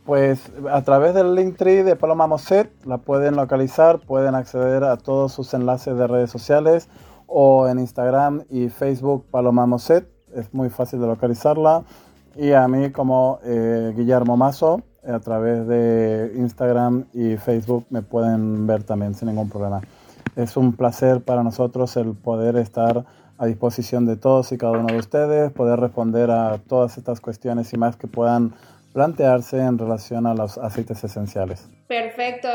Pues 0.04 0.50
a 0.70 0.82
través 0.82 1.14
del 1.14 1.36
Linktree 1.36 1.84
de 1.84 1.94
Paloma 1.94 2.26
Moset 2.26 2.72
la 2.84 2.98
pueden 2.98 3.36
localizar, 3.36 4.00
pueden 4.00 4.34
acceder 4.34 4.82
a 4.82 4.96
todos 4.96 5.32
sus 5.32 5.54
enlaces 5.54 5.96
de 5.96 6.06
redes 6.08 6.30
sociales 6.30 6.88
o 7.28 7.68
en 7.68 7.78
Instagram 7.78 8.42
y 8.50 8.68
Facebook 8.68 9.24
Paloma 9.30 9.64
Moset, 9.66 10.08
es 10.34 10.52
muy 10.52 10.70
fácil 10.70 11.00
de 11.00 11.06
localizarla. 11.06 11.84
Y 12.34 12.52
a 12.52 12.66
mí 12.66 12.90
como 12.90 13.38
eh, 13.44 13.92
Guillermo 13.94 14.36
Mazo, 14.36 14.82
a 15.06 15.18
través 15.20 15.66
de 15.66 16.32
Instagram 16.36 17.06
y 17.12 17.36
Facebook 17.36 17.86
me 17.90 18.02
pueden 18.02 18.66
ver 18.66 18.84
también 18.84 19.14
sin 19.14 19.28
ningún 19.28 19.48
problema. 19.48 19.82
Es 20.34 20.56
un 20.56 20.72
placer 20.72 21.22
para 21.22 21.42
nosotros 21.42 21.96
el 21.96 22.14
poder 22.14 22.56
estar 22.56 23.04
a 23.38 23.46
disposición 23.46 24.06
de 24.06 24.16
todos 24.16 24.52
y 24.52 24.58
cada 24.58 24.72
uno 24.72 24.86
de 24.86 24.98
ustedes, 24.98 25.52
poder 25.52 25.80
responder 25.80 26.30
a 26.30 26.58
todas 26.58 26.96
estas 26.96 27.20
cuestiones 27.20 27.72
y 27.72 27.76
más 27.76 27.96
que 27.96 28.06
puedan 28.06 28.54
plantearse 28.92 29.58
en 29.58 29.78
relación 29.78 30.26
a 30.26 30.34
los 30.34 30.58
aceites 30.58 31.02
esenciales. 31.04 31.68
Perfecto. 31.86 32.48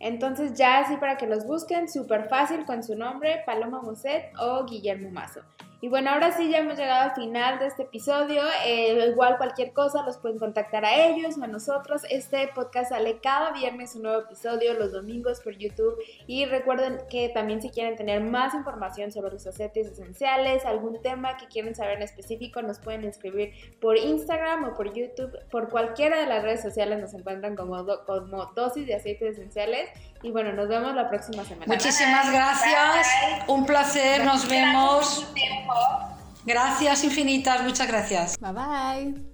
Entonces 0.00 0.54
ya 0.54 0.80
así 0.80 0.96
para 0.96 1.16
que 1.16 1.26
los 1.26 1.46
busquen, 1.46 1.88
súper 1.88 2.28
fácil 2.28 2.64
con 2.66 2.82
su 2.82 2.94
nombre, 2.96 3.42
Paloma 3.46 3.80
Muset 3.80 4.32
o 4.38 4.64
Guillermo 4.66 5.10
Mazo. 5.10 5.40
Y 5.84 5.88
bueno, 5.88 6.12
ahora 6.12 6.32
sí 6.32 6.48
ya 6.48 6.60
hemos 6.60 6.78
llegado 6.78 7.10
al 7.10 7.14
final 7.14 7.58
de 7.58 7.66
este 7.66 7.82
episodio. 7.82 8.40
Eh, 8.64 9.06
igual 9.10 9.36
cualquier 9.36 9.74
cosa 9.74 10.02
los 10.02 10.16
pueden 10.16 10.38
contactar 10.38 10.82
a 10.82 10.94
ellos 11.08 11.36
o 11.36 11.44
a 11.44 11.46
nosotros. 11.46 12.04
Este 12.08 12.48
podcast 12.54 12.88
sale 12.88 13.18
cada 13.20 13.50
viernes 13.52 13.94
un 13.94 14.04
nuevo 14.04 14.22
episodio, 14.22 14.72
los 14.72 14.92
domingos 14.92 15.40
por 15.40 15.58
YouTube. 15.58 15.94
Y 16.26 16.46
recuerden 16.46 17.00
que 17.10 17.28
también 17.28 17.60
si 17.60 17.68
quieren 17.68 17.96
tener 17.96 18.22
más 18.22 18.54
información 18.54 19.12
sobre 19.12 19.32
los 19.32 19.46
aceites 19.46 19.88
esenciales, 19.88 20.64
algún 20.64 21.02
tema 21.02 21.36
que 21.36 21.48
quieren 21.48 21.74
saber 21.74 21.98
en 21.98 22.02
específico, 22.04 22.62
nos 22.62 22.78
pueden 22.78 23.04
escribir 23.04 23.52
por 23.78 23.98
Instagram 23.98 24.64
o 24.64 24.74
por 24.74 24.94
YouTube. 24.94 25.38
Por 25.50 25.68
cualquiera 25.68 26.18
de 26.18 26.24
las 26.24 26.42
redes 26.42 26.62
sociales 26.62 26.98
nos 26.98 27.12
encuentran 27.12 27.56
como, 27.56 27.84
como 28.06 28.46
dosis 28.54 28.86
de 28.86 28.94
aceites 28.94 29.36
esenciales. 29.36 29.90
Y 30.22 30.30
bueno, 30.30 30.54
nos 30.54 30.66
vemos 30.66 30.94
la 30.94 31.10
próxima 31.10 31.44
semana. 31.44 31.66
Muchísimas 31.66 32.32
gracias. 32.32 33.06
Un 33.48 33.66
placer. 33.66 34.24
Nos 34.24 34.48
vemos. 34.48 35.26
Gracias 36.44 37.04
infinitas. 37.04 37.62
Muchas 37.62 37.88
gracias. 37.88 38.36
Bye 38.38 38.52
bye. 38.52 39.33